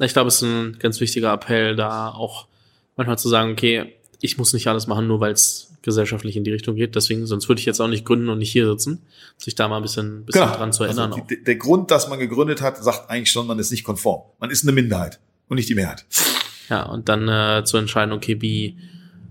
Ich 0.00 0.14
glaube, 0.14 0.28
es 0.28 0.36
ist 0.36 0.42
ein 0.42 0.78
ganz 0.78 1.00
wichtiger 1.00 1.32
Appell, 1.32 1.76
da 1.76 2.08
auch 2.08 2.46
manchmal 2.96 3.18
zu 3.18 3.28
sagen, 3.28 3.52
okay, 3.52 3.94
ich 4.20 4.38
muss 4.38 4.54
nicht 4.54 4.66
alles 4.68 4.86
machen, 4.86 5.06
nur 5.06 5.20
weil 5.20 5.32
es 5.32 5.70
gesellschaftlich 5.82 6.36
in 6.36 6.44
die 6.44 6.52
Richtung 6.52 6.76
geht. 6.76 6.94
Deswegen, 6.94 7.26
sonst 7.26 7.48
würde 7.48 7.60
ich 7.60 7.66
jetzt 7.66 7.80
auch 7.80 7.88
nicht 7.88 8.04
gründen 8.04 8.28
und 8.28 8.38
nicht 8.38 8.52
hier 8.52 8.66
sitzen. 8.70 9.02
Sich 9.38 9.54
da 9.54 9.68
mal 9.68 9.76
ein 9.76 9.82
bisschen, 9.82 10.24
bisschen 10.24 10.42
genau. 10.42 10.56
dran 10.56 10.72
zu 10.72 10.84
erinnern. 10.84 11.12
Also 11.12 11.24
der 11.28 11.56
Grund, 11.56 11.90
dass 11.90 12.08
man 12.08 12.18
gegründet 12.18 12.60
hat, 12.60 12.82
sagt 12.82 13.10
eigentlich 13.10 13.30
schon, 13.30 13.46
man 13.46 13.58
ist 13.58 13.70
nicht 13.70 13.84
konform. 13.84 14.22
Man 14.38 14.50
ist 14.50 14.62
eine 14.62 14.72
Minderheit 14.72 15.20
und 15.48 15.56
nicht 15.56 15.68
die 15.68 15.74
Mehrheit. 15.74 16.04
Ja, 16.70 16.84
und 16.84 17.08
dann 17.08 17.28
äh, 17.28 17.64
zu 17.64 17.76
entscheiden, 17.76 18.12
okay, 18.12 18.40
wie, 18.40 18.78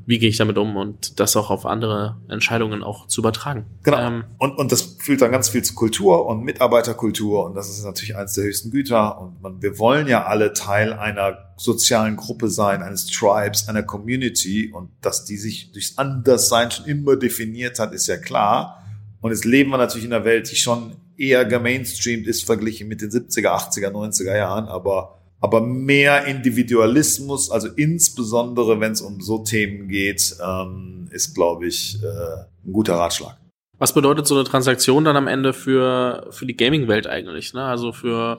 wie 0.06 0.20
gehe 0.20 0.30
ich 0.30 0.38
damit 0.38 0.58
um 0.58 0.76
und 0.76 1.20
das 1.22 1.38
auch 1.38 1.50
auf 1.50 1.66
andere 1.66 2.18
Entscheidungen 2.28 2.84
auch 2.84 3.08
zu 3.08 3.22
übertragen. 3.22 3.66
Genau. 3.84 3.98
Ähm, 3.98 4.24
und, 4.38 4.58
und 4.58 4.72
das 4.74 4.82
fühlt 5.00 5.22
dann 5.22 5.32
ganz 5.32 5.48
viel 5.48 5.64
zu 5.64 5.74
Kultur 5.74 6.26
und 6.26 6.44
Mitarbeiterkultur 6.44 7.46
und 7.46 7.56
das 7.56 7.70
ist 7.70 7.86
natürlich 7.86 8.18
eines 8.18 8.34
der 8.34 8.44
höchsten 8.44 8.72
Güter 8.72 9.22
und 9.22 9.42
man, 9.42 9.62
wir 9.62 9.80
wollen 9.80 10.08
ja 10.08 10.26
alle 10.26 10.52
Teil 10.52 10.92
einer 10.92 11.54
sozialen 11.56 12.18
Gruppe 12.18 12.50
sein, 12.50 12.84
eines 12.84 13.08
Tribes, 13.08 13.70
einer 13.70 13.84
Community 13.84 14.72
und 14.74 14.90
dass 15.02 15.24
die 15.24 15.38
sich 15.38 15.72
durchs 15.72 15.98
Anderssein 15.98 16.72
schon 16.72 16.88
immer 16.88 17.16
definiert 17.16 17.80
hat, 17.80 17.94
ist 17.94 18.08
ja 18.08 18.18
klar. 18.18 18.84
Und 19.22 19.32
jetzt 19.32 19.46
leben 19.46 19.70
wir 19.70 19.78
natürlich 19.78 20.06
in 20.06 20.14
einer 20.14 20.26
Welt, 20.26 20.52
die 20.52 20.56
schon 20.56 20.98
eher 21.18 21.46
gemainstreamt 21.46 22.28
ist 22.28 22.46
verglichen 22.46 22.88
mit 22.88 23.02
den 23.02 23.10
70er, 23.10 23.50
80er, 23.50 23.92
90er 23.92 24.36
Jahren, 24.36 24.68
aber 24.68 25.19
aber 25.42 25.62
mehr 25.62 26.26
Individualismus, 26.26 27.50
also 27.50 27.70
insbesondere 27.76 28.80
wenn 28.80 28.92
es 28.92 29.02
um 29.02 29.22
so 29.22 29.40
Themen 29.40 29.88
geht, 29.88 30.36
ähm, 30.46 31.08
ist, 31.12 31.34
glaube 31.34 31.68
ich, 31.68 31.98
äh, 32.04 32.68
ein 32.68 32.74
guter 32.74 32.96
Ratschlag. 32.96 33.38
Was 33.78 33.94
bedeutet 33.94 34.28
so 34.28 34.36
eine 34.36 34.44
Transaktion 34.44 35.06
dann 35.06 35.16
am 35.16 35.28
Ende 35.28 35.54
für, 35.54 36.28
für 36.32 36.46
die 36.46 36.58
Gaming-Welt 36.58 37.08
eigentlich? 37.08 37.54
Ne? 37.54 37.64
Also 37.64 37.94
für 37.94 38.38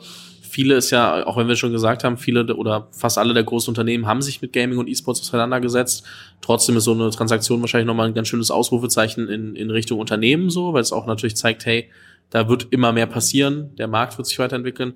viele 0.51 0.75
ist 0.75 0.91
ja, 0.91 1.27
auch 1.27 1.39
wenn 1.39 1.49
wir 1.49 1.57
schon 1.57 1.73
gesagt 1.73 2.05
haben, 2.05 2.19
viele 2.19 2.55
oder 2.55 2.89
fast 2.91 3.17
alle 3.17 3.33
der 3.33 3.45
großen 3.45 3.71
Unternehmen 3.71 4.07
haben 4.07 4.21
sich 4.21 4.43
mit 4.43 4.53
Gaming 4.53 4.79
und 4.79 4.89
E-Sports 4.89 5.23
auseinandergesetzt. 5.23 6.05
Trotzdem 6.43 6.77
ist 6.77 6.85
so 6.85 6.93
eine 6.93 7.11
Transaktion 7.11 7.63
wahrscheinlich 7.63 7.87
nochmal 7.87 8.09
ein 8.09 8.15
ganz 8.15 8.29
schönes 8.29 8.51
Ausrufezeichen 8.51 9.29
in, 9.29 9.57
in 9.57 9.71
Richtung 9.71 9.99
Unternehmen 9.99 10.51
so, 10.51 10.75
weil 10.75 10.83
es 10.83 10.93
auch 10.93 11.07
natürlich 11.07 11.37
zeigt, 11.37 11.65
hey, 11.65 11.89
da 12.29 12.49
wird 12.49 12.69
immer 12.71 12.93
mehr 12.93 13.07
passieren, 13.07 13.75
der 13.77 13.89
Markt 13.89 14.19
wird 14.19 14.27
sich 14.27 14.39
weiterentwickeln. 14.39 14.95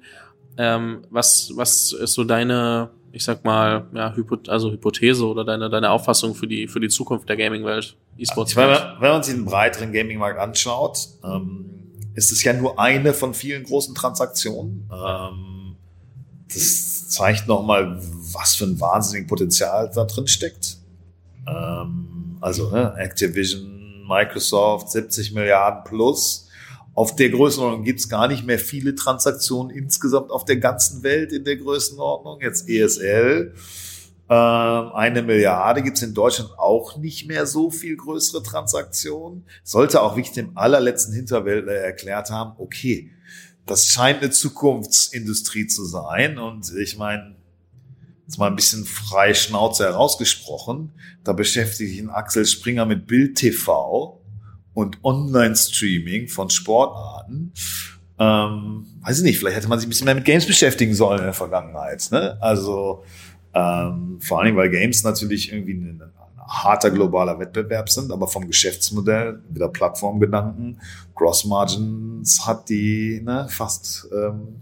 Ähm, 0.56 1.02
was, 1.10 1.52
was 1.54 1.92
ist 1.92 2.12
so 2.12 2.24
deine, 2.24 2.90
ich 3.12 3.24
sag 3.24 3.44
mal, 3.44 3.86
ja, 3.92 4.14
Hypo 4.14 4.38
also 4.48 4.70
Hypothese 4.70 5.26
oder 5.26 5.44
deine, 5.44 5.68
deine 5.68 5.90
Auffassung 5.90 6.34
für 6.34 6.46
die, 6.46 6.68
für 6.68 6.80
die 6.80 6.88
Zukunft 6.88 7.28
der 7.28 7.36
Gaming-Welt, 7.36 7.96
E-Sports? 8.18 8.56
Wenn, 8.56 8.68
wenn 8.68 9.10
man 9.10 9.22
sich 9.22 9.34
den 9.34 9.44
breiteren 9.44 9.92
Gaming-Markt 9.92 10.38
anschaut, 10.38 10.98
ähm, 11.24 11.70
ist 12.14 12.30
es 12.30 12.44
ja 12.44 12.52
nur 12.52 12.78
eine 12.78 13.12
von 13.12 13.34
vielen 13.34 13.64
großen 13.64 13.94
Transaktionen. 13.94 14.88
Ähm, 14.92 15.76
das 16.52 17.08
zeigt 17.08 17.48
nochmal, 17.48 18.00
was 18.32 18.54
für 18.54 18.64
ein 18.64 18.80
wahnsinniges 18.80 19.28
Potenzial 19.28 19.90
da 19.92 20.04
drin 20.04 20.28
steckt. 20.28 20.76
Ähm, 21.46 22.38
also 22.40 22.70
ne, 22.70 22.94
Activision, 22.96 24.06
Microsoft, 24.06 24.90
70 24.90 25.32
Milliarden 25.32 25.82
plus 25.84 26.48
auf 26.94 27.16
der 27.16 27.30
Größenordnung 27.30 27.84
gibt's 27.84 28.08
gar 28.08 28.28
nicht 28.28 28.46
mehr 28.46 28.58
viele 28.58 28.94
Transaktionen 28.94 29.74
insgesamt 29.76 30.30
auf 30.30 30.44
der 30.44 30.58
ganzen 30.58 31.02
Welt 31.02 31.32
in 31.32 31.44
der 31.44 31.56
Größenordnung. 31.56 32.40
Jetzt 32.40 32.68
ESL. 32.68 33.54
Ähm, 34.30 34.92
eine 34.94 35.22
Milliarde 35.22 35.82
gibt's 35.82 36.02
in 36.02 36.14
Deutschland 36.14 36.50
auch 36.56 36.96
nicht 36.96 37.26
mehr 37.26 37.46
so 37.46 37.70
viel 37.70 37.96
größere 37.96 38.42
Transaktionen. 38.42 39.44
Sollte 39.64 40.02
auch 40.02 40.16
wirklich 40.16 40.34
dem 40.34 40.56
allerletzten 40.56 41.14
Hinterwäldler 41.14 41.74
erklärt 41.74 42.30
haben, 42.30 42.52
okay, 42.58 43.10
das 43.66 43.86
scheint 43.88 44.22
eine 44.22 44.30
Zukunftsindustrie 44.30 45.66
zu 45.66 45.84
sein. 45.84 46.38
Und 46.38 46.72
ich 46.76 46.96
meine, 46.96 47.34
jetzt 48.26 48.38
mal 48.38 48.46
ein 48.46 48.56
bisschen 48.56 48.84
frei 48.84 49.34
Schnauze 49.34 49.84
herausgesprochen, 49.84 50.92
da 51.24 51.32
beschäftigt 51.32 51.90
sich 51.90 51.98
ein 51.98 52.10
Axel 52.10 52.46
Springer 52.46 52.86
mit 52.86 53.06
Bild 53.06 53.36
TV 53.36 54.23
und 54.74 55.02
Online-Streaming 55.02 56.28
von 56.28 56.50
Sportarten. 56.50 57.52
Ähm, 58.18 58.86
weiß 59.02 59.18
ich 59.18 59.24
nicht, 59.24 59.38
vielleicht 59.38 59.56
hätte 59.56 59.68
man 59.68 59.78
sich 59.78 59.86
ein 59.86 59.90
bisschen 59.90 60.04
mehr 60.04 60.14
mit 60.14 60.24
Games 60.24 60.46
beschäftigen 60.46 60.94
sollen 60.94 61.18
in 61.18 61.24
der 61.24 61.32
Vergangenheit. 61.32 62.08
Ne? 62.10 62.36
Also 62.40 63.04
ähm, 63.54 64.18
vor 64.20 64.38
allen 64.38 64.46
Dingen, 64.46 64.56
weil 64.56 64.70
Games 64.70 65.02
natürlich 65.02 65.52
irgendwie 65.52 65.74
ein, 65.74 66.02
ein 66.02 66.12
harter 66.46 66.90
globaler 66.90 67.38
Wettbewerb 67.38 67.88
sind, 67.88 68.12
aber 68.12 68.28
vom 68.28 68.46
Geschäftsmodell, 68.46 69.40
wieder 69.48 69.68
Plattformgedanken, 69.68 70.80
Gross 71.14 71.44
Margins 71.44 72.46
hat 72.46 72.68
die 72.68 73.20
ne, 73.24 73.46
fast 73.48 74.08
ähm, 74.12 74.60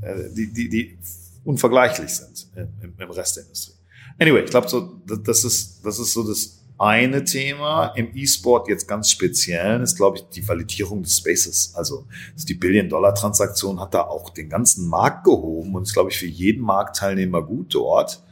äh, 0.00 0.30
die, 0.34 0.52
die, 0.52 0.68
die 0.68 0.98
unvergleichlich 1.44 2.10
sind 2.10 2.48
im, 2.56 2.94
im 2.98 3.10
Rest 3.10 3.36
der 3.36 3.44
Industrie. 3.44 3.74
Anyway, 4.18 4.42
ich 4.44 4.50
glaube 4.50 4.68
so, 4.68 5.00
das 5.06 5.44
ist, 5.44 5.84
das 5.84 5.98
ist 5.98 6.12
so 6.12 6.26
das 6.26 6.57
eine 6.78 7.24
Thema 7.24 7.88
im 7.96 8.14
E-Sport 8.14 8.68
jetzt 8.68 8.86
ganz 8.86 9.10
speziell 9.10 9.82
ist, 9.82 9.96
glaube 9.96 10.18
ich, 10.18 10.24
die 10.28 10.46
Validierung 10.46 11.02
des 11.02 11.18
Spaces. 11.18 11.72
Also 11.74 12.06
die 12.36 12.54
Billion-Dollar-Transaktion 12.54 13.80
hat 13.80 13.94
da 13.94 14.02
auch 14.02 14.30
den 14.30 14.48
ganzen 14.48 14.88
Markt 14.88 15.24
gehoben 15.24 15.74
und 15.74 15.82
ist, 15.82 15.92
glaube 15.92 16.10
ich, 16.10 16.18
für 16.18 16.26
jeden 16.26 16.62
Marktteilnehmer 16.62 17.42
gut 17.42 17.74
dort. 17.74 18.22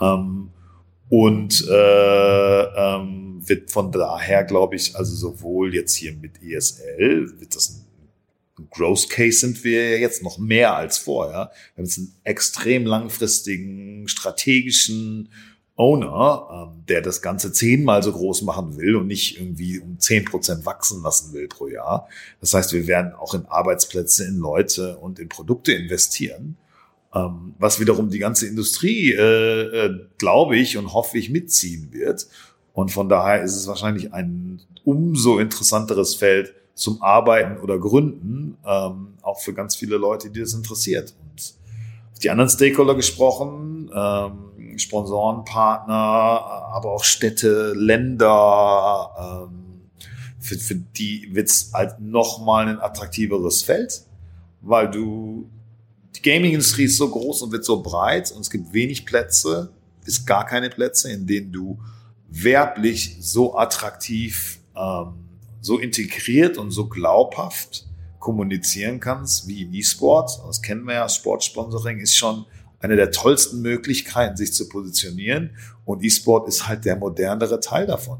Ähm, 0.00 0.48
und 1.10 1.66
äh, 1.68 2.62
ähm, 2.62 3.42
wird 3.46 3.70
von 3.70 3.92
daher, 3.92 4.44
glaube 4.44 4.76
ich, 4.76 4.96
also 4.96 5.14
sowohl 5.14 5.74
jetzt 5.74 5.94
hier 5.94 6.14
mit 6.14 6.42
ESL, 6.42 7.38
wird 7.38 7.54
das 7.54 7.68
ein 7.68 7.90
Growth 8.70 9.08
Case 9.08 9.38
sind 9.38 9.64
wir 9.64 9.98
jetzt 9.98 10.22
noch 10.22 10.38
mehr 10.38 10.76
als 10.76 10.98
vorher. 10.98 11.50
Wir 11.74 11.82
haben 11.82 11.84
jetzt 11.84 11.98
einen 11.98 12.14
extrem 12.24 12.84
langfristigen, 12.84 14.06
strategischen 14.06 15.30
Owner, 15.80 16.46
ähm, 16.52 16.84
der 16.88 17.00
das 17.00 17.22
Ganze 17.22 17.52
zehnmal 17.52 18.02
so 18.02 18.12
groß 18.12 18.42
machen 18.42 18.76
will 18.76 18.96
und 18.96 19.06
nicht 19.06 19.38
irgendwie 19.40 19.80
um 19.80 19.98
zehn 19.98 20.26
Prozent 20.26 20.66
wachsen 20.66 21.02
lassen 21.02 21.32
will 21.32 21.48
pro 21.48 21.68
Jahr. 21.68 22.06
Das 22.40 22.52
heißt, 22.52 22.74
wir 22.74 22.86
werden 22.86 23.14
auch 23.14 23.32
in 23.32 23.46
Arbeitsplätze, 23.46 24.24
in 24.26 24.36
Leute 24.36 24.98
und 24.98 25.18
in 25.18 25.30
Produkte 25.30 25.72
investieren, 25.72 26.58
ähm, 27.14 27.54
was 27.58 27.80
wiederum 27.80 28.10
die 28.10 28.18
ganze 28.18 28.46
Industrie, 28.46 29.12
äh, 29.12 29.86
äh, 29.86 30.00
glaube 30.18 30.58
ich 30.58 30.76
und 30.76 30.92
hoffe 30.92 31.16
ich, 31.16 31.30
mitziehen 31.30 31.88
wird. 31.92 32.26
Und 32.74 32.90
von 32.92 33.08
daher 33.08 33.42
ist 33.42 33.56
es 33.56 33.66
wahrscheinlich 33.66 34.12
ein 34.12 34.60
umso 34.84 35.38
interessanteres 35.38 36.14
Feld 36.14 36.54
zum 36.74 37.00
Arbeiten 37.00 37.58
oder 37.58 37.78
Gründen, 37.78 38.58
ähm, 38.66 39.14
auch 39.22 39.40
für 39.40 39.54
ganz 39.54 39.76
viele 39.76 39.96
Leute, 39.96 40.30
die 40.30 40.40
das 40.40 40.52
interessiert. 40.52 41.14
Und 41.22 41.54
die 42.22 42.28
anderen 42.28 42.50
Stakeholder 42.50 42.94
gesprochen, 42.94 43.90
ähm, 43.94 44.49
Sponsoren, 44.80 45.44
Partner, 45.44 45.94
aber 45.94 46.92
auch 46.92 47.04
Städte, 47.04 47.72
Länder. 47.74 49.48
Ähm, 49.48 49.90
für, 50.38 50.56
für 50.56 50.74
die 50.74 51.28
wird's 51.32 51.70
halt 51.72 52.00
nochmal 52.00 52.68
ein 52.68 52.80
attraktiveres 52.80 53.62
Feld, 53.62 54.02
weil 54.60 54.90
du 54.90 55.48
die 56.16 56.22
Gaming-Industrie 56.22 56.84
ist 56.84 56.96
so 56.96 57.08
groß 57.08 57.42
und 57.42 57.52
wird 57.52 57.64
so 57.64 57.82
breit 57.82 58.32
und 58.32 58.40
es 58.40 58.50
gibt 58.50 58.72
wenig 58.72 59.06
Plätze, 59.06 59.72
bis 60.04 60.26
gar 60.26 60.44
keine 60.44 60.70
Plätze, 60.70 61.12
in 61.12 61.26
denen 61.26 61.52
du 61.52 61.78
werblich 62.28 63.16
so 63.20 63.56
attraktiv, 63.56 64.60
ähm, 64.76 65.14
so 65.60 65.78
integriert 65.78 66.58
und 66.58 66.70
so 66.70 66.88
glaubhaft 66.88 67.86
kommunizieren 68.18 69.00
kannst, 69.00 69.48
wie 69.48 69.62
im 69.62 69.74
E-Sport. 69.74 70.42
Das 70.46 70.62
kennen 70.62 70.84
wir 70.84 70.94
ja, 70.94 71.08
Sportsponsoring 71.08 71.98
ist 71.98 72.16
schon 72.16 72.44
eine 72.80 72.96
der 72.96 73.10
tollsten 73.10 73.62
Möglichkeiten, 73.62 74.36
sich 74.36 74.52
zu 74.52 74.68
positionieren. 74.68 75.56
Und 75.84 76.02
E-Sport 76.02 76.48
ist 76.48 76.66
halt 76.66 76.84
der 76.84 76.96
modernere 76.96 77.60
Teil 77.60 77.86
davon. 77.86 78.18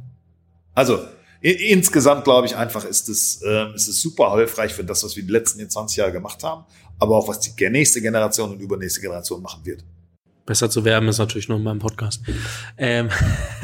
Also 0.74 1.00
insgesamt 1.40 2.24
glaube 2.24 2.46
ich 2.46 2.56
einfach, 2.56 2.84
ist 2.84 3.08
es, 3.08 3.42
äh, 3.42 3.74
ist 3.74 3.88
es 3.88 4.00
super 4.00 4.34
hilfreich 4.36 4.74
für 4.74 4.84
das, 4.84 5.02
was 5.02 5.16
wir 5.16 5.22
die 5.22 5.32
letzten 5.32 5.68
20 5.68 5.96
Jahre 5.96 6.12
gemacht 6.12 6.42
haben, 6.44 6.64
aber 6.98 7.16
auch 7.16 7.28
was 7.28 7.40
die 7.40 7.70
nächste 7.70 8.02
Generation 8.02 8.50
und 8.50 8.60
übernächste 8.60 9.00
Generation 9.00 9.40
machen 9.42 9.64
wird. 9.64 9.82
Besser 10.50 10.68
zu 10.68 10.84
werben 10.84 11.06
ist 11.06 11.18
natürlich 11.18 11.48
nur 11.48 11.58
in 11.58 11.62
meinem 11.62 11.78
Podcast. 11.78 12.22
Ähm. 12.76 13.08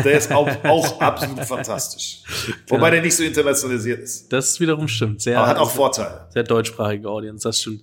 Der 0.04 0.12
ist 0.12 0.30
auch, 0.30 0.48
auch 0.62 1.00
absolut 1.00 1.40
fantastisch. 1.40 2.22
Wobei 2.68 2.78
genau. 2.78 2.90
der 2.92 3.02
nicht 3.02 3.16
so 3.16 3.24
internationalisiert 3.24 4.00
ist. 4.04 4.32
Das 4.32 4.60
wiederum 4.60 4.86
stimmt. 4.86 5.20
Sehr, 5.20 5.36
aber 5.36 5.48
hat 5.48 5.58
auch 5.58 5.68
Vorteile. 5.68 6.28
Sehr 6.30 6.44
deutschsprachige 6.44 7.08
Audience, 7.08 7.42
das 7.42 7.60
stimmt. 7.60 7.82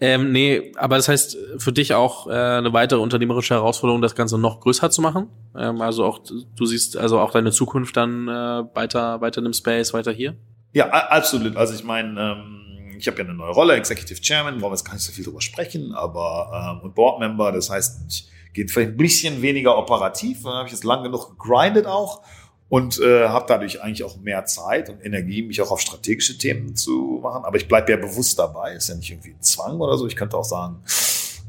Ähm, 0.00 0.32
nee, 0.32 0.72
aber 0.76 0.96
das 0.96 1.08
heißt 1.08 1.36
für 1.58 1.72
dich 1.72 1.92
auch 1.92 2.26
äh, 2.26 2.32
eine 2.32 2.72
weitere 2.72 3.00
unternehmerische 3.00 3.52
Herausforderung, 3.52 4.00
das 4.00 4.14
Ganze 4.14 4.38
noch 4.38 4.60
größer 4.60 4.90
zu 4.90 5.02
machen. 5.02 5.28
Ähm, 5.54 5.82
also 5.82 6.06
auch, 6.06 6.20
du 6.20 6.64
siehst 6.64 6.96
also 6.96 7.20
auch 7.20 7.32
deine 7.32 7.52
Zukunft 7.52 7.98
dann 7.98 8.28
äh, 8.28 8.64
weiter, 8.74 9.20
weiter 9.20 9.38
in 9.38 9.44
dem 9.44 9.52
Space, 9.52 9.92
weiter 9.92 10.10
hier? 10.10 10.36
Ja, 10.72 10.88
absolut. 10.88 11.54
Also 11.54 11.74
ich 11.74 11.84
meine, 11.84 12.18
ähm, 12.18 12.96
ich 12.98 13.06
habe 13.06 13.18
ja 13.18 13.24
eine 13.24 13.34
neue 13.34 13.50
Rolle, 13.50 13.74
Executive 13.74 14.22
Chairman, 14.22 14.54
wollen 14.54 14.72
wir 14.72 14.76
jetzt 14.76 14.86
gar 14.86 14.94
nicht 14.94 15.04
so 15.04 15.12
viel 15.12 15.24
drüber 15.24 15.42
sprechen, 15.42 15.92
aber 15.92 16.78
ähm, 16.78 16.84
und 16.84 16.94
Board 16.94 17.20
Member, 17.20 17.52
das 17.52 17.68
heißt, 17.68 18.00
ich 18.08 18.28
geht 18.58 18.72
vielleicht 18.72 18.90
ein 18.90 18.96
bisschen 18.96 19.40
weniger 19.40 19.78
operativ. 19.78 20.42
Dann 20.42 20.54
habe 20.54 20.66
ich 20.66 20.72
jetzt 20.72 20.82
lang 20.82 21.04
genug 21.04 21.30
gegrindet 21.30 21.86
auch 21.86 22.22
und 22.68 23.00
äh, 23.00 23.28
habe 23.28 23.44
dadurch 23.46 23.80
eigentlich 23.80 24.02
auch 24.02 24.16
mehr 24.16 24.46
Zeit 24.46 24.90
und 24.90 25.04
Energie, 25.04 25.42
mich 25.42 25.62
auch 25.62 25.70
auf 25.70 25.80
strategische 25.80 26.36
Themen 26.36 26.74
zu 26.74 27.20
machen. 27.22 27.44
Aber 27.44 27.56
ich 27.56 27.68
bleibe 27.68 27.92
ja 27.92 27.96
bewusst 27.96 28.36
dabei. 28.36 28.74
Ist 28.74 28.88
ja 28.88 28.96
nicht 28.96 29.10
irgendwie 29.10 29.30
ein 29.30 29.42
Zwang 29.42 29.80
oder 29.80 29.96
so. 29.96 30.08
Ich 30.08 30.16
könnte 30.16 30.36
auch 30.36 30.44
sagen, 30.44 30.82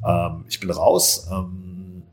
ähm, 0.07 0.45
ich 0.47 0.59
bin 0.59 0.69
raus. 0.69 1.27
Ähm, 1.31 2.03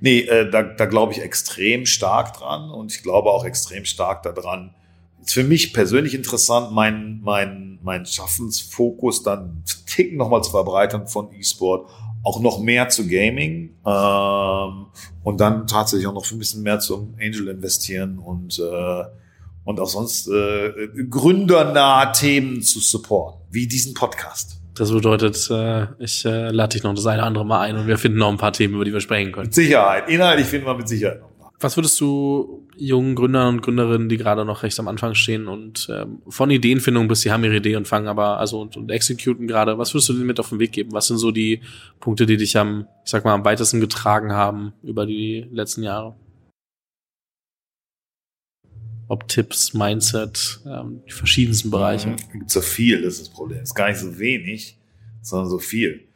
nee, 0.00 0.22
äh, 0.22 0.50
da, 0.50 0.64
da 0.64 0.86
glaube 0.86 1.12
ich 1.12 1.22
extrem 1.22 1.86
stark 1.86 2.32
dran 2.36 2.68
und 2.70 2.92
ich 2.92 3.04
glaube 3.04 3.30
auch 3.30 3.44
extrem 3.44 3.84
stark 3.84 4.24
daran. 4.24 4.74
Ist 5.22 5.34
für 5.34 5.44
mich 5.44 5.72
persönlich 5.72 6.14
interessant, 6.14 6.72
mein, 6.72 7.20
mein, 7.22 7.78
mein 7.82 8.06
Schaffensfokus 8.06 9.22
dann 9.22 9.62
ticken 9.86 10.18
nochmal 10.18 10.42
zu 10.42 10.50
verbreitern 10.50 11.06
von 11.06 11.32
E-Sport 11.32 11.88
auch 12.22 12.40
noch 12.40 12.60
mehr 12.60 12.88
zu 12.88 13.08
Gaming 13.08 13.76
ähm, 13.86 14.86
und 15.22 15.40
dann 15.40 15.66
tatsächlich 15.66 16.06
auch 16.06 16.14
noch 16.14 16.30
ein 16.30 16.38
bisschen 16.38 16.62
mehr 16.62 16.80
zum 16.80 17.14
Angel 17.20 17.48
investieren 17.48 18.18
und 18.18 18.58
äh, 18.58 19.04
und 19.64 19.78
auch 19.78 19.88
sonst 19.88 20.28
äh, 20.28 20.88
gründernahe 21.08 22.12
Themen 22.12 22.62
zu 22.62 22.80
supporten, 22.80 23.42
wie 23.50 23.66
diesen 23.66 23.94
Podcast. 23.94 24.60
Das 24.74 24.90
bedeutet, 24.90 25.48
äh, 25.50 25.86
ich 25.98 26.24
äh, 26.24 26.50
lade 26.50 26.72
dich 26.72 26.82
noch 26.82 26.94
das 26.94 27.06
eine 27.06 27.18
oder 27.18 27.26
andere 27.26 27.44
Mal 27.44 27.60
ein 27.60 27.76
und 27.76 27.86
wir 27.86 27.98
finden 27.98 28.18
noch 28.18 28.30
ein 28.30 28.38
paar 28.38 28.52
Themen, 28.52 28.74
über 28.74 28.84
die 28.84 28.92
wir 28.92 29.00
sprechen 29.00 29.32
können. 29.32 29.46
Mit 29.46 29.54
Sicherheit. 29.54 30.08
Inhaltlich 30.08 30.46
finden 30.46 30.66
wir 30.66 30.74
mit 30.74 30.88
Sicherheit 30.88 31.20
noch. 31.20 31.29
Was 31.62 31.76
würdest 31.76 32.00
du 32.00 32.66
jungen 32.74 33.14
Gründern 33.14 33.56
und 33.56 33.60
Gründerinnen, 33.62 34.08
die 34.08 34.16
gerade 34.16 34.46
noch 34.46 34.62
recht 34.62 34.80
am 34.80 34.88
Anfang 34.88 35.14
stehen 35.14 35.46
und 35.46 35.88
ähm, 35.92 36.22
von 36.26 36.50
Ideenfindung 36.50 37.06
bis 37.06 37.20
sie 37.20 37.30
haben 37.30 37.44
ihre 37.44 37.56
Idee 37.56 37.76
und 37.76 37.86
fangen 37.86 38.08
aber 38.08 38.38
also 38.38 38.62
und, 38.62 38.78
und 38.78 38.90
executen 38.90 39.46
gerade, 39.46 39.76
was 39.76 39.92
würdest 39.92 40.08
du 40.08 40.14
denen 40.14 40.26
mit 40.26 40.40
auf 40.40 40.48
den 40.48 40.58
Weg 40.58 40.72
geben? 40.72 40.92
Was 40.92 41.08
sind 41.08 41.18
so 41.18 41.30
die 41.30 41.60
Punkte, 42.00 42.24
die 42.24 42.38
dich 42.38 42.56
am, 42.56 42.86
ich 43.04 43.10
sag 43.10 43.26
mal, 43.26 43.34
am 43.34 43.44
weitesten 43.44 43.78
getragen 43.78 44.32
haben 44.32 44.72
über 44.82 45.04
die 45.04 45.46
letzten 45.52 45.82
Jahre? 45.82 46.16
Ob 49.08 49.28
Tipps, 49.28 49.74
Mindset, 49.74 50.60
ähm, 50.64 51.02
die 51.06 51.12
verschiedensten 51.12 51.70
Bereiche. 51.70 52.10
Mhm, 52.10 52.16
gibt 52.32 52.50
so 52.50 52.62
viel, 52.62 53.02
das 53.02 53.14
ist 53.14 53.20
das 53.26 53.28
Problem. 53.28 53.58
Es 53.58 53.70
ist 53.70 53.74
gar 53.74 53.88
nicht 53.88 54.00
so 54.00 54.18
wenig, 54.18 54.78
sondern 55.20 55.50
so 55.50 55.58
viel. 55.58 56.08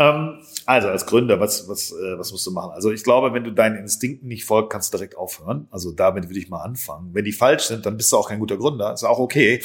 Ähm, 0.00 0.38
also 0.64 0.88
als 0.88 1.04
Gründer, 1.04 1.40
was, 1.40 1.68
was, 1.68 1.92
äh, 1.92 2.18
was 2.18 2.32
musst 2.32 2.46
du 2.46 2.52
machen? 2.52 2.72
Also 2.72 2.90
ich 2.90 3.04
glaube, 3.04 3.34
wenn 3.34 3.44
du 3.44 3.52
deinen 3.52 3.76
Instinkten 3.76 4.28
nicht 4.28 4.46
folgst, 4.46 4.70
kannst 4.70 4.94
du 4.94 4.96
direkt 4.96 5.14
aufhören. 5.16 5.68
Also 5.70 5.92
damit 5.92 6.24
würde 6.24 6.38
ich 6.38 6.48
mal 6.48 6.62
anfangen. 6.62 7.10
Wenn 7.12 7.26
die 7.26 7.32
falsch 7.32 7.64
sind, 7.64 7.84
dann 7.84 7.98
bist 7.98 8.10
du 8.10 8.16
auch 8.16 8.30
kein 8.30 8.40
guter 8.40 8.56
Gründer. 8.56 8.94
Ist 8.94 9.04
auch 9.04 9.18
okay. 9.18 9.62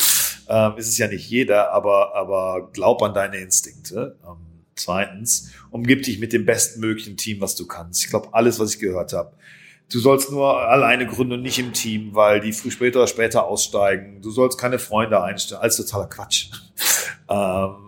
Ähm, 0.50 0.74
ist 0.76 0.90
es 0.90 0.98
ja 0.98 1.08
nicht 1.08 1.30
jeder, 1.30 1.72
aber, 1.72 2.14
aber 2.16 2.70
glaub 2.74 3.02
an 3.02 3.14
deine 3.14 3.38
Instinkte. 3.38 4.18
Ähm, 4.26 4.36
zweitens, 4.76 5.52
umgib 5.72 6.04
dich 6.04 6.20
mit 6.20 6.34
dem 6.34 6.46
bestmöglichen 6.46 7.16
Team, 7.16 7.40
was 7.40 7.56
du 7.56 7.66
kannst. 7.66 8.04
Ich 8.04 8.10
glaube, 8.10 8.34
alles, 8.34 8.60
was 8.60 8.74
ich 8.74 8.80
gehört 8.80 9.14
habe. 9.14 9.32
Du 9.90 10.00
sollst 10.00 10.32
nur 10.32 10.60
alleine 10.60 11.08
gründen 11.08 11.36
und 11.36 11.44
nicht 11.44 11.60
im 11.60 11.72
Team, 11.72 12.14
weil 12.14 12.42
die 12.42 12.52
früh 12.52 12.72
später 12.72 13.00
oder 13.00 13.08
später 13.08 13.46
aussteigen. 13.46 14.22
Du 14.22 14.32
sollst 14.32 14.60
keine 14.60 14.80
Freunde 14.80 15.24
einstellen. 15.24 15.62
Alles 15.62 15.78
totaler 15.78 16.08
Quatsch. 16.08 16.50
ähm, 17.30 17.85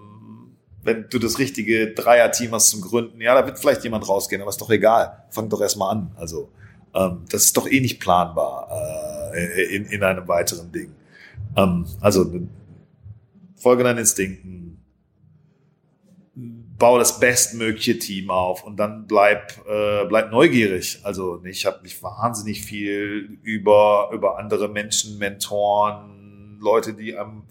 wenn 0.87 1.09
du 1.09 1.19
das 1.19 1.37
richtige 1.37 1.93
Dreier-Team 1.93 2.51
hast 2.53 2.69
zum 2.69 2.79
Gründen, 2.79 3.19
ja, 3.19 3.35
da 3.35 3.45
wird 3.45 3.59
vielleicht 3.59 3.83
jemand 3.83 4.07
rausgehen, 4.07 4.41
aber 4.41 4.49
ist 4.49 4.61
doch 4.61 4.69
egal. 4.69 5.25
Fang 5.29 5.49
doch 5.49 5.59
erstmal 5.59 5.91
an. 5.91 6.11
Also, 6.15 6.49
ähm, 6.95 7.25
das 7.29 7.43
ist 7.43 7.57
doch 7.57 7.67
eh 7.67 7.81
nicht 7.81 7.99
planbar 7.99 9.33
äh, 9.33 9.75
in, 9.75 9.85
in 9.85 10.01
einem 10.01 10.25
weiteren 10.29 10.71
Ding. 10.71 10.95
Ähm, 11.57 11.85
also, 11.99 12.31
folge 13.57 13.83
deinen 13.83 13.97
Instinkten, 13.97 14.81
baue 16.79 16.99
das 16.99 17.19
bestmögliche 17.19 17.99
Team 17.99 18.29
auf 18.29 18.63
und 18.63 18.77
dann 18.77 19.07
bleib, 19.07 19.57
äh, 19.67 20.05
bleib 20.05 20.31
neugierig. 20.31 21.01
Also, 21.03 21.43
ich 21.43 21.65
habe 21.65 21.81
mich 21.81 22.01
wahnsinnig 22.01 22.61
viel 22.61 23.39
über, 23.43 24.09
über 24.13 24.39
andere 24.39 24.69
Menschen, 24.69 25.17
Mentoren, 25.17 26.59
Leute, 26.61 26.93
die 26.93 27.17
am 27.17 27.43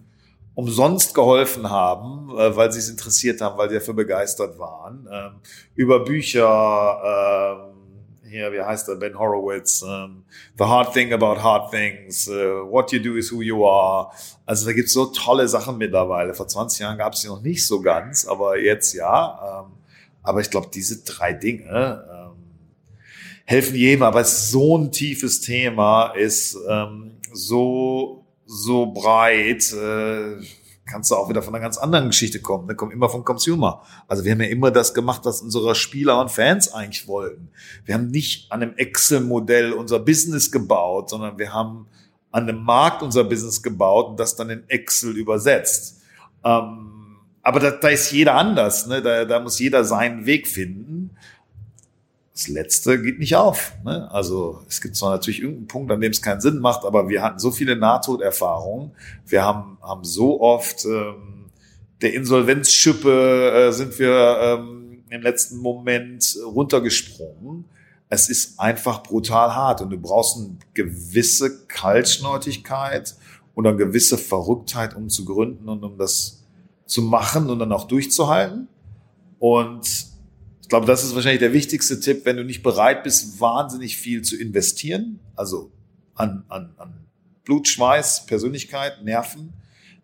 umsonst 0.57 1.15
geholfen 1.15 1.69
haben, 1.69 2.31
äh, 2.31 2.57
weil 2.57 2.73
sie 2.73 2.79
es 2.79 2.89
interessiert 2.89 3.43
haben, 3.43 3.59
weil 3.59 3.69
sie 3.69 3.75
dafür 3.77 3.93
begeistert 3.95 4.59
waren. 4.59 5.07
Ähm, 5.13 5.33
über 5.75 6.03
Bücher, 6.03 6.99
ähm, 7.05 8.29
hier, 8.29 8.51
wie 8.53 8.61
heißt 8.63 8.89
er, 8.89 8.97
Ben 8.97 9.19
Horowitz, 9.19 9.85
ähm, 9.87 10.25
The 10.57 10.65
Hard 10.65 10.95
Thing 10.95 11.13
About 11.13 11.43
Hard 11.43 11.71
Things, 11.71 12.27
uh, 12.27 12.65
What 12.71 12.91
You 12.91 13.01
Do 13.01 13.17
Is 13.17 13.31
Who 13.31 13.43
You 13.43 13.67
Are. 13.67 14.11
Also 14.47 14.65
da 14.65 14.73
gibt's 14.73 14.95
so 14.95 15.07
tolle 15.07 15.47
Sachen 15.47 15.77
mittlerweile. 15.77 16.33
Vor 16.33 16.49
20 16.49 16.81
Jahren 16.81 16.97
gab's 16.97 17.21
sie 17.21 17.29
noch 17.29 17.43
nicht 17.43 17.65
so 17.67 17.83
ganz, 17.83 18.27
aber 18.27 18.59
jetzt 18.59 18.95
ja. 18.95 19.69
Aber 20.23 20.41
ich 20.41 20.51
glaube, 20.51 20.69
diese 20.73 21.05
drei 21.05 21.35
Dinge 21.35 22.33
helfen 23.45 23.77
jedem, 23.77 24.03
aber 24.03 24.23
es 24.23 24.33
ist 24.33 24.51
so 24.51 24.77
ein 24.77 24.91
tiefes 24.91 25.41
Thema, 25.41 26.09
ist 26.17 26.59
so 27.33 28.26
so 28.47 28.87
breit, 28.87 29.73
äh, 29.73 30.37
kannst 30.87 31.11
du 31.11 31.17
auch 31.17 31.29
wieder 31.29 31.43
von 31.43 31.55
einer 31.55 31.63
ganz 31.63 31.79
anderen 31.79 32.09
Geschichte 32.09 32.41
kommen. 32.41 32.67
Ne? 32.67 32.77
Kommt 32.77 32.93
immer 32.93 33.09
vom 33.09 33.25
Consumer. 33.25 33.83
Also 34.07 34.25
wir 34.25 34.33
haben 34.33 34.41
ja 34.41 34.49
immer 34.49 34.71
das 34.71 34.95
gemacht, 34.95 35.23
was 35.25 35.43
unsere 35.43 35.75
Spieler 35.75 36.21
und 36.21 36.31
Fans 36.31 36.73
eigentlich 36.73 37.09
wollten. 37.09 37.49
Wir 37.85 37.95
haben 37.95 38.09
nicht 38.09 38.51
an 38.53 38.63
einem 38.63 38.75
Excel-Modell 38.77 39.73
unser 39.73 39.99
Business 39.99 40.51
gebaut, 40.53 41.11
sondern 41.11 41.39
wir 41.39 41.53
haben 41.53 41.89
an 42.31 42.49
einem 42.49 42.63
Markt 42.63 43.03
unser 43.03 43.25
Business 43.25 43.63
gebaut 43.63 44.09
und 44.09 44.21
das 44.21 44.37
dann 44.37 44.51
in 44.51 44.69
Excel 44.69 45.17
übersetzt. 45.17 46.03
Ähm, 46.45 46.93
aber 47.43 47.61
da, 47.61 47.71
da 47.71 47.89
ist 47.89 48.13
jeder 48.13 48.35
anders. 48.35 48.87
Ne? 48.87 49.03
Da, 49.03 49.25
da 49.25 49.41
muss 49.41 49.59
jeder 49.59 49.85
seinen 49.85 50.27
Weg 50.27 50.47
finden 50.47 51.11
das 52.37 52.49
Letzte 52.49 53.01
geht 53.01 53.19
nicht 53.19 53.35
auf. 53.35 53.73
Ne? 53.83 54.11
Also 54.11 54.61
es 54.69 54.83
gibt 54.83 54.95
zwar 54.95 55.13
natürlich 55.13 55.41
irgendeinen 55.41 55.69
Punkt, 55.69 55.91
an 55.91 56.03
dem 56.03 56.13
es 56.13 56.21
keinen 56.21 56.43
Sinn 56.43 56.59
macht, 56.59 56.85
aber 56.85 57.09
wir 57.09 57.23
hatten 57.23 57.39
so 57.39 57.51
viele 57.51 57.77
Nahtoderfahrungen. 57.77 58.91
Wir 59.27 59.43
haben, 59.43 59.79
haben 59.81 60.05
so 60.05 60.43
oft 60.43 60.85
ähm, 60.85 61.47
der 62.03 62.13
Insolvenzschippe 62.13 63.69
äh, 63.69 63.73
sind 63.73 63.99
wir 63.99 64.39
ähm, 64.43 65.03
im 65.09 65.23
letzten 65.23 65.57
Moment 65.57 66.37
runtergesprungen. 66.45 67.65
Es 68.11 68.29
ist 68.29 68.61
einfach 68.61 69.03
brutal 69.03 69.55
hart 69.55 69.81
und 69.81 69.89
du 69.89 69.99
brauchst 69.99 70.37
eine 70.37 70.59
gewisse 70.75 71.65
Kaltschnäutigkeit 71.67 73.17
und 73.55 73.67
eine 73.67 73.79
gewisse 73.79 74.19
Verrücktheit, 74.19 74.95
um 74.95 75.09
zu 75.09 75.25
gründen 75.25 75.71
und 75.71 75.83
um 75.83 75.97
das 75.97 76.45
zu 76.85 77.01
machen 77.01 77.49
und 77.49 77.61
dann 77.61 77.73
auch 77.73 77.89
durchzuhalten. 77.89 78.69
Und 79.39 80.16
ich 80.67 80.71
glaube, 80.71 80.85
das 80.85 81.05
ist 81.05 81.15
wahrscheinlich 81.15 81.39
der 81.39 81.53
wichtigste 81.53 82.01
Tipp, 82.01 82.23
wenn 82.25 82.37
du 82.37 82.43
nicht 82.43 82.65
bereit 82.65 83.05
bist, 83.05 83.41
wahnsinnig 83.41 83.97
viel 83.97 84.23
zu 84.23 84.37
investieren, 84.37 85.21
also 85.37 85.71
an, 86.17 86.43
an, 86.49 86.75
an 86.77 87.07
Blut, 87.45 87.69
Schweiß, 87.69 88.27
Persönlichkeit, 88.27 89.05
Nerven, 89.05 89.53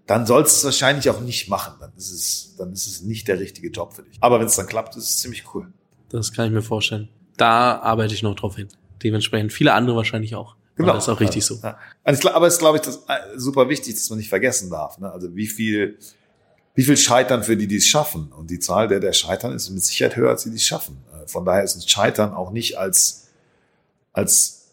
dann 0.06 0.24
sollst 0.24 0.52
du 0.52 0.58
es 0.58 0.64
wahrscheinlich 0.64 1.10
auch 1.10 1.20
nicht 1.20 1.48
machen. 1.48 1.74
Dann 1.80 1.90
ist 1.96 2.12
es, 2.12 2.54
dann 2.56 2.70
ist 2.70 2.86
es 2.86 3.02
nicht 3.02 3.26
der 3.26 3.40
richtige 3.40 3.70
Job 3.70 3.92
für 3.92 4.04
dich. 4.04 4.18
Aber 4.20 4.38
wenn 4.38 4.46
es 4.46 4.54
dann 4.54 4.68
klappt, 4.68 4.94
ist 4.94 5.08
es 5.08 5.18
ziemlich 5.18 5.52
cool. 5.52 5.66
Das 6.10 6.32
kann 6.32 6.46
ich 6.46 6.52
mir 6.52 6.62
vorstellen. 6.62 7.08
Da 7.36 7.80
arbeite 7.80 8.14
ich 8.14 8.22
noch 8.22 8.36
drauf 8.36 8.54
hin. 8.54 8.68
Dementsprechend 9.02 9.52
viele 9.52 9.72
andere 9.72 9.96
wahrscheinlich 9.96 10.36
auch. 10.36 10.54
Genau. 10.76 10.92
Das 10.92 11.02
ist 11.02 11.08
auch 11.08 11.18
richtig 11.18 11.42
also, 11.42 11.56
so. 11.56 11.66
Ja. 11.66 11.76
Also, 12.04 12.30
aber 12.30 12.46
es 12.46 12.54
ist, 12.54 12.60
glaube 12.60 12.76
ich, 12.76 12.84
das 12.84 12.98
äh, 13.08 13.36
super 13.36 13.68
wichtig, 13.68 13.96
dass 13.96 14.08
man 14.10 14.20
nicht 14.20 14.28
vergessen 14.28 14.70
darf. 14.70 14.98
Ne? 14.98 15.10
Also 15.10 15.34
wie 15.34 15.48
viel 15.48 15.98
wie 16.74 16.84
viel 16.84 16.96
scheitern 16.96 17.42
für 17.42 17.56
die, 17.56 17.66
die 17.66 17.76
es 17.76 17.86
schaffen? 17.86 18.32
Und 18.32 18.50
die 18.50 18.58
Zahl 18.58 18.88
der, 18.88 19.00
der 19.00 19.12
scheitern, 19.12 19.54
ist 19.54 19.70
mit 19.70 19.82
Sicherheit 19.82 20.16
höher, 20.16 20.30
als 20.30 20.44
die, 20.44 20.50
die 20.50 20.56
es 20.56 20.64
schaffen. 20.64 21.02
Äh, 21.12 21.26
von 21.26 21.44
daher 21.44 21.64
ist 21.64 21.76
ein 21.76 21.86
Scheitern 21.86 22.32
auch 22.32 22.50
nicht 22.50 22.78
als, 22.78 23.28
als 24.12 24.70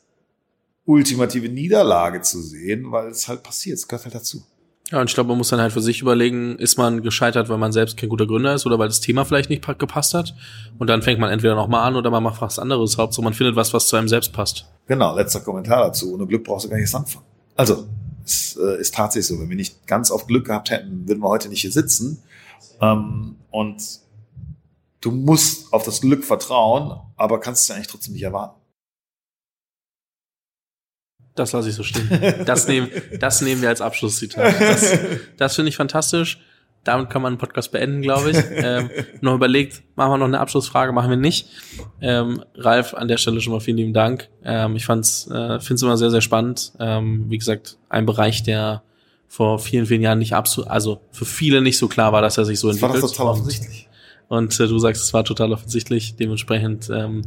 ultimative 0.86 1.50
Niederlage 1.50 2.22
zu 2.22 2.42
sehen, 2.42 2.92
weil 2.92 3.10
es 3.10 3.28
halt 3.28 3.44
passiert, 3.44 3.78
es 3.78 3.88
gehört 3.88 4.06
halt 4.06 4.16
dazu. 4.16 4.44
Ja, 4.92 5.00
und 5.00 5.08
ich 5.08 5.14
glaube, 5.14 5.28
man 5.28 5.38
muss 5.38 5.50
dann 5.50 5.62
halt 5.62 5.72
für 5.72 5.82
sich 5.82 6.02
überlegen, 6.02 6.58
ist 6.58 6.78
man 6.78 7.04
gescheitert, 7.04 7.48
weil 7.48 7.60
man 7.60 7.72
selbst 7.72 7.96
kein 7.96 8.10
guter 8.10 8.26
Gründer 8.26 8.56
ist 8.56 8.66
oder 8.66 8.80
weil 8.80 8.88
das 8.88 9.02
Thema 9.02 9.24
vielleicht 9.24 9.52
nicht 9.52 9.64
gepasst 9.78 10.16
hat. 10.16 10.34
Und 10.80 10.88
dann 10.88 11.04
fängt 11.04 11.20
man 11.20 11.30
entweder 11.30 11.54
nochmal 11.54 11.88
an 11.88 11.96
oder 11.96 12.10
man 12.10 12.24
macht 12.24 12.42
was 12.42 12.58
anderes. 12.58 12.98
Hauptsache, 12.98 13.24
man 13.24 13.36
findet 13.36 13.56
was, 13.56 13.72
was 13.72 13.88
zu 13.88 13.98
einem 13.98 14.08
selbst 14.08 14.34
passt. 14.34 14.66
Genau, 14.88 15.16
letzter 15.16 15.42
Kommentar 15.42 15.86
dazu. 15.86 16.16
Ohne 16.16 16.26
Glück 16.26 16.44
brauchst 16.44 16.66
du 16.66 16.70
gar 16.70 16.78
nicht 16.78 16.86
erst 16.86 16.96
anfangen. 16.96 17.26
Also, 17.56 17.88
es 18.30 18.58
äh, 18.58 18.80
ist 18.80 18.94
tatsächlich 18.96 19.28
so. 19.28 19.40
Wenn 19.40 19.50
wir 19.50 19.56
nicht 19.56 19.88
ganz 19.88 20.12
auf 20.12 20.28
Glück 20.28 20.46
gehabt 20.46 20.70
hätten, 20.70 21.08
würden 21.08 21.22
wir 21.22 21.30
heute 21.30 21.50
nicht 21.50 21.62
hier 21.62 21.72
sitzen. 21.72 22.22
Ähm, 22.82 23.36
und 23.52 23.82
du 25.02 25.12
musst 25.12 25.74
auf 25.74 25.84
das 25.84 26.02
Glück 26.02 26.24
vertrauen, 26.24 27.00
aber 27.16 27.40
kannst 27.40 27.64
es 27.64 27.68
ja 27.70 27.76
eigentlich 27.76 27.88
trotzdem 27.88 28.14
nicht 28.14 28.24
erwarten. 28.24 28.60
Das 31.36 31.54
lasse 31.54 31.70
ich 31.70 31.76
so 31.76 31.84
stehen. 31.84 32.44
Das 32.46 32.68
nehmen, 32.68 32.90
das 33.20 33.42
nehmen 33.42 33.62
wir 33.62 33.70
als 33.70 33.80
Abschlusszitat. 33.80 34.60
Das, 34.60 34.98
das 35.38 35.56
finde 35.56 35.70
ich 35.70 35.78
fantastisch. 35.78 36.40
Damit 36.84 37.10
kann 37.10 37.22
man 37.22 37.34
einen 37.34 37.38
Podcast 37.38 37.72
beenden, 37.72 38.02
glaube 38.02 38.32
ich. 38.32 38.38
Ähm, 38.62 38.90
noch 39.22 39.36
überlegt, 39.36 39.84
machen 39.96 40.12
wir 40.12 40.18
noch 40.18 40.26
eine 40.26 40.40
Abschlussfrage, 40.40 40.92
machen 40.92 41.10
wir 41.10 41.18
nicht. 41.18 41.48
Ähm, 42.02 42.44
Ralf, 42.56 42.94
an 42.94 43.08
der 43.08 43.18
Stelle 43.18 43.40
schon 43.42 43.54
mal 43.54 43.60
vielen 43.60 43.78
lieben 43.78 43.94
Dank. 43.94 44.30
Ähm, 44.44 44.76
ich 44.76 44.86
fand's, 44.86 45.28
äh, 45.28 45.60
finde 45.60 45.76
es 45.76 45.82
immer 45.82 45.98
sehr, 45.98 46.12
sehr 46.12 46.22
spannend. 46.22 46.74
Ähm, 46.80 47.26
wie 47.30 47.38
gesagt, 47.38 47.78
ein 47.88 48.06
Bereich, 48.06 48.44
der 48.44 48.84
vor 49.28 49.60
vielen, 49.60 49.86
vielen 49.86 50.02
Jahren 50.02 50.20
nicht 50.20 50.34
absolut, 50.34 50.70
also 50.70 51.02
für 51.12 51.26
viele 51.26 51.62
nicht 51.62 51.78
so 51.78 51.88
klar 51.88 52.12
war, 52.12 52.22
dass 52.22 52.38
er 52.38 52.46
sich 52.46 52.60
so 52.60 52.70
entwickelt. 52.70 52.96
Das 52.96 53.04
war 53.04 53.10
total 53.10 53.28
offensichtlich. 53.28 53.88
Und 54.28 54.60
äh, 54.60 54.68
du 54.68 54.78
sagst, 54.80 55.04
es 55.04 55.14
war 55.14 55.24
total 55.24 55.54
offensichtlich. 55.54 56.16
Dementsprechend 56.16 56.90
ähm, 56.90 57.22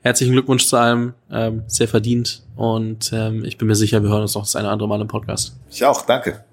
herzlichen 0.00 0.32
Glückwunsch 0.32 0.66
zu 0.66 0.76
allem, 0.76 1.14
ähm, 1.30 1.62
sehr 1.66 1.88
verdient 1.88 2.42
und 2.54 3.10
ähm, 3.12 3.44
ich 3.44 3.58
bin 3.58 3.66
mir 3.66 3.74
sicher, 3.74 4.02
wir 4.02 4.10
hören 4.10 4.22
uns 4.22 4.34
noch 4.34 4.42
das 4.42 4.54
eine 4.54 4.66
oder 4.66 4.72
andere 4.72 4.88
Mal 4.88 5.00
im 5.00 5.08
Podcast. 5.08 5.56
Ich 5.68 5.84
auch, 5.84 6.02
danke. 6.02 6.44